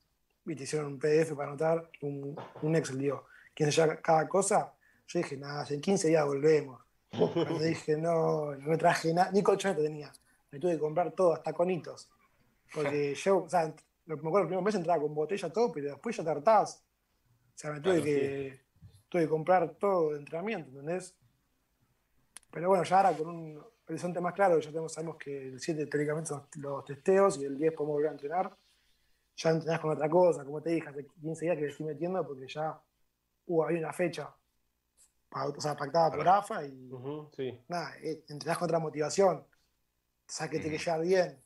viste, 0.43 0.63
hicieron 0.63 0.93
un 0.93 0.99
PDF 0.99 1.33
para 1.33 1.49
anotar, 1.49 1.89
un, 2.01 2.35
un 2.63 2.75
Excel, 2.75 2.97
digo, 2.97 3.27
quieren 3.53 3.73
llevar 3.73 4.01
cada 4.01 4.27
cosa. 4.27 4.73
Yo 5.07 5.19
dije, 5.19 5.37
nada, 5.37 5.65
en 5.69 5.81
15 5.81 6.07
días 6.07 6.25
volvemos. 6.25 6.81
Cuando 7.09 7.59
dije, 7.59 7.97
no, 7.97 8.55
no 8.55 8.69
me 8.69 8.77
traje 8.77 9.13
nada, 9.13 9.31
ni 9.31 9.43
colchoneta 9.43 9.81
tenía. 9.81 10.11
Me 10.49 10.59
tuve 10.59 10.73
que 10.73 10.79
comprar 10.79 11.11
todo, 11.11 11.33
hasta 11.33 11.53
conitos. 11.53 12.09
Porque 12.73 13.13
yo, 13.15 13.43
o 13.43 13.49
sea, 13.49 13.73
me 14.05 14.15
acuerdo 14.15 14.39
el 14.39 14.47
primer 14.47 14.63
mes 14.63 14.75
entraba 14.75 15.01
con 15.01 15.13
botella 15.13 15.49
todo, 15.51 15.71
pero 15.71 15.89
después 15.89 16.15
ya 16.15 16.23
te 16.23 16.29
hartás. 16.29 16.83
O 17.61 17.63
sea, 17.63 17.71
me 17.73 17.79
tuve, 17.79 18.01
que, 18.01 18.59
tuve 19.07 19.21
que 19.21 19.29
comprar 19.29 19.75
todo 19.75 20.13
de 20.13 20.17
entrenamiento, 20.17 20.69
¿entendés? 20.69 21.15
Pero 22.49 22.69
bueno, 22.69 22.83
ya 22.83 22.97
ahora 22.97 23.15
con 23.15 23.27
un, 23.27 23.63
horizonte 23.87 24.19
más 24.19 24.33
claro, 24.33 24.59
ya 24.59 24.69
tenemos, 24.69 24.91
sabemos 24.91 25.17
que 25.17 25.49
el 25.49 25.59
7 25.59 25.85
teóricamente 25.85 26.29
son 26.29 26.47
los 26.55 26.83
testeos 26.85 27.37
y 27.37 27.45
el 27.45 27.57
10 27.59 27.73
podemos 27.73 27.97
volver 27.97 28.09
a 28.09 28.13
entrenar. 28.13 28.57
Ya 29.35 29.51
entrenás 29.51 29.79
con 29.79 29.91
otra 29.91 30.09
cosa, 30.09 30.43
como 30.43 30.59
te 30.59 30.71
dije, 30.71 30.89
hace 30.89 31.05
15 31.05 31.45
días 31.45 31.55
que 31.55 31.61
le 31.61 31.69
estoy 31.69 31.85
metiendo 31.85 32.25
porque 32.25 32.47
ya 32.47 32.81
hubo 33.45 33.67
hay 33.67 33.75
una 33.75 33.93
fecha 33.93 34.33
o 35.33 35.61
sea, 35.61 35.77
pactada 35.77 36.11
por 36.11 36.27
AFA 36.27 36.65
y 36.65 36.89
nada, 37.67 37.95
eh, 38.01 38.23
entrenás 38.27 38.57
con 38.57 38.65
otra 38.65 38.79
motivación. 38.79 39.37
O 39.37 39.45
sea, 40.25 40.49
que 40.49 40.59
te 40.59 40.69
que 40.69 40.79
llevar 40.79 41.01
bien. 41.01 41.40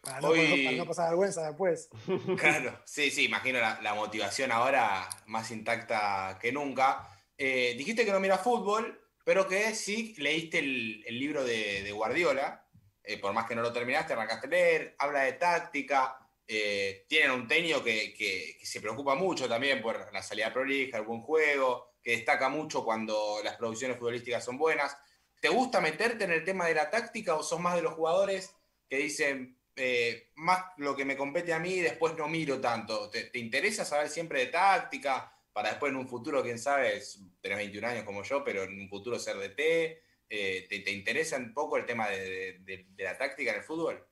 Para 0.02 0.20
no, 0.20 0.86
pasar 0.86 1.10
vergüenza 1.10 1.46
después. 1.46 1.90
Claro, 2.38 2.80
sí, 2.84 3.10
sí, 3.10 3.24
imagino 3.24 3.58
la, 3.58 3.94
motivación 3.94 4.50
ahora 4.50 5.08
más 5.26 5.50
intacta 5.50 6.38
que 6.40 6.52
nunca. 6.52 7.06
Eh, 7.36 7.74
dijiste 7.76 8.04
que 8.04 8.12
no 8.12 8.20
mira 8.20 8.38
fútbol, 8.38 9.00
pero 9.24 9.46
que 9.46 9.74
sí 9.74 10.14
leíste 10.18 10.58
el, 10.58 11.18
libro 11.18 11.44
de, 11.44 11.90
Guardiola, 11.92 12.66
eh, 13.02 13.18
por 13.18 13.32
más 13.32 13.46
que 13.46 13.54
no 13.54 13.62
lo 13.62 13.72
terminaste, 13.72 14.12
arrancaste 14.12 14.46
a 14.46 14.50
leer, 14.50 14.94
habla 14.98 15.22
de 15.22 15.34
táctica, 15.34 16.16
eh, 16.46 17.04
tienen 17.08 17.30
un 17.30 17.46
teño 17.46 17.82
que, 17.82 18.58
se 18.62 18.80
preocupa 18.80 19.14
mucho 19.14 19.48
también 19.48 19.80
por 19.82 20.12
la 20.12 20.22
salida 20.22 20.52
prolija, 20.52 20.98
el 20.98 21.04
buen 21.04 21.20
juego, 21.20 21.94
que 22.02 22.12
destaca 22.12 22.48
mucho 22.48 22.84
cuando 22.84 23.40
las 23.44 23.56
producciones 23.56 23.98
futbolísticas 23.98 24.44
son 24.44 24.58
buenas. 24.58 24.96
¿Te 25.40 25.48
gusta 25.48 25.80
meterte 25.80 26.24
en 26.24 26.32
el 26.32 26.44
tema 26.44 26.66
de 26.66 26.74
la 26.74 26.90
táctica 26.90 27.34
o 27.34 27.42
sos 27.42 27.60
más 27.60 27.76
de 27.76 27.82
los 27.82 27.94
jugadores 27.94 28.54
que 28.88 28.96
dicen, 28.96 29.59
eh, 29.80 30.30
más 30.36 30.64
lo 30.76 30.94
que 30.94 31.04
me 31.04 31.16
compete 31.16 31.52
a 31.52 31.58
mí 31.58 31.74
y 31.74 31.80
después 31.80 32.14
no 32.16 32.28
miro 32.28 32.60
tanto? 32.60 33.10
¿Te, 33.10 33.24
¿Te, 33.24 33.38
interesa 33.38 33.84
saber 33.84 34.08
siempre 34.08 34.40
de 34.40 34.46
táctica? 34.46 35.32
para 35.52 35.70
después 35.70 35.90
en 35.90 35.98
un 35.98 36.08
futuro, 36.08 36.42
quién 36.42 36.58
sabe, 36.58 37.02
tenés 37.40 37.58
21 37.58 37.86
años 37.86 38.04
como 38.04 38.22
yo, 38.22 38.44
pero 38.44 38.62
en 38.62 38.80
un 38.80 38.88
futuro 38.88 39.18
ser 39.18 39.36
DT, 39.36 40.02
eh, 40.28 40.66
¿te, 40.68 40.90
interesa 40.92 41.36
un 41.36 41.52
poco 41.52 41.76
el 41.76 41.84
tema 41.84 42.08
de, 42.08 42.86
la 42.98 43.18
táctica 43.18 43.50
en 43.50 43.58
el 43.58 43.64
fútbol? 43.64 44.04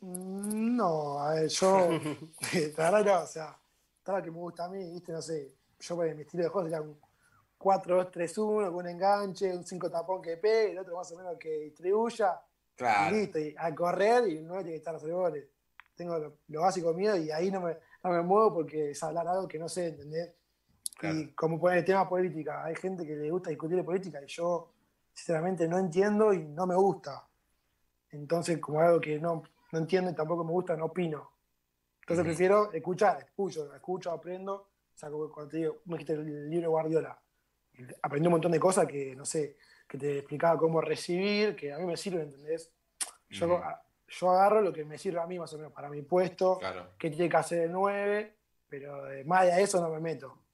Mm, 0.00 0.76
no, 0.76 1.20
a 1.20 1.34
ver, 1.34 1.48
yo, 1.48 1.88
la 2.78 2.90
verdad 2.90 3.04
no, 3.04 3.22
o 3.22 3.26
sea, 3.26 3.58
estaba 3.98 4.22
que 4.22 4.30
me 4.30 4.38
gusta 4.38 4.64
a 4.64 4.68
mí, 4.68 4.92
viste, 4.92 5.12
no 5.12 5.22
sé, 5.22 5.52
yo 5.78 5.96
por 5.96 6.14
mi 6.14 6.22
estilo 6.22 6.44
de 6.44 6.48
juego 6.48 6.68
sería 6.68 6.80
un 6.80 6.98
4-2-3-1 7.58 8.66
con 8.66 8.74
un 8.74 8.88
enganche, 8.88 9.54
un 9.54 9.64
5 9.64 9.90
tapón 9.90 10.22
que 10.22 10.36
pegue, 10.36 10.72
el 10.72 10.78
otro 10.78 10.96
más 10.96 11.10
o 11.12 11.16
menos 11.16 11.36
que 11.38 11.50
distribuya, 11.58 12.40
claro. 12.76 13.16
y 13.16 13.20
listo, 13.20 13.38
y 13.38 13.54
a 13.58 13.74
correr 13.74 14.28
y 14.28 14.40
no 14.42 14.54
tiene 14.56 14.70
que 14.70 14.76
estar 14.76 14.94
los 14.94 15.04
goles. 15.04 15.44
Tengo 15.94 16.18
lo, 16.18 16.60
básico 16.60 16.92
mío 16.92 17.16
y 17.16 17.30
ahí 17.30 17.50
no 17.50 17.60
me, 17.60 17.76
no 18.04 18.10
me 18.10 18.22
muevo 18.22 18.54
porque 18.54 18.90
es 18.90 19.02
hablar 19.02 19.26
algo 19.26 19.48
que 19.48 19.58
no 19.58 19.68
sé, 19.68 19.88
¿entendés? 19.88 20.34
Y 21.02 21.28
como 21.34 21.60
poner 21.60 21.78
el 21.78 21.84
tema 21.84 22.08
política, 22.08 22.64
hay 22.64 22.74
gente 22.74 23.06
que 23.06 23.16
le 23.16 23.30
gusta 23.30 23.50
discutir 23.50 23.76
de 23.76 23.84
política 23.84 24.22
y 24.22 24.26
yo 24.26 24.72
sinceramente 25.12 25.68
no 25.68 25.78
entiendo 25.78 26.32
y 26.32 26.44
no 26.44 26.66
me 26.66 26.74
gusta. 26.74 27.26
Entonces, 28.10 28.58
como 28.58 28.80
algo 28.80 29.00
que 29.00 29.18
no, 29.18 29.42
no 29.72 29.78
entiendo 29.78 30.10
y 30.10 30.14
tampoco 30.14 30.44
me 30.44 30.52
gusta, 30.52 30.76
no 30.76 30.86
opino. 30.86 31.30
Entonces 32.00 32.24
prefiero 32.24 32.72
escuchar, 32.72 33.18
escucho, 33.18 33.74
escucho, 33.74 34.10
aprendo. 34.12 34.54
O 34.54 34.98
sea, 34.98 35.10
cuando 35.10 35.48
te 35.48 35.56
digo, 35.56 35.78
me 35.86 35.94
dijiste 35.98 36.12
el 36.12 36.48
libro 36.48 36.70
Guardiola, 36.70 37.20
aprendí 38.00 38.28
un 38.28 38.32
montón 38.32 38.52
de 38.52 38.60
cosas 38.60 38.86
que, 38.86 39.14
no 39.16 39.24
sé, 39.24 39.56
que 39.86 39.98
te 39.98 40.18
explicaba 40.18 40.58
cómo 40.58 40.80
recibir, 40.80 41.54
que 41.56 41.72
a 41.72 41.78
mí 41.78 41.84
me 41.84 41.96
sirve, 41.96 42.22
¿entendés? 42.22 42.72
Yo, 43.28 43.60
yo 44.08 44.30
agarro 44.30 44.60
lo 44.60 44.72
que 44.72 44.84
me 44.84 44.98
sirve 44.98 45.20
a 45.20 45.26
mí 45.26 45.38
más 45.38 45.52
o 45.52 45.58
menos 45.58 45.72
para 45.72 45.88
mi 45.88 46.02
puesto, 46.02 46.58
que 46.98 47.10
tiene 47.10 47.28
que 47.28 47.36
hacer 47.36 47.62
el 47.62 47.72
9, 47.72 48.36
pero 48.68 49.02
más 49.24 49.42
allá 49.42 49.56
de 49.56 49.62
eso 49.62 49.80
no 49.80 49.90
me 49.90 50.00
meto. 50.00 50.46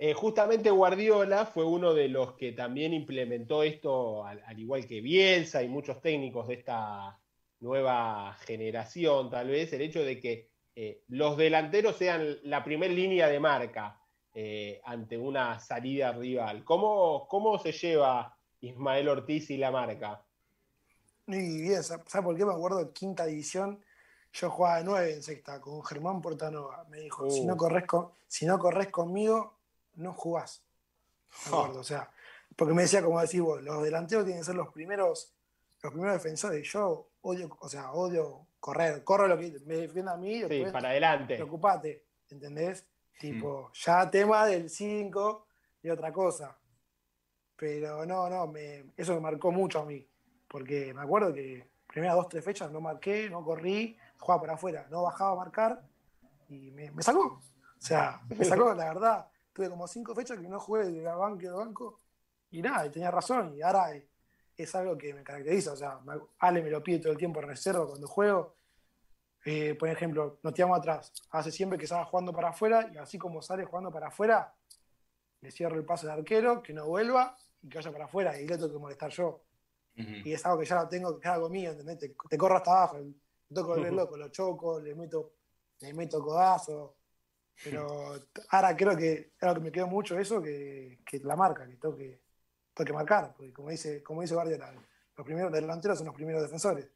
Eh, 0.00 0.14
justamente 0.14 0.70
Guardiola 0.70 1.44
fue 1.44 1.64
uno 1.64 1.92
de 1.92 2.08
los 2.08 2.34
que 2.34 2.52
también 2.52 2.94
implementó 2.94 3.64
esto, 3.64 4.24
al, 4.24 4.40
igual 4.56 4.86
que 4.86 5.00
Bielsa 5.00 5.60
y 5.62 5.68
muchos 5.68 6.00
técnicos 6.00 6.46
de 6.46 6.54
esta 6.54 7.18
nueva 7.58 8.32
generación, 8.46 9.28
tal 9.28 9.48
vez, 9.48 9.72
el 9.72 9.82
hecho 9.82 10.04
de 10.04 10.20
que 10.20 10.50
eh, 10.76 11.02
los 11.08 11.36
delanteros 11.36 11.96
sean 11.96 12.38
la 12.44 12.62
primera 12.62 12.94
línea 12.94 13.26
de 13.26 13.40
marca 13.40 14.00
eh, 14.40 14.80
ante 14.84 15.18
una 15.18 15.58
salida 15.58 16.12
rival. 16.12 16.62
¿Cómo, 16.62 17.26
¿Cómo 17.26 17.58
se 17.58 17.72
lleva 17.72 18.36
Ismael 18.60 19.08
Ortiz 19.08 19.50
y 19.50 19.56
la 19.56 19.72
marca? 19.72 20.22
Y 21.26 21.62
bien, 21.62 21.82
¿sabes 21.82 22.04
por 22.22 22.36
qué? 22.36 22.44
Me 22.44 22.52
acuerdo 22.52 22.80
en 22.82 22.92
quinta 22.92 23.26
división, 23.26 23.82
yo 24.32 24.48
jugaba 24.48 24.78
de 24.78 24.84
nueve 24.84 25.12
en 25.14 25.24
sexta 25.24 25.60
con 25.60 25.84
Germán 25.84 26.22
Portanova. 26.22 26.84
Me 26.88 27.00
dijo, 27.00 27.28
si, 27.28 27.44
no 27.44 27.54
uh. 27.54 27.56
corres 27.56 27.84
si 28.28 28.46
no 28.46 28.60
corres 28.60 28.90
conmigo, 28.90 29.56
no 29.96 30.12
jugás. 30.12 30.62
O 31.50 31.82
sea, 31.82 32.08
porque 32.54 32.74
me 32.74 32.82
decía, 32.82 33.02
como 33.02 33.20
decís 33.20 33.40
vos, 33.40 33.60
los 33.60 33.82
delanteros 33.82 34.24
tienen 34.24 34.42
que 34.42 34.46
ser 34.46 34.54
los 34.54 34.72
primeros, 34.72 35.34
los 35.82 35.92
primeros 35.92 36.14
defensores. 36.14 36.64
Yo 36.70 37.08
odio, 37.22 37.56
o 37.58 37.68
sea, 37.68 37.90
odio 37.90 38.46
correr, 38.60 39.02
corro 39.02 39.26
lo 39.26 39.36
que 39.36 39.58
me 39.66 39.78
defienda 39.78 40.12
a 40.12 40.16
mí. 40.16 40.44
Sí, 40.48 40.64
para 40.70 40.90
adelante. 40.90 41.34
Preocupate, 41.34 42.04
¿entendés? 42.30 42.86
Tipo, 43.18 43.70
ya 43.72 44.10
tema 44.10 44.46
del 44.46 44.70
5 44.70 45.46
y 45.82 45.90
otra 45.90 46.12
cosa. 46.12 46.56
Pero 47.56 48.06
no, 48.06 48.30
no, 48.30 48.46
me, 48.46 48.92
eso 48.96 49.14
me 49.14 49.20
marcó 49.20 49.50
mucho 49.50 49.80
a 49.80 49.84
mí. 49.84 50.06
Porque 50.46 50.94
me 50.94 51.02
acuerdo 51.02 51.34
que 51.34 51.68
primeras 51.86 52.16
dos, 52.16 52.28
tres 52.28 52.44
fechas 52.44 52.70
no 52.70 52.80
marqué, 52.80 53.28
no 53.28 53.44
corrí, 53.44 53.96
jugaba 54.18 54.40
para 54.40 54.54
afuera, 54.54 54.86
no 54.90 55.02
bajaba 55.02 55.32
a 55.32 55.44
marcar 55.44 55.82
y 56.48 56.70
me, 56.70 56.90
me 56.92 57.02
sacó. 57.02 57.24
O 57.24 57.80
sea, 57.80 58.20
me 58.28 58.44
sacó, 58.44 58.72
la 58.74 58.84
verdad 58.84 59.28
tuve 59.58 59.70
como 59.70 59.88
cinco 59.88 60.14
fechas 60.14 60.38
que 60.38 60.48
no 60.48 60.60
jugué 60.60 60.84
de 60.84 61.02
banco 61.02 61.40
de 61.40 61.50
banco 61.50 62.00
y 62.50 62.62
nada, 62.62 62.86
y 62.86 62.90
tenía 62.90 63.10
razón, 63.10 63.56
y 63.56 63.60
ahora 63.60 63.90
es, 64.56 64.74
algo 64.76 64.96
que 64.96 65.12
me 65.12 65.24
caracteriza, 65.24 65.72
o 65.72 65.76
sea, 65.76 65.98
Ale 66.38 66.62
me 66.62 66.70
lo 66.70 66.80
pide 66.80 67.00
todo 67.00 67.12
el 67.12 67.18
tiempo 67.18 67.40
en 67.40 67.48
reserva 67.48 67.86
cuando 67.86 68.06
juego. 68.06 68.54
Eh, 69.50 69.74
por 69.76 69.88
ejemplo, 69.88 70.38
nos 70.42 70.52
tiramos 70.52 70.78
atrás, 70.78 71.10
hace 71.30 71.50
siempre 71.50 71.78
que 71.78 71.84
estaba 71.84 72.04
jugando 72.04 72.34
para 72.34 72.50
afuera, 72.50 72.90
y 72.92 72.98
así 72.98 73.16
como 73.16 73.40
sale 73.40 73.64
jugando 73.64 73.90
para 73.90 74.08
afuera, 74.08 74.54
le 75.40 75.50
cierro 75.50 75.76
el 75.76 75.86
paso 75.86 76.06
al 76.06 76.18
arquero, 76.18 76.62
que 76.62 76.74
no 76.74 76.86
vuelva 76.86 77.34
y 77.62 77.70
que 77.70 77.78
vaya 77.78 77.90
para 77.90 78.04
afuera, 78.04 78.38
y 78.38 78.46
le 78.46 78.58
tengo 78.58 78.70
que 78.70 78.78
molestar 78.78 79.10
yo. 79.10 79.40
Y 79.94 80.34
es 80.34 80.44
algo 80.44 80.58
que 80.58 80.66
ya 80.66 80.76
lo 80.82 80.86
tengo, 80.86 81.18
que 81.18 81.28
hago 81.28 81.48
mío, 81.48 81.70
¿entendés? 81.70 82.14
Te, 82.28 82.36
corro 82.36 82.58
hasta 82.58 82.72
abajo, 82.72 82.98
me 82.98 83.54
toco 83.54 83.76
el 83.76 83.96
loco, 83.96 84.18
lo 84.18 84.28
choco, 84.28 84.80
le 84.80 84.94
meto, 84.94 85.32
le 85.80 85.94
meto 85.94 86.22
codazo, 86.22 86.96
pero 87.64 88.16
ahora 88.50 88.76
creo 88.76 88.94
que 88.98 89.32
algo 89.40 89.54
que 89.54 89.60
me 89.62 89.72
quedó 89.72 89.86
mucho 89.86 90.18
eso, 90.18 90.42
que, 90.42 90.98
que 91.06 91.20
la 91.20 91.36
marca, 91.36 91.66
que 91.66 91.76
tengo 91.76 91.96
que, 91.96 92.92
marcar, 92.92 93.32
porque 93.34 93.54
como 93.54 93.70
dice, 93.70 94.02
como 94.02 94.20
dice 94.20 94.34
Guardiola, 94.34 94.74
los 95.16 95.24
primeros 95.24 95.50
delanteros 95.50 95.96
son 95.96 96.08
los 96.08 96.14
primeros 96.14 96.42
defensores. 96.42 96.86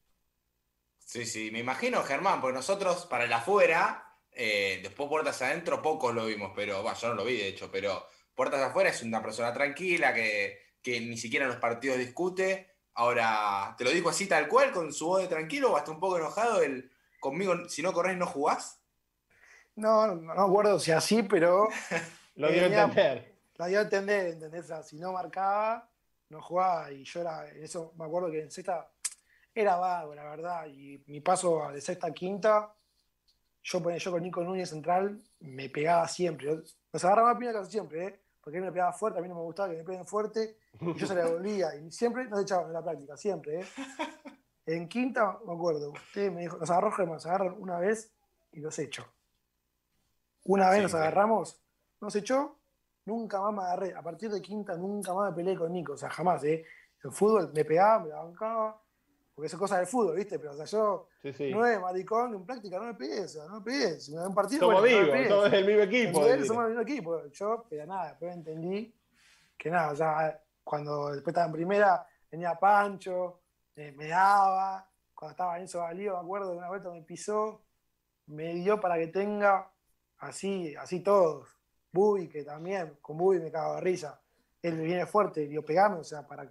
Sí, 1.13 1.27
sí, 1.27 1.51
me 1.51 1.59
imagino, 1.59 2.03
Germán, 2.05 2.41
porque 2.41 2.55
nosotros 2.55 3.05
para 3.05 3.25
el 3.25 3.33
afuera, 3.35 4.17
eh, 4.31 4.81
después 4.83 5.11
puertas 5.11 5.43
adentro, 5.43 5.83
pocos 5.83 6.15
lo 6.15 6.25
vimos, 6.25 6.53
pero 6.57 6.83
bueno, 6.83 6.97
yo 6.97 7.09
no 7.09 7.15
lo 7.17 7.25
vi 7.27 7.37
de 7.37 7.49
hecho, 7.49 7.71
pero 7.71 8.07
puertas 8.35 8.63
afuera 8.63 8.89
es 8.89 9.03
una 9.03 9.23
persona 9.23 9.53
tranquila 9.53 10.15
que, 10.15 10.59
que 10.81 11.03
ni 11.03 11.19
siquiera 11.19 11.45
en 11.45 11.51
los 11.51 11.61
partidos 11.61 11.99
discute. 11.99 12.77
Ahora, 12.95 13.75
¿te 13.77 13.85
lo 13.85 13.91
digo 13.91 14.09
así 14.09 14.27
tal 14.27 14.49
cual, 14.49 14.73
con 14.73 14.91
su 14.91 15.07
voz 15.07 15.21
de 15.21 15.29
tranquilo 15.29 15.73
o 15.73 15.77
hasta 15.77 15.91
un 15.91 16.01
poco 16.01 16.17
enojado? 16.17 16.63
El, 16.63 16.91
conmigo, 17.21 17.69
si 17.69 17.83
no 17.83 17.93
corres, 17.93 18.17
no 18.17 18.27
jugás. 18.27 18.81
No, 19.77 20.07
no, 20.07 20.15
no 20.15 20.43
acuerdo 20.43 20.81
si 20.81 20.93
así, 20.93 21.23
pero. 21.25 21.69
lo 22.37 22.51
dio 22.51 22.63
a 22.63 22.67
entender. 22.69 23.35
Lo 23.57 23.67
dio 23.67 23.81
a 23.81 23.83
entender, 23.83 24.29
¿entendés? 24.29 24.73
si 24.87 24.97
no 24.97 25.13
marcaba, 25.13 25.91
no 26.31 26.41
jugaba. 26.41 26.91
Y 26.91 27.05
yo 27.05 27.21
era, 27.21 27.51
eso 27.51 27.93
me 27.99 28.07
acuerdo 28.07 28.31
que 28.31 28.41
en 28.41 28.51
sexta 28.51 28.91
era 29.55 29.77
vago, 29.77 30.15
la 30.15 30.25
verdad. 30.25 30.67
Y 30.67 31.03
mi 31.07 31.21
paso 31.21 31.71
de 31.73 31.81
sexta 31.81 32.09
a 32.09 32.13
quinta, 32.13 32.75
yo, 33.63 33.97
yo 33.97 34.11
con 34.11 34.23
Nico 34.23 34.43
Núñez 34.43 34.71
central 34.71 35.23
me 35.41 35.69
pegaba 35.69 36.07
siempre. 36.09 36.63
Nos 36.93 37.05
agarraba 37.05 37.39
piña 37.39 37.53
casi 37.53 37.71
siempre, 37.71 38.07
¿eh? 38.07 38.21
porque 38.43 38.59
él 38.59 38.65
me 38.65 38.73
pegaba 38.73 38.93
fuerte, 38.93 39.19
a 39.19 39.23
mí 39.23 39.29
no 39.29 39.37
me 39.37 39.43
gustaba 39.43 39.71
que 39.71 39.77
me 39.77 39.85
peguen 39.85 40.05
fuerte, 40.05 40.59
y 40.81 40.99
yo 40.99 41.07
se 41.07 41.15
la 41.15 41.29
volvía. 41.29 41.75
Y 41.77 41.91
siempre 41.93 42.25
nos 42.25 42.43
echaban 42.43 42.67
en 42.67 42.73
la 42.73 42.83
práctica, 42.83 43.17
siempre. 43.17 43.61
¿eh? 43.61 43.67
En 44.67 44.89
quinta, 44.89 45.39
me 45.47 45.55
acuerdo, 45.55 45.91
usted 45.91 46.31
me 46.33 46.43
dijo, 46.43 46.57
nos 46.57 46.71
agarró 46.71 47.07
nos 47.07 47.27
agarran 47.27 47.55
una 47.59 47.79
vez 47.79 48.13
y 48.53 48.61
los 48.61 48.79
echo. 48.79 49.07
Una 50.45 50.71
vez 50.71 50.83
nos 50.83 50.95
agarramos, 50.95 51.61
nos 52.01 52.15
echó, 52.17 52.59
nunca 53.05 53.41
más 53.41 53.53
me 53.53 53.63
agarré. 53.63 53.95
A 53.95 54.03
partir 54.03 54.31
de 54.31 54.43
quinta, 54.43 54.77
nunca 54.77 55.15
más 55.15 55.31
me 55.31 55.37
peleé 55.37 55.57
con 55.57 55.73
Nico, 55.73 55.93
o 55.93 55.97
sea, 55.97 56.11
jamás, 56.11 56.43
¿eh? 56.45 56.65
En 57.05 57.13
fútbol 57.13 57.53
me 57.53 57.65
pegaba, 57.65 58.05
me 58.05 58.09
la 58.11 58.23
bancaba, 58.23 58.82
porque 59.35 59.47
eso 59.47 59.57
es 59.57 59.61
cosa 59.61 59.78
del 59.78 59.87
fútbol, 59.87 60.16
¿viste? 60.16 60.39
Pero, 60.39 60.53
o 60.53 60.57
sea, 60.57 60.66
yo, 60.66 61.09
sí, 61.22 61.33
sí. 61.33 61.51
nueve, 61.53 61.78
maricón, 61.78 62.35
en 62.35 62.45
práctica 62.45 62.78
no 62.78 62.85
me 62.85 62.95
pegué, 62.95 63.20
o 63.20 63.28
sea, 63.28 63.47
no 63.47 63.61
me. 63.61 63.99
Si 63.99 64.12
me 64.12 64.18
da 64.18 64.28
un 64.28 64.35
partido, 64.35 64.61
somos 64.61 64.83
amigos, 64.83 65.28
somos 65.28 65.51
del 65.51 65.66
mismo 65.66 65.83
equipo. 65.83 66.12
Somos 66.14 66.64
del 66.64 66.68
mismo 66.68 66.83
equipo. 66.83 67.26
Yo, 67.28 67.66
pero 67.68 67.87
nada, 67.87 68.09
después 68.09 68.35
entendí 68.35 68.95
que 69.57 69.70
nada, 69.70 69.93
o 69.93 69.97
sea, 69.97 70.43
cuando 70.64 71.12
después 71.12 71.33
estaba 71.33 71.47
en 71.47 71.53
primera, 71.53 72.07
venía 72.30 72.55
Pancho, 72.57 73.41
eh, 73.76 73.93
me 73.93 74.09
daba, 74.09 74.89
cuando 75.14 75.30
estaba 75.33 75.57
en 75.59 75.64
eso 75.64 75.87
me 75.89 76.09
acuerdo 76.09 76.51
de 76.51 76.57
una 76.57 76.68
vuelta 76.68 76.91
me 76.91 77.03
pisó, 77.03 77.62
me 78.26 78.55
dio 78.55 78.80
para 78.80 78.99
que 78.99 79.07
tenga 79.07 79.70
así, 80.18 80.74
así 80.76 81.01
todos. 81.01 81.49
Bubi, 81.93 82.28
que 82.28 82.43
también, 82.43 82.99
con 83.01 83.16
Bubi 83.16 83.39
me 83.39 83.51
cago 83.51 83.76
de 83.76 83.80
risa. 83.83 84.20
Él 84.62 84.78
viene 84.78 85.07
fuerte, 85.07 85.47
dio 85.47 85.64
pegame, 85.64 85.97
o 85.97 86.05
sea, 86.05 86.26
para, 86.26 86.51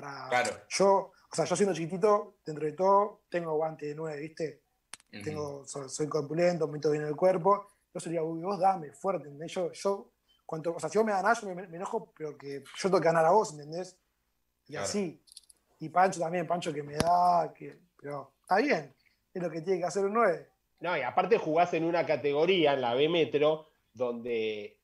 para 0.00 0.28
claro. 0.28 0.50
yo 0.68 1.12
o 1.30 1.34
sea, 1.34 1.44
yo 1.44 1.56
siendo 1.56 1.74
chiquitito, 1.74 2.36
dentro 2.44 2.64
de 2.64 2.72
todo, 2.72 3.22
tengo 3.28 3.54
guante 3.54 3.86
de 3.86 3.94
nueve, 3.94 4.20
¿viste? 4.20 4.62
tengo, 5.22 5.64
soy, 5.66 6.08
corpulento, 6.08 6.66
me 6.66 6.74
meto 6.74 6.90
bien 6.90 7.04
el 7.04 7.16
cuerpo. 7.16 7.68
Yo 7.92 8.00
sería, 8.00 8.22
uy, 8.22 8.42
vos 8.42 8.58
dame, 8.58 8.92
fuerte, 8.92 9.28
¿entendés? 9.28 9.52
Yo, 9.52 9.72
yo, 9.72 10.12
cuanto, 10.44 10.74
o 10.74 10.80
sea, 10.80 10.90
si 10.90 10.98
vos 10.98 11.06
me 11.06 11.12
ganás, 11.12 11.40
yo 11.40 11.54
me, 11.54 11.64
enojo, 11.64 12.12
pero 12.16 12.36
que 12.36 12.62
yo 12.62 12.88
tengo 12.88 13.00
que 13.00 13.06
ganar 13.06 13.24
a 13.24 13.30
vos, 13.30 13.52
¿entendés? 13.52 13.98
Y 14.68 14.76
así. 14.76 15.22
Y 15.78 15.88
Pancho 15.88 16.20
también, 16.20 16.46
Pancho 16.46 16.72
que 16.72 16.82
me 16.82 16.96
da, 16.96 17.52
que, 17.54 17.78
pero 18.00 18.34
está 18.42 18.56
bien, 18.56 18.94
es 19.32 19.42
lo 19.42 19.50
que 19.50 19.62
tiene 19.62 19.80
que 19.80 19.86
hacer 19.86 20.04
un 20.04 20.14
9. 20.14 20.48
No, 20.80 20.96
y 20.96 21.00
aparte 21.00 21.38
jugás 21.38 21.72
en 21.74 21.84
una 21.84 22.04
categoría, 22.04 22.74
en 22.74 22.82
la 22.82 22.94
B 22.94 23.08
Metro, 23.08 23.68
donde 23.92 24.78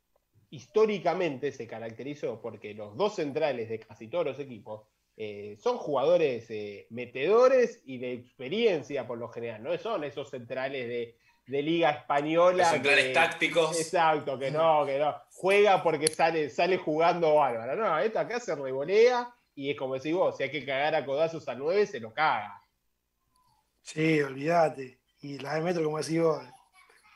históricamente 0.50 1.52
se 1.52 1.66
caracterizó 1.66 2.40
porque 2.40 2.74
los 2.74 2.96
dos 2.96 3.16
centrales 3.16 3.68
de 3.68 3.78
casi 3.78 4.08
todos 4.08 4.24
los 4.24 4.38
equipos 4.38 4.86
eh, 5.16 5.56
son 5.60 5.76
jugadores 5.76 6.50
eh, 6.50 6.86
metedores 6.90 7.82
y 7.84 7.98
de 7.98 8.12
experiencia 8.14 9.06
por 9.06 9.18
lo 9.18 9.28
general, 9.28 9.62
no 9.62 9.76
son 9.78 10.04
esos 10.04 10.30
centrales 10.30 10.88
de, 10.88 11.16
Liga 11.46 11.90
Española. 11.90 12.64
centrales 12.64 13.12
tácticos. 13.12 13.78
Exacto, 13.78 14.38
que 14.38 14.50
no, 14.50 14.86
que 14.86 14.98
no. 14.98 15.14
Juega 15.32 15.82
porque 15.82 16.08
sale, 16.08 16.48
sale 16.48 16.78
jugando 16.78 17.34
bárbaro. 17.34 17.76
No, 17.76 17.98
esto 17.98 18.20
acá 18.20 18.40
se 18.40 18.54
revolea 18.54 19.34
y 19.54 19.70
es 19.70 19.76
como 19.76 19.94
decís 19.94 20.14
vos, 20.14 20.36
si 20.36 20.44
hay 20.44 20.50
que 20.50 20.64
cagar 20.64 20.94
a 20.94 21.04
codazos 21.04 21.46
a 21.48 21.54
9, 21.54 21.86
se 21.86 22.00
lo 22.00 22.14
caga. 22.14 22.62
Sí, 23.82 24.22
olvídate. 24.22 25.00
Y 25.20 25.38
la 25.40 25.56
de 25.56 25.60
metro, 25.60 25.84
como 25.84 25.98
decís 25.98 26.20
vos, 26.20 26.42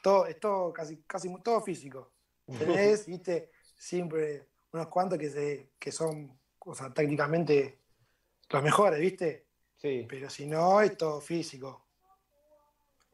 todo, 0.02 0.26
es 0.26 0.38
todo 0.38 0.72
casi, 0.72 1.02
casi 1.06 1.32
todo 1.42 1.60
físico. 1.62 2.12
Tenés, 2.58 3.06
viste, 3.06 3.50
siempre 3.76 4.48
unos 4.72 4.88
cuantos 4.88 5.18
que, 5.18 5.30
se, 5.30 5.70
que 5.78 5.90
son, 5.90 6.38
o 6.58 6.74
sea, 6.74 6.92
tácticamente 6.92 7.85
los 8.50 8.62
mejores, 8.62 9.00
¿viste? 9.00 9.46
Sí. 9.76 10.06
Pero 10.08 10.30
si 10.30 10.46
no, 10.46 10.80
es 10.80 10.96
todo 10.96 11.20
físico. 11.20 11.86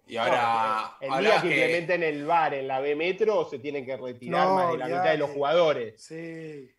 Y 0.07 0.17
ahora. 0.17 0.97
el 1.01 1.21
día 1.21 1.41
que, 1.41 1.49
implementen 1.49 2.03
el 2.03 2.27
VAR 2.27 2.55
en 2.55 2.69
la 2.69 2.81
B 2.81 2.95
Metro, 2.97 3.49
se 3.49 3.59
tienen 3.59 3.87
que 3.87 3.97
retirar 3.97 4.49
más 4.49 4.73
de 4.73 4.79
la 4.79 4.87
mitad 4.87 5.11
de 5.11 5.19
los 5.19 5.31
jugadores. 5.31 6.03
Sí. 6.03 6.71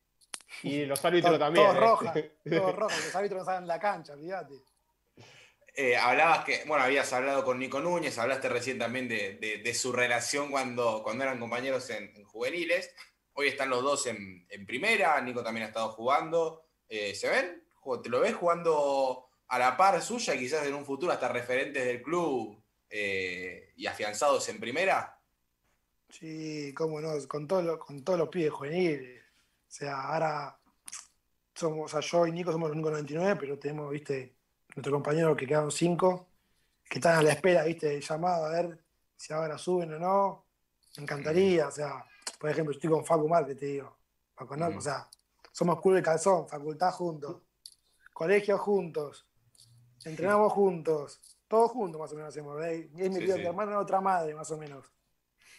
Y 0.64 0.86
los 0.86 1.04
árbitros 1.04 1.39
también. 1.39 1.66
Todos 1.66 1.78
¿eh? 1.78 1.80
rojas, 1.80 2.14
todos 2.49 2.76
rojas. 2.76 3.06
Los 3.06 3.16
árbitros 3.16 3.39
no 3.39 3.45
saben 3.45 3.68
la 3.68 3.80
cancha, 3.80 4.14
olvídate. 4.14 4.56
Eh, 5.76 5.97
hablabas 5.97 6.45
que, 6.45 6.64
bueno, 6.68 6.84
habías 6.84 7.12
hablado 7.14 7.43
con 7.43 7.58
Nico 7.58 7.80
Núñez, 7.80 8.20
hablaste 8.20 8.47
recién 8.47 8.78
también 8.78 9.08
de, 9.08 9.74
su 9.74 9.91
relación 9.91 10.51
cuando, 10.51 11.01
cuando 11.01 11.24
eran 11.24 11.39
compañeros 11.39 11.89
en, 11.89 12.24
juveniles. 12.26 12.93
Hoy 13.34 13.47
están 13.47 13.70
los 13.70 13.82
dos 13.82 14.06
en, 14.06 14.45
primera, 14.68 15.20
Nico 15.22 15.43
también 15.43 15.66
ha 15.66 15.70
estado 15.70 15.89
jugando. 15.89 16.68
Eh, 16.88 17.16
¿Se 17.16 17.28
ven? 17.28 17.64
¿Te 18.01 18.09
lo 18.09 18.21
ves 18.21 18.36
jugando 18.36 19.29
a 19.47 19.59
la 19.59 19.75
par 19.75 20.01
suya, 20.01 20.38
quizás 20.38 20.65
en 20.65 20.73
un 20.73 20.86
futuro 20.86 21.11
hasta 21.11 21.27
referentes 21.27 21.86
del 21.86 22.01
club 22.01 22.61
eh, 22.89 23.73
y 23.75 23.86
afianzados 23.86 24.47
en 24.49 24.59
primera? 24.59 25.19
Sí, 26.09 26.73
cómo 26.73 27.01
no, 27.01 27.11
con, 27.27 27.47
todo 27.47 27.79
con 27.79 28.03
todos 28.03 28.19
los 28.19 28.29
pibes 28.29 28.51
juveniles. 28.51 29.21
O 29.21 29.71
sea, 29.71 30.01
ahora 30.01 30.57
somos, 31.53 31.93
o 31.93 32.01
sea, 32.01 32.07
yo 32.07 32.25
y 32.25 32.31
Nico 32.31 32.51
somos 32.51 32.69
los 32.69 32.75
únicos 32.75 32.91
99, 32.93 33.38
pero 33.39 33.59
tenemos, 33.59 33.91
viste, 33.91 34.36
nuestro 34.75 34.93
compañero 34.93 35.36
que 35.36 35.45
quedaron 35.45 35.71
cinco, 35.71 36.27
que 36.89 36.99
están 36.99 37.17
a 37.17 37.23
la 37.23 37.34
espera, 37.34 37.63
viste, 37.63 37.99
llamado 37.99 38.45
a 38.45 38.49
ver 38.49 38.79
si 39.17 39.34
ahora 39.34 39.57
suben 39.57 39.93
o 39.93 39.99
no. 39.99 40.45
Me 40.97 41.03
encantaría, 41.03 41.67
o 41.67 41.71
sea, 41.71 42.05
por 42.39 42.49
ejemplo, 42.49 42.73
estoy 42.73 42.89
con 42.89 43.05
Facu 43.05 43.29
que 43.45 43.55
te 43.55 43.65
digo. 43.65 43.97
o 44.38 44.81
sea, 44.81 45.09
somos 45.51 45.81
club 45.81 45.95
de 45.95 46.03
calzón, 46.03 46.47
facultad 46.47 46.91
juntos 46.91 47.42
colegio 48.14 48.57
juntos, 48.57 49.28
entrenamos 50.05 50.51
juntos, 50.53 51.20
todos 51.47 51.72
juntos 51.72 51.99
más 51.99 52.11
o 52.11 52.16
menos 52.16 52.30
hacemos, 52.30 52.55
¿verdad? 52.55 52.72
Y 52.72 53.01
es 53.01 53.09
mi 53.11 53.22
sí, 53.22 53.32
hermano 53.32 53.80
otra 53.80 54.01
madre, 54.01 54.34
más 54.34 54.49
o 54.51 54.57
menos. 54.57 54.86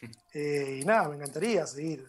Eh, 0.35 0.81
y 0.83 0.85
nada, 0.85 1.09
me 1.09 1.15
encantaría 1.15 1.67
seguir. 1.67 2.05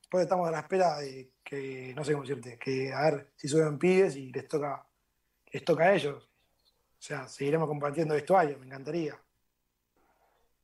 Después 0.00 0.24
estamos 0.24 0.46
a 0.46 0.50
la 0.50 0.58
espera 0.58 0.98
de 0.98 1.30
que, 1.42 1.94
no 1.96 2.04
sé 2.04 2.12
cómo 2.12 2.24
decirte, 2.24 2.58
que 2.58 2.92
a 2.92 3.02
ver 3.02 3.30
si 3.36 3.48
suben 3.48 3.78
pibes 3.78 4.16
y 4.16 4.30
les 4.30 4.46
toca, 4.46 4.86
les 5.50 5.64
toca 5.64 5.84
a 5.84 5.94
ellos. 5.94 6.24
O 6.24 7.02
sea, 7.02 7.26
seguiremos 7.26 7.66
compartiendo 7.66 8.12
vestuario, 8.12 8.58
me 8.58 8.66
encantaría. 8.66 9.18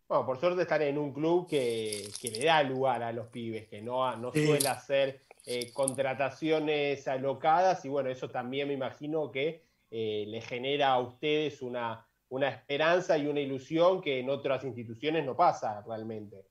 Bueno, 0.07 0.27
por 0.27 0.39
suerte 0.41 0.63
están 0.63 0.83
en 0.83 0.99
un 0.99 1.15
club 1.15 1.49
que, 1.49 2.11
le 2.23 2.45
da 2.45 2.63
lugar 2.63 3.03
a 3.05 3.13
los 3.13 3.29
pibes, 3.29 3.69
que 3.69 3.81
no, 3.81 4.15
no 4.17 4.33
suele 4.33 4.69
hacer 4.69 5.25
eh, 5.47 5.73
contrataciones 5.73 7.09
alocadas 7.09 7.85
y 7.85 7.89
bueno, 7.89 8.11
eso 8.11 8.29
también 8.29 8.69
me 8.69 8.75
imagino 8.75 9.31
que 9.31 9.65
eh, 9.91 10.25
le 10.29 10.41
genera 10.41 10.89
a 10.89 11.01
ustedes 11.01 11.63
una, 11.63 12.07
una 12.29 12.49
esperanza 12.49 13.17
y 13.17 13.27
una 13.27 13.41
ilusión 13.41 14.01
que 14.01 14.21
en 14.21 14.31
otras 14.31 14.65
instituciones 14.65 15.25
no 15.25 15.37
pasa 15.37 15.83
realmente. 15.87 16.47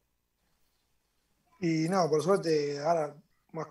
Y 1.62 1.88
no, 1.90 2.10
por 2.10 2.24
suerte, 2.24 2.80
ahora, 2.80 3.16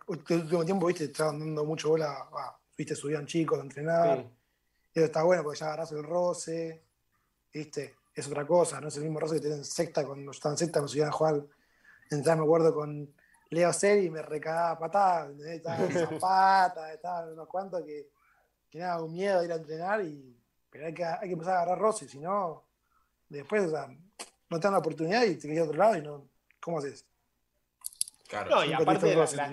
este 0.08 0.34
último 0.34 0.64
tiempo, 0.64 0.86
viste, 0.86 1.04
estaban 1.04 1.38
dando 1.38 1.64
mucho 1.64 1.90
bola, 1.90 2.28
viste, 2.76 2.94
subían 2.94 3.26
chicos 3.26 3.58
a 3.58 3.62
entrenar. 3.62 4.26
Y 4.94 4.98
eso 4.98 5.06
está 5.06 5.22
bueno 5.22 5.42
porque 5.42 5.58
ya 5.58 5.66
agarras 5.66 5.92
el 5.92 6.02
roce, 6.02 6.84
viste, 7.52 7.96
es 8.14 8.26
otra 8.26 8.46
cosa, 8.46 8.80
no 8.80 8.88
es 8.88 8.96
el 8.96 9.04
mismo 9.04 9.20
roce 9.20 9.36
que 9.36 9.42
tienen 9.42 9.64
secta 9.64 10.06
cuando 10.06 10.30
estaban 10.30 10.58
secta, 10.58 10.80
no 10.80 10.88
se 10.88 10.98
iban 10.98 11.08
a 11.10 11.12
jugar. 11.12 11.44
Entrar, 12.10 12.36
me 12.36 12.44
acuerdo, 12.44 12.74
con 12.74 13.12
Leo 13.50 13.72
Seri 13.72 14.06
y 14.06 14.10
me 14.10 14.22
recagaba 14.22 14.78
patadas, 14.78 15.38
estaba 15.40 15.78
en 15.78 15.92
zapatas, 15.92 16.90
estaba 16.94 17.30
unos 17.30 17.48
cuantos 17.48 17.82
que, 17.82 18.08
que 18.70 18.78
nada, 18.78 19.02
un 19.02 19.12
miedo 19.12 19.40
de 19.40 19.46
ir 19.46 19.52
a 19.52 19.56
entrenar, 19.56 20.04
y, 20.04 20.36
pero 20.70 20.86
hay 20.86 20.94
que, 20.94 21.04
hay 21.04 21.28
que 21.28 21.32
empezar 21.32 21.54
a 21.54 21.62
agarrar 21.62 21.78
roce, 21.78 22.08
si 22.08 22.18
no, 22.18 22.64
después 23.28 23.64
o 23.64 23.70
sea, 23.70 23.88
no 24.50 24.58
te 24.58 24.62
dan 24.64 24.72
la 24.72 24.78
oportunidad 24.78 25.24
y 25.24 25.36
te 25.36 25.48
quedas 25.48 25.66
a 25.66 25.70
otro 25.70 25.78
lado 25.78 25.96
y 25.96 26.02
no, 26.02 26.28
¿cómo 26.60 26.78
haces? 26.78 27.06
Claro, 28.28 28.50
no, 28.50 28.64
y 28.64 28.72
aparte 28.72 29.14
la, 29.14 29.50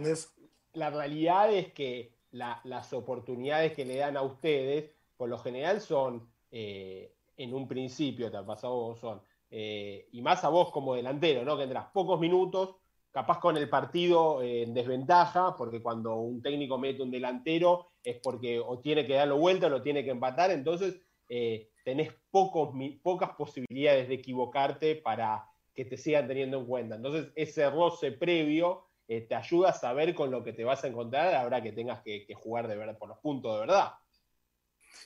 la, 0.74 0.90
realidad 0.90 1.54
es 1.54 1.72
que 1.72 2.14
las 2.32 2.92
oportunidades 2.92 3.74
que 3.74 3.86
le 3.86 3.96
dan 3.96 4.18
a 4.18 4.22
ustedes, 4.22 4.92
por 5.16 5.30
lo 5.30 5.38
general 5.38 5.80
son, 5.80 6.30
eh, 6.52 7.16
en 7.38 7.54
un 7.54 7.68
principio, 7.68 8.30
te 8.30 8.38
ha 8.38 8.46
pasado 8.46 8.96
son, 8.96 9.22
eh, 9.50 10.10
y 10.12 10.22
más 10.22 10.44
a 10.44 10.50
vos 10.50 10.72
como 10.72 10.96
delantero, 10.96 11.46
¿no? 11.46 11.56
Que 11.56 11.64
tendrás 11.64 11.88
pocos 11.94 12.20
minutos, 12.20 12.76
capaz 13.16 13.40
con 13.40 13.56
el 13.56 13.70
partido 13.70 14.44
en 14.44 14.74
desventaja, 14.74 15.56
porque 15.56 15.82
cuando 15.82 16.16
un 16.16 16.42
técnico 16.42 16.78
mete 16.78 17.02
un 17.02 17.10
delantero 17.10 17.94
es 18.04 18.20
porque 18.22 18.60
o 18.60 18.80
tiene 18.80 19.08
que 19.08 19.14
darlo 19.14 19.38
vuelta 19.38 19.68
o 19.68 19.70
lo 19.70 19.82
tiene 19.82 20.04
que 20.04 20.10
empatar, 20.10 20.52
entonces 20.52 21.00
eh, 21.30 21.70
tenés 21.86 22.12
pocas 22.30 23.30
posibilidades 23.38 24.10
de 24.10 24.16
equivocarte 24.16 24.98
para 24.98 25.48
que 25.74 25.86
te 25.86 25.96
sigan 25.96 26.28
teniendo 26.28 26.60
en 26.60 26.66
cuenta. 26.66 26.96
Entonces, 26.98 27.32
ese 27.38 27.70
roce 27.70 28.12
previo 28.12 28.90
eh, 29.08 29.22
te 29.22 29.36
ayuda 29.36 29.70
a 29.70 29.74
saber 29.74 30.14
con 30.14 30.30
lo 30.30 30.44
que 30.44 30.52
te 30.52 30.66
vas 30.66 30.84
a 30.84 30.88
encontrar 30.88 31.34
ahora 31.36 31.64
que 31.64 31.72
tengas 31.72 32.02
que, 32.04 32.28
jugar 32.36 32.68
de 32.68 32.76
verdad 32.76 32.98
por 32.98 33.08
los 33.08 33.20
puntos 33.20 33.54
de 33.54 33.60
verdad. 33.62 33.94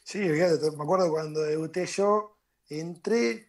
Sí, 0.04 0.18
me 0.18 0.84
acuerdo 0.84 1.12
cuando 1.12 1.42
debuté 1.42 1.86
yo, 1.86 2.40
entré 2.70 3.49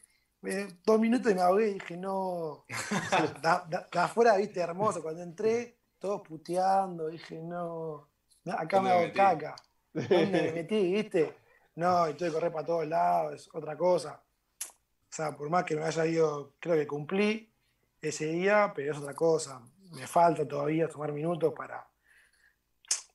dos 0.84 1.00
minutos 1.00 1.30
y 1.30 1.34
me 1.34 1.40
ahogué 1.40 1.70
y 1.70 1.74
dije, 1.74 1.96
no. 1.96 2.64
de, 3.92 4.00
afuera, 4.00 4.36
viste, 4.36 4.60
hermoso. 4.60 5.02
Cuando 5.02 5.22
entré, 5.22 5.78
todos 5.98 6.22
puteando, 6.26 7.08
dije, 7.08 7.40
no. 7.42 8.08
Acá 8.46 8.80
me 8.80 8.90
hago 8.90 9.12
caca. 9.12 9.54
¿Dónde 9.92 10.26
me 10.26 10.52
metí, 10.62 10.92
viste? 10.92 11.36
No, 11.76 12.08
y 12.08 12.14
tuve 12.14 12.28
que 12.28 12.34
correr 12.34 12.52
para 12.52 12.66
todos 12.66 12.86
lados, 12.86 13.34
es 13.34 13.54
otra 13.54 13.76
cosa. 13.76 14.22
O 14.62 15.12
sea, 15.12 15.36
por 15.36 15.50
más 15.50 15.64
que 15.64 15.76
me 15.76 15.84
haya 15.84 16.06
ido, 16.06 16.54
creo 16.60 16.76
que 16.76 16.86
cumplí 16.86 17.52
ese 18.00 18.26
día, 18.26 18.72
pero 18.74 18.92
es 18.92 18.98
otra 18.98 19.14
cosa. 19.14 19.60
Me 19.92 20.06
falta 20.06 20.46
todavía 20.46 20.88
tomar 20.88 21.12
minutos 21.12 21.52
para, 21.56 21.86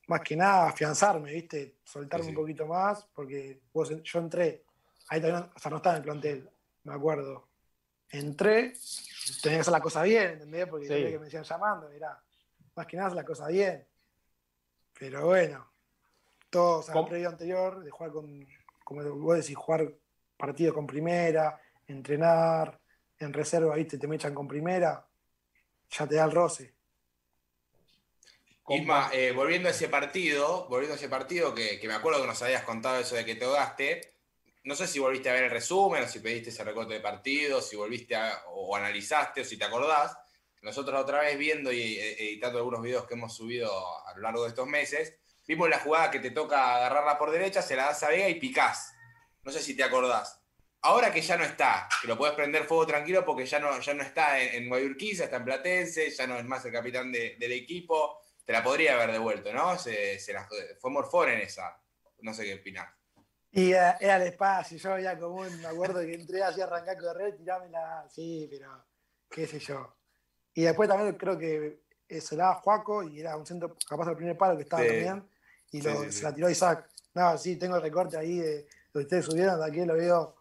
más 0.08 0.20
que 0.20 0.36
nada, 0.36 0.68
afianzarme, 0.68 1.32
¿viste? 1.32 1.78
Soltarme 1.84 2.28
un 2.28 2.34
poquito 2.34 2.66
más, 2.66 3.06
porque 3.14 3.62
yo 4.04 4.18
entré, 4.18 4.64
ahí 5.08 5.20
también, 5.20 5.50
o 5.54 5.58
sea, 5.58 5.70
no 5.70 5.78
estaba 5.78 5.96
en 5.96 6.02
el 6.02 6.04
plantel, 6.04 6.50
me 6.86 6.94
acuerdo. 6.94 7.48
Entré, 8.08 8.72
tenía 9.42 9.58
que 9.58 9.60
hacer 9.62 9.72
la 9.72 9.80
cosa 9.80 10.02
bien, 10.02 10.32
¿entendés? 10.32 10.66
Porque 10.68 10.86
sí. 10.86 10.94
que 10.94 11.18
me 11.18 11.24
decían 11.24 11.42
llamando, 11.42 11.90
era 11.90 12.22
más 12.76 12.86
que 12.86 12.96
nada 12.96 13.08
hacer 13.08 13.16
la 13.16 13.24
cosa 13.24 13.48
bien. 13.48 13.86
Pero 14.98 15.26
bueno, 15.26 15.68
todo, 16.48 16.78
o 16.78 16.82
sea, 16.82 16.98
el 16.98 17.06
previo 17.06 17.28
anterior, 17.28 17.82
de 17.82 17.90
jugar 17.90 18.12
con, 18.12 18.46
como 18.84 19.02
vos 19.16 19.36
decís, 19.36 19.56
jugar 19.56 19.92
partido 20.36 20.72
con 20.72 20.86
primera, 20.86 21.60
entrenar, 21.88 22.78
en 23.18 23.32
reserva, 23.32 23.74
¿viste? 23.74 23.98
Te 23.98 24.06
me 24.06 24.16
echan 24.16 24.34
con 24.34 24.46
primera, 24.46 25.06
ya 25.90 26.06
te 26.06 26.14
da 26.14 26.24
el 26.24 26.32
roce. 26.32 26.74
Isma, 28.68 29.10
eh, 29.12 29.32
volviendo 29.32 29.68
a 29.68 29.72
ese 29.72 29.88
partido, 29.88 30.66
volviendo 30.68 30.94
a 30.94 30.96
ese 30.96 31.08
partido 31.08 31.54
que, 31.54 31.78
que, 31.78 31.88
me 31.88 31.94
acuerdo 31.94 32.20
que 32.20 32.26
nos 32.26 32.42
habías 32.42 32.64
contado 32.64 32.98
eso 32.98 33.14
de 33.14 33.24
que 33.24 33.36
te 33.36 33.44
ahogaste, 33.44 34.15
no 34.66 34.74
sé 34.74 34.88
si 34.88 34.98
volviste 34.98 35.30
a 35.30 35.32
ver 35.32 35.44
el 35.44 35.50
resumen 35.50 36.02
o 36.02 36.08
si 36.08 36.18
pediste 36.18 36.50
ese 36.50 36.64
recorte 36.64 36.94
de 36.94 37.00
partido, 37.00 37.62
si 37.62 37.76
volviste 37.76 38.16
a, 38.16 38.42
o 38.48 38.74
analizaste 38.74 39.42
o 39.42 39.44
si 39.44 39.56
te 39.56 39.64
acordás. 39.64 40.18
Nosotros 40.60 41.00
otra 41.00 41.20
vez 41.20 41.38
viendo 41.38 41.70
y 41.70 41.94
eh, 41.94 42.16
editando 42.18 42.58
algunos 42.58 42.82
videos 42.82 43.06
que 43.06 43.14
hemos 43.14 43.36
subido 43.36 43.70
a 44.04 44.12
lo 44.16 44.22
largo 44.22 44.42
de 44.42 44.48
estos 44.48 44.66
meses, 44.66 45.20
vimos 45.46 45.70
la 45.70 45.78
jugada 45.78 46.10
que 46.10 46.18
te 46.18 46.32
toca 46.32 46.74
agarrarla 46.74 47.16
por 47.16 47.30
derecha, 47.30 47.62
se 47.62 47.76
la 47.76 47.84
das 47.84 48.02
a 48.02 48.08
Vega 48.08 48.28
y 48.28 48.40
picás. 48.40 48.92
No 49.44 49.52
sé 49.52 49.62
si 49.62 49.76
te 49.76 49.84
acordás. 49.84 50.42
Ahora 50.80 51.12
que 51.12 51.22
ya 51.22 51.36
no 51.36 51.44
está, 51.44 51.88
que 52.02 52.08
lo 52.08 52.18
puedes 52.18 52.34
prender 52.34 52.64
fuego 52.64 52.88
tranquilo 52.88 53.24
porque 53.24 53.46
ya 53.46 53.60
no, 53.60 53.78
ya 53.80 53.94
no 53.94 54.02
está 54.02 54.40
en, 54.40 54.64
en 54.64 54.68
Guayurquiza, 54.68 55.24
está 55.24 55.36
en 55.36 55.44
Platense, 55.44 56.10
ya 56.10 56.26
no 56.26 56.36
es 56.38 56.44
más 56.44 56.64
el 56.64 56.72
capitán 56.72 57.12
del 57.12 57.52
equipo, 57.52 58.18
te 58.44 58.52
la 58.52 58.64
podría 58.64 58.94
haber 58.94 59.12
devuelto, 59.12 59.52
¿no? 59.52 59.78
Se, 59.78 60.18
fue 60.80 60.90
Morfón 60.90 61.28
en 61.28 61.38
esa. 61.38 61.80
No 62.18 62.34
sé 62.34 62.44
qué 62.44 62.54
opinas. 62.54 62.95
Y 63.56 63.72
era, 63.72 63.96
el 63.98 64.22
espacio, 64.22 64.76
yo 64.76 64.98
ya 64.98 65.18
como 65.18 65.40
me 65.40 65.66
acuerdo 65.66 66.00
que 66.00 66.12
entré 66.12 66.42
así 66.42 66.60
arrancar 66.60 66.94
a 66.94 67.00
correr, 67.00 67.36
tirámela, 67.38 68.06
sí, 68.10 68.46
pero 68.50 68.84
qué 69.30 69.46
sé 69.46 69.58
yo. 69.58 69.96
Y 70.52 70.64
después 70.64 70.86
también 70.86 71.16
creo 71.16 71.38
que 71.38 71.80
se 72.20 72.36
la 72.36 72.44
daba 72.44 72.56
Juaco 72.56 73.02
y 73.02 73.18
era 73.18 73.34
un 73.34 73.46
centro, 73.46 73.74
capaz 73.88 74.10
el 74.10 74.16
primer 74.16 74.36
palo 74.36 74.58
que 74.58 74.64
estaba 74.64 74.84
también, 74.84 75.26
y 75.70 75.80
se 75.80 76.22
la 76.22 76.34
tiró 76.34 76.50
Isaac. 76.50 76.86
No, 77.14 77.38
sí, 77.38 77.56
tengo 77.56 77.76
el 77.76 77.82
recorte 77.82 78.18
ahí 78.18 78.36
de 78.36 78.68
lo 78.92 79.00
que 79.00 79.04
ustedes 79.04 79.24
subieron, 79.24 79.58
de 79.58 79.66
aquí 79.66 79.82
lo 79.86 79.94
veo 79.94 80.36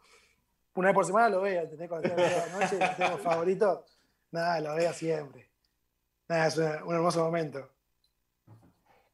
una 0.74 0.90
vez 0.90 0.96
por 0.96 1.06
semana, 1.06 1.30
lo 1.30 1.40
veo, 1.40 1.62
¿entendés? 1.62 1.88
Cuando 1.88 2.10
de 2.10 2.18
la 2.18 2.48
noche, 2.48 2.78
tengo 2.98 3.18
favorito, 3.20 3.86
nada, 4.32 4.60
lo 4.60 4.76
veo 4.76 4.92
siempre. 4.92 5.50
Nada, 6.28 6.48
es 6.48 6.58
un 6.58 6.94
hermoso 6.94 7.24
momento. 7.24 7.75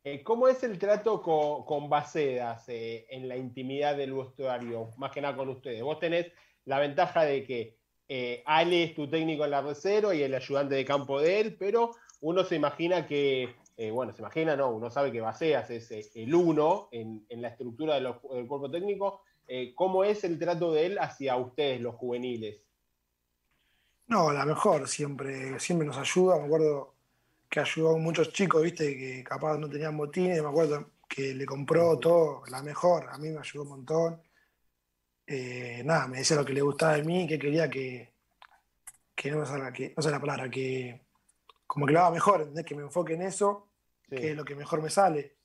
Eh, 0.04 0.24
¿Cómo 0.24 0.48
es 0.48 0.64
el 0.64 0.80
trato 0.80 1.22
con, 1.22 1.88
Bacedas 1.88 2.68
eh, 2.70 3.06
en 3.10 3.28
la 3.28 3.38
intimidad 3.38 3.96
del 3.96 4.14
vestuario? 4.14 4.90
Más 4.98 5.12
que 5.12 5.22
nada 5.22 5.36
con 5.36 5.50
ustedes. 5.50 5.84
Vos 5.84 6.00
tenés 6.00 6.32
la 6.66 6.80
ventaja 6.80 7.24
de 7.24 7.44
que 7.44 7.78
eh, 8.10 8.42
Ale 8.46 8.84
es 8.84 8.96
tu 8.96 9.08
técnico 9.08 9.46
en 9.46 9.52
la 9.52 9.62
reserva 9.62 10.16
y 10.16 10.24
el 10.24 10.34
ayudante 10.34 10.76
de 10.76 10.86
campo 10.86 11.22
de 11.22 11.40
él, 11.40 11.56
pero 11.58 11.92
uno 12.22 12.44
se 12.44 12.56
imagina 12.56 13.06
que, 13.06 13.56
bueno, 13.94 14.14
se 14.14 14.22
imagina, 14.22 14.56
no, 14.56 14.72
uno 14.72 14.90
sabe 14.90 15.12
que 15.12 15.22
Bacedas 15.22 15.70
es 15.70 16.12
el 16.16 16.36
uno 16.36 16.90
en, 16.92 17.26
la 17.30 17.50
estructura 17.50 17.96
del 17.96 18.14
cuerpo 18.16 18.70
técnico. 18.70 19.22
¿Cómo 19.76 20.04
es 20.04 20.24
el 20.24 20.38
trato 20.38 20.72
de 20.72 20.88
él 20.88 21.00
hacia 21.00 21.36
ustedes, 21.38 21.82
los 21.82 21.96
juveniles? 21.96 22.62
No, 24.08 24.32
la 24.32 24.46
mejor, 24.46 24.88
siempre, 24.88 25.60
siempre 25.60 25.88
nos 25.88 25.98
ayuda. 25.98 26.38
Me 26.38 26.46
acuerdo 26.46 26.94
que 27.52 27.60
ayudó 27.60 27.96
a 27.96 27.98
muchos 27.98 28.32
chicos, 28.32 28.64
viste, 28.64 28.98
que 28.98 29.24
capaz 29.26 29.58
no 29.58 29.70
tenían 29.70 29.98
botines, 29.98 30.42
me 30.42 30.48
acuerdo 30.48 30.92
que 31.08 31.34
le 31.36 31.46
compró 31.46 32.00
todo, 32.00 32.44
la 32.50 32.64
mejor, 32.64 33.10
a 33.10 33.18
mí 33.18 33.30
me 33.30 33.40
ayudó 33.40 33.64
un 33.64 33.70
montón. 33.70 34.22
Eh, 35.28 35.82
nada, 35.84 36.08
me 36.08 36.20
decía 36.20 36.38
lo 36.38 36.46
que 36.46 36.54
le 36.54 36.62
gustaba 36.62 36.96
de 36.96 37.04
mí, 37.04 37.28
que 37.28 37.38
quería 37.38 37.70
que, 37.70 38.14
que 39.14 39.32
no, 39.32 39.46
sé 39.46 39.54
que, 39.74 39.94
no 39.96 40.02
sé 40.02 40.12
la 40.12 40.22
palabra, 40.22 40.50
que 40.50 41.02
como 41.68 41.86
que 41.86 41.92
lo 41.92 42.00
haga 42.00 42.12
mejor, 42.12 42.54
que 42.64 42.76
me 42.76 42.84
enfoque 42.84 43.16
en 43.16 43.24
eso, 43.24 43.68
que 44.10 44.32
es 44.32 44.38
lo 44.38 44.46
que 44.46 44.56
mejor 44.56 44.82
me 44.82 44.90
sale. 44.90 45.36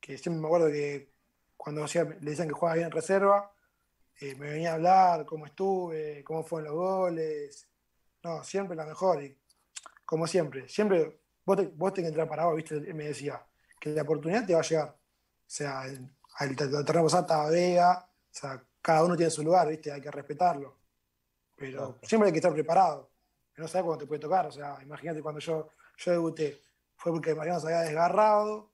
Que 0.00 0.16
siempre 0.16 0.40
me 0.40 0.46
acuerdo 0.46 0.68
que 0.68 1.12
cuando 1.58 1.84
le 1.84 2.30
decían 2.30 2.48
que 2.48 2.54
jugaba 2.54 2.76
bien 2.76 2.86
en 2.86 2.92
reserva, 2.92 3.52
eh, 4.18 4.34
me 4.36 4.50
venía 4.50 4.72
a 4.72 4.74
hablar 4.76 5.26
cómo 5.26 5.44
estuve, 5.44 6.24
cómo 6.24 6.42
fueron 6.42 6.70
los 6.70 6.76
goles. 6.78 7.68
No, 8.22 8.42
siempre 8.44 8.76
la 8.76 8.86
mejor. 8.86 9.22
Y 9.22 9.36
como 10.06 10.26
siempre, 10.26 10.68
siempre 10.68 11.20
vos, 11.50 11.56
te, 11.56 11.66
vos 11.74 11.92
tenés 11.92 12.06
que 12.06 12.12
entrar 12.12 12.28
parado, 12.28 12.54
¿viste? 12.54 12.76
Él 12.76 12.94
me 12.94 13.04
decía 13.04 13.44
que 13.80 13.90
la 13.90 14.02
oportunidad 14.02 14.46
te 14.46 14.54
va 14.54 14.60
a 14.60 14.62
llegar. 14.62 14.88
O 14.88 14.96
sea, 15.46 15.84
el, 15.84 16.56
terreno 16.56 17.06
estaba 17.06 17.50
Vega, 17.50 18.08
o 18.08 18.28
sea, 18.30 18.62
cada 18.80 19.04
uno 19.04 19.16
tiene 19.16 19.30
su 19.30 19.42
lugar, 19.42 19.68
¿viste? 19.68 19.90
Hay 19.90 20.00
que 20.00 20.10
respetarlo. 20.10 20.76
Pero 21.56 21.98
siempre 22.02 22.28
hay 22.28 22.32
que 22.32 22.38
estar 22.38 22.52
preparado. 22.52 23.10
No 23.56 23.68
sabes 23.68 23.84
cuándo 23.84 24.04
te 24.04 24.06
puede 24.06 24.20
tocar. 24.20 24.46
O 24.46 24.52
sea, 24.52 24.78
imagínate 24.82 25.20
cuando 25.20 25.40
yo, 25.40 25.68
yo 25.98 26.12
debuté, 26.12 26.60
fue 26.96 27.12
porque 27.12 27.34
Mariano 27.34 27.60
se 27.60 27.66
había 27.66 27.80
desgarrado 27.80 28.70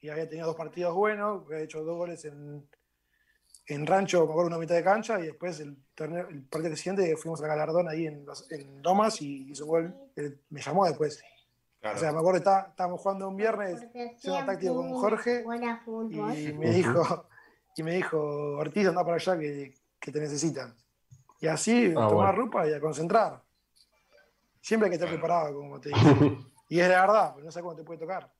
y 0.00 0.08
había 0.08 0.28
tenido 0.28 0.48
dos 0.48 0.56
partidos 0.56 0.94
buenos, 0.94 1.44
había 1.46 1.60
hecho 1.60 1.82
dos 1.82 1.96
goles 1.96 2.24
en, 2.24 2.68
en 3.66 3.86
Rancho, 3.86 4.26
me 4.26 4.30
acuerdo, 4.30 4.48
una 4.48 4.58
mitad 4.58 4.74
de 4.74 4.84
cancha, 4.84 5.18
y 5.20 5.26
después 5.26 5.58
el, 5.60 5.76
torneo, 5.94 6.28
el 6.28 6.42
partido 6.44 6.76
siguiente 6.76 7.16
fuimos 7.16 7.42
a 7.42 7.46
Galardón 7.46 7.88
ahí 7.88 8.06
en, 8.06 8.26
en 8.50 8.82
Lomas 8.82 9.20
y 9.22 9.50
hizo 9.50 9.64
un 9.64 9.70
gol. 9.70 9.94
me 10.50 10.60
llamó 10.60 10.86
después. 10.86 11.22
O 11.82 11.96
sea, 11.96 12.12
me 12.12 12.18
acuerdo 12.18 12.42
que 12.42 12.70
estábamos 12.70 13.00
jugando 13.00 13.28
un 13.28 13.36
viernes, 13.36 13.86
haciendo 14.16 14.44
táctico 14.44 14.74
con 14.74 14.92
Jorge, 14.94 15.44
y 16.34 16.52
me 16.52 16.70
dijo, 16.70 17.28
y 17.76 17.82
me 17.84 17.92
dijo, 17.94 18.18
Ortiz, 18.58 18.88
anda 18.88 19.04
para 19.04 19.16
allá 19.16 19.38
que, 19.38 19.74
que 20.00 20.10
te 20.12 20.20
necesitan. 20.20 20.74
Y 21.40 21.46
así, 21.46 21.94
ah, 21.96 22.08
tomar 22.08 22.36
ropa 22.36 22.66
y 22.66 22.72
a 22.72 22.80
concentrar. 22.80 23.40
Siempre 24.60 24.86
hay 24.86 24.90
que 24.90 24.96
estar 24.96 25.08
preparado, 25.08 25.54
como 25.54 25.80
te 25.80 25.90
digo. 25.90 26.38
y 26.68 26.80
es 26.80 26.88
la 26.88 27.00
verdad, 27.02 27.32
porque 27.32 27.46
no 27.46 27.52
sé 27.52 27.60
cómo 27.60 27.76
te 27.76 27.84
puede 27.84 28.00
tocar. 28.00 28.32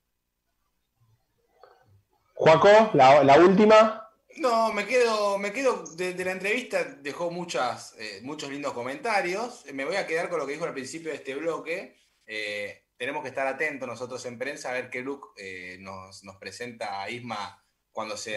Juaco, 2.33 2.91
la, 2.93 3.23
la 3.23 3.37
última. 3.39 4.09
No, 4.37 4.71
me 4.73 4.85
quedo, 4.85 5.37
me 5.37 5.51
quedo 5.51 5.83
de, 5.95 6.13
la 6.23 6.31
entrevista, 6.31 6.83
dejó 6.83 7.31
muchas, 7.31 7.95
eh, 7.97 8.19
muchos 8.23 8.49
lindos 8.49 8.73
comentarios. 8.73 9.65
Me 9.73 9.85
voy 9.85 9.95
a 9.95 10.05
quedar 10.05 10.29
con 10.29 10.39
lo 10.39 10.45
que 10.45 10.53
dijo 10.53 10.65
al 10.65 10.73
principio 10.73 11.09
de 11.09 11.17
este 11.17 11.35
bloque. 11.35 11.97
Eh, 12.25 12.83
tenemos 12.99 13.23
que 13.23 13.29
estar 13.29 13.47
atentos 13.47 13.87
nosotros 13.87 14.23
en 14.25 14.37
prensa 14.37 14.69
a 14.69 14.73
ver 14.73 14.89
qué 14.89 15.01
look 15.01 15.31
eh, 15.37 15.77
nos, 15.79 16.21
presenta 16.37 17.01
a 17.01 17.09
Isma 17.09 17.63
cuando 17.93 18.17
se, 18.17 18.31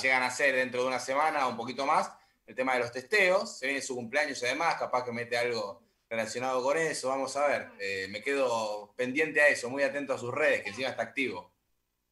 llegan 0.00 0.22
a 0.22 0.26
hacer 0.26 0.54
dentro 0.54 0.82
de 0.82 0.86
una 0.86 1.00
semana 1.00 1.46
o 1.46 1.50
un 1.50 1.56
poquito 1.56 1.84
más. 1.84 2.12
El 2.46 2.54
tema 2.54 2.74
de 2.74 2.78
los 2.78 2.92
testeos, 2.92 3.58
se 3.58 3.66
viene 3.66 3.82
su 3.82 3.96
cumpleaños 3.96 4.40
y 4.40 4.46
además, 4.46 4.76
capaz 4.76 5.04
que 5.04 5.10
mete 5.10 5.36
algo 5.36 5.82
relacionado 6.08 6.62
con 6.62 6.76
eso, 6.76 7.08
vamos 7.08 7.36
a 7.36 7.48
ver. 7.48 7.68
Eh, 7.80 8.06
me 8.08 8.22
quedo 8.22 8.94
pendiente 8.94 9.40
a 9.40 9.48
eso, 9.48 9.68
muy 9.68 9.82
atento 9.82 10.14
a 10.14 10.18
sus 10.18 10.32
redes, 10.32 10.62
que 10.62 10.68
encima 10.68 10.90
está 10.90 11.02
activo. 11.02 11.50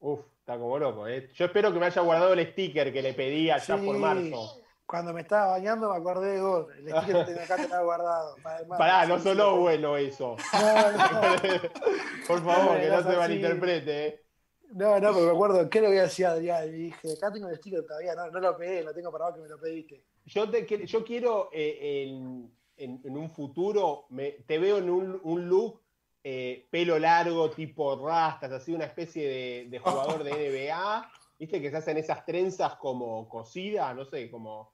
Uf, 0.01 0.21
está 0.41 0.59
como 0.59 0.77
loco. 0.81 1.07
¿eh? 1.07 1.31
Yo 1.33 1.45
espero 1.45 1.73
que 1.73 1.79
me 1.79 1.87
haya 1.87 2.03
guardado 2.03 2.33
el 2.33 2.51
sticker 2.51 2.93
que 2.93 3.03
le 3.03 3.15
pedí 3.15 3.51
allá 3.51 3.77
por 3.77 3.97
marzo. 3.99 4.64
Cuando 4.87 5.13
me 5.13 5.23
estaba 5.23 5.53
bañando 5.53 5.91
me 5.91 5.97
acordé 5.97 6.33
de 6.33 6.41
vos. 6.43 6.67
El 6.77 6.89
sticker 6.89 7.27
que 7.27 7.41
acá 7.41 7.57
tenía 7.57 7.81
guardado. 7.81 8.37
Pará, 8.79 9.07
no 9.07 9.19
sonó 9.19 9.57
bueno 9.57 9.97
eso. 9.97 10.37
Por 12.29 12.45
favor, 12.45 12.79
que 12.79 12.89
no 12.89 13.03
se 13.03 13.17
malinterprete. 13.17 14.07
¿eh? 14.07 14.25
No, 14.75 14.99
no, 14.99 15.13
porque 15.13 15.27
me 15.27 15.33
acuerdo, 15.33 15.71
¿qué 15.71 15.81
le 15.81 15.89
voy 15.89 15.99
a 15.99 16.03
decir 16.03 16.27
a 16.27 16.33
Adrián? 16.33 16.69
Y 16.69 16.73
dije, 16.73 17.13
acá 17.13 17.33
tengo 17.33 17.49
el 17.49 17.57
sticker 17.57 17.87
todavía, 17.87 18.15
no, 18.15 18.31
no 18.31 18.41
lo 18.41 18.57
pegué, 18.57 18.83
lo 18.83 18.93
tengo 18.93 19.13
para 19.13 19.27
vos 19.27 19.35
que 19.35 19.41
me 19.43 19.49
lo 19.49 19.61
pediste. 19.61 20.03
Yo, 20.27 20.51
te, 20.51 20.67
yo 20.87 21.05
quiero 21.05 21.49
eh, 21.53 22.07
en, 22.07 22.51
en, 22.77 23.17
un 23.17 23.31
futuro, 23.31 24.07
me, 24.11 24.33
te 24.33 24.59
veo 24.59 24.79
en 24.79 24.91
un, 24.91 25.21
un 25.23 25.49
look 25.49 25.81
eh, 26.25 26.67
pelo 26.71 26.99
largo, 26.99 27.51
tipo 27.51 27.97
rastas, 27.97 28.51
así 28.51 28.73
una 28.73 28.87
especie 28.87 29.67
de, 29.69 29.79
jugador 29.79 30.25
de 30.25 30.33
NBA, 30.33 31.11
viste 31.39 31.61
que 31.61 31.71
se 31.71 31.77
hacen 31.77 31.99
esas 31.99 32.25
trenzas 32.25 32.77
como 32.77 33.29
cosidas, 33.29 33.95
no 33.95 34.05
sé, 34.05 34.31
como... 34.31 34.74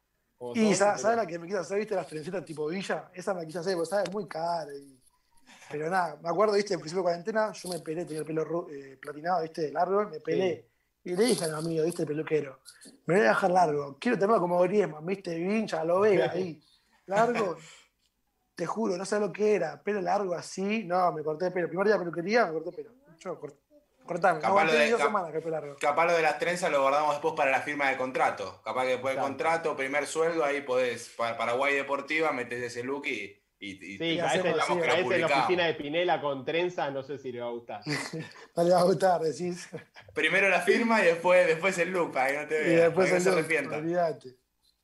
y 0.55 0.75
¿sabes 0.75 1.05
la 1.05 1.27
que 1.27 1.39
me 1.39 1.47
quise 1.47 1.59
hacer? 1.59 1.79
¿Viste 1.79 1.95
las 1.95 2.07
trencitas 2.07 2.45
tipo 2.45 2.67
Villa? 2.67 3.11
Esa 3.13 3.35
me 3.35 3.47
quise 3.47 3.59
hacer, 3.59 3.75
porque 3.75 3.91
sabes, 3.91 4.11
muy 4.11 4.27
cara. 4.27 4.71
Pero 5.71 5.91
nada, 5.91 6.19
me 6.23 6.29
acuerdo, 6.29 6.55
viste, 6.55 6.75
en 6.75 6.81
principio 6.81 7.03
de 7.03 7.05
cuarentena, 7.05 7.53
yo 7.53 7.69
me 7.69 7.79
pelé, 7.81 8.05
tenía 8.05 8.21
el 8.21 8.27
pelo 8.27 8.67
eh, 8.71 8.99
platinado, 9.01 9.43
viste, 9.43 9.71
largo, 9.71 10.09
me 10.09 10.21
pelé. 10.21 10.67
Y 11.05 11.15
le 11.15 11.25
dije 11.25 11.45
a 11.45 11.49
mi 11.49 11.55
amigo, 11.55 11.85
viste, 11.85 12.03
el 12.03 12.09
peluquero, 12.09 12.61
me 13.07 13.15
voy 13.15 13.25
a 13.25 13.29
dejar 13.29 13.51
largo, 13.51 13.97
quiero 13.99 14.19
tenerlo 14.19 14.41
como 14.41 14.61
Griezmann, 14.63 15.07
viste, 15.07 15.35
Vincha, 15.35 15.85
lo 15.85 16.01
veo 16.01 16.29
ahí, 16.31 16.61
largo. 17.07 17.57
te 18.55 18.67
juro, 18.67 18.97
no 18.97 19.05
sé 19.05 19.21
lo 19.21 19.33
que 19.33 19.55
era, 19.55 19.81
pelo 19.83 20.01
largo 20.01 20.35
así, 20.35 20.85
no, 20.85 21.13
me 21.13 21.23
corté 21.23 21.47
el 21.47 21.53
pelo. 21.53 21.69
Primer 21.69 21.87
día 21.87 21.95
de 21.95 22.01
peluquería, 22.01 22.47
me 22.47 22.53
corté 22.53 22.71
el 22.71 22.77
pelo. 22.77 22.91
Yo 23.19 23.39
corté. 23.39 23.70
Cortame, 24.07 24.41
capaz, 24.41 24.65
lo 24.65 24.73
de, 24.73 24.97
capaz 25.79 26.07
lo 26.07 26.13
de 26.15 26.23
las 26.23 26.39
trenzas 26.39 26.71
lo 26.71 26.83
guardamos 26.83 27.13
después 27.13 27.35
para 27.37 27.51
la 27.51 27.61
firma 27.61 27.91
de 27.91 27.97
contrato. 27.97 28.61
Capaz 28.65 28.83
que 28.83 28.91
después 28.91 29.15
del 29.15 29.23
contrato, 29.23 29.77
primer 29.77 30.07
sueldo, 30.07 30.45
ahí 30.45 30.63
podés, 30.63 31.11
para 31.17 31.37
Paraguay 31.37 31.75
Deportiva, 31.75 32.33
metés 32.33 32.63
ese 32.63 32.83
look 32.83 33.07
y, 33.07 33.41
y, 33.61 33.99
sí, 33.99 34.19
a 34.19 34.35
ese, 34.35 34.49
en 34.49 34.57
la 34.57 35.27
oficina 35.27 35.67
de 35.67 35.75
Pinela 35.75 36.21
con 36.21 36.45
trenzas, 36.45 36.93
no 36.93 37.03
sé 37.03 37.19
si 37.19 37.31
le 37.31 37.41
va 37.41 37.49
a 37.49 37.51
gustar. 37.51 37.83
no 38.57 38.65
le 38.65 38.71
va 38.71 38.81
a 38.81 38.85
gustar, 38.85 39.21
decís. 39.21 39.69
Primero 40.15 40.49
la 40.49 40.63
firma 40.63 41.03
y 41.03 41.05
después, 41.05 41.47
después 41.47 41.77
el 41.79 41.91
look, 41.91 42.13
para 42.13 42.31
que 42.31 42.37
no 42.39 42.49
te 42.49 42.55
veas. 42.59 42.71
Y 42.71 42.75
después 42.75 43.13
el 43.13 43.25
look, 43.25 44.40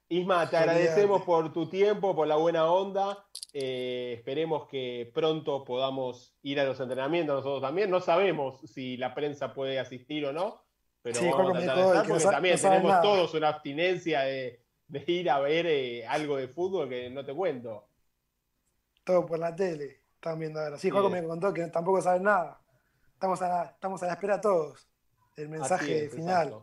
Isma, 0.08 0.48
te 0.48 0.56
agradecemos 0.56 1.22
por 1.22 1.52
tu 1.52 1.68
tiempo, 1.68 2.14
por 2.14 2.28
la 2.28 2.36
buena 2.36 2.70
onda. 2.70 3.26
Eh, 3.52 4.14
esperemos 4.16 4.68
que 4.68 5.10
pronto 5.12 5.64
podamos 5.64 6.32
ir 6.42 6.60
a 6.60 6.64
los 6.64 6.78
entrenamientos 6.78 7.36
nosotros 7.36 7.62
también. 7.62 7.90
No 7.90 8.00
sabemos 8.00 8.60
si 8.60 8.96
la 8.96 9.14
prensa 9.14 9.52
puede 9.52 9.80
asistir 9.80 10.24
o 10.26 10.32
no, 10.32 10.62
pero 11.02 11.20
vamos 11.22 11.56
a 11.56 11.60
tratar 11.60 11.76
de 11.76 11.86
estar 11.86 12.06
porque 12.06 12.24
también 12.24 12.60
tenemos 12.60 13.02
todos 13.02 13.34
una 13.34 13.48
abstinencia 13.48 14.20
de, 14.20 14.60
ir 15.08 15.28
a 15.28 15.40
ver 15.40 15.66
eh, 15.66 16.06
algo 16.06 16.36
de 16.36 16.48
fútbol 16.48 16.88
que 16.88 17.10
no 17.10 17.24
te 17.24 17.34
cuento. 17.34 17.88
Todo 19.02 19.26
por 19.26 19.40
la 19.40 19.56
tele, 19.56 20.02
están 20.14 20.38
viendo 20.38 20.60
ahora. 20.60 20.78
Sí, 20.78 20.88
Juan 20.88 21.10
me 21.10 21.24
contó 21.24 21.52
que 21.52 21.66
tampoco 21.66 22.00
saben 22.00 22.22
nada. 22.22 22.60
Estamos 23.12 23.42
a 23.42 23.48
la, 23.48 23.64
estamos 23.64 24.02
a 24.04 24.06
la 24.06 24.12
espera 24.12 24.40
todos 24.40 24.86
del 25.34 25.48
mensaje 25.48 26.08
final. 26.10 26.62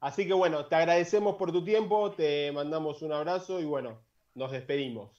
Así 0.00 0.26
que 0.26 0.32
bueno, 0.32 0.64
te 0.66 0.76
agradecemos 0.76 1.36
por 1.36 1.52
tu 1.52 1.62
tiempo, 1.62 2.10
te 2.12 2.50
mandamos 2.52 3.02
un 3.02 3.12
abrazo 3.12 3.60
y 3.60 3.64
bueno, 3.64 4.00
nos 4.34 4.50
despedimos. 4.50 5.10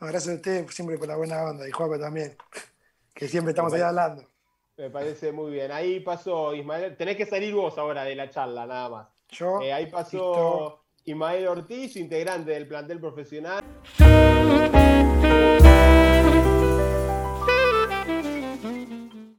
gracias 0.00 0.28
a 0.28 0.36
usted 0.36 0.66
siempre 0.68 0.96
por 0.96 1.06
la 1.06 1.16
buena 1.16 1.42
onda 1.44 1.68
y 1.68 1.70
Juaco 1.70 1.98
también, 1.98 2.34
que 3.14 3.28
siempre 3.28 3.50
estamos 3.50 3.74
ahí 3.74 3.82
hablando. 3.82 4.24
Me 4.78 4.88
parece 4.88 5.32
muy 5.32 5.52
bien. 5.52 5.70
Ahí 5.70 6.00
pasó 6.00 6.54
Ismael, 6.54 6.96
tenés 6.96 7.16
que 7.16 7.26
salir 7.26 7.54
vos 7.54 7.76
ahora 7.76 8.04
de 8.04 8.14
la 8.16 8.30
charla, 8.30 8.66
nada 8.66 8.88
más. 8.88 9.08
Yo. 9.28 9.60
Eh, 9.60 9.72
ahí 9.72 9.86
pasó 9.86 10.82
Ismael 11.04 11.46
Ortiz, 11.46 11.96
integrante 11.96 12.52
del 12.52 12.66
plantel 12.66 13.00
profesional. 13.00 13.62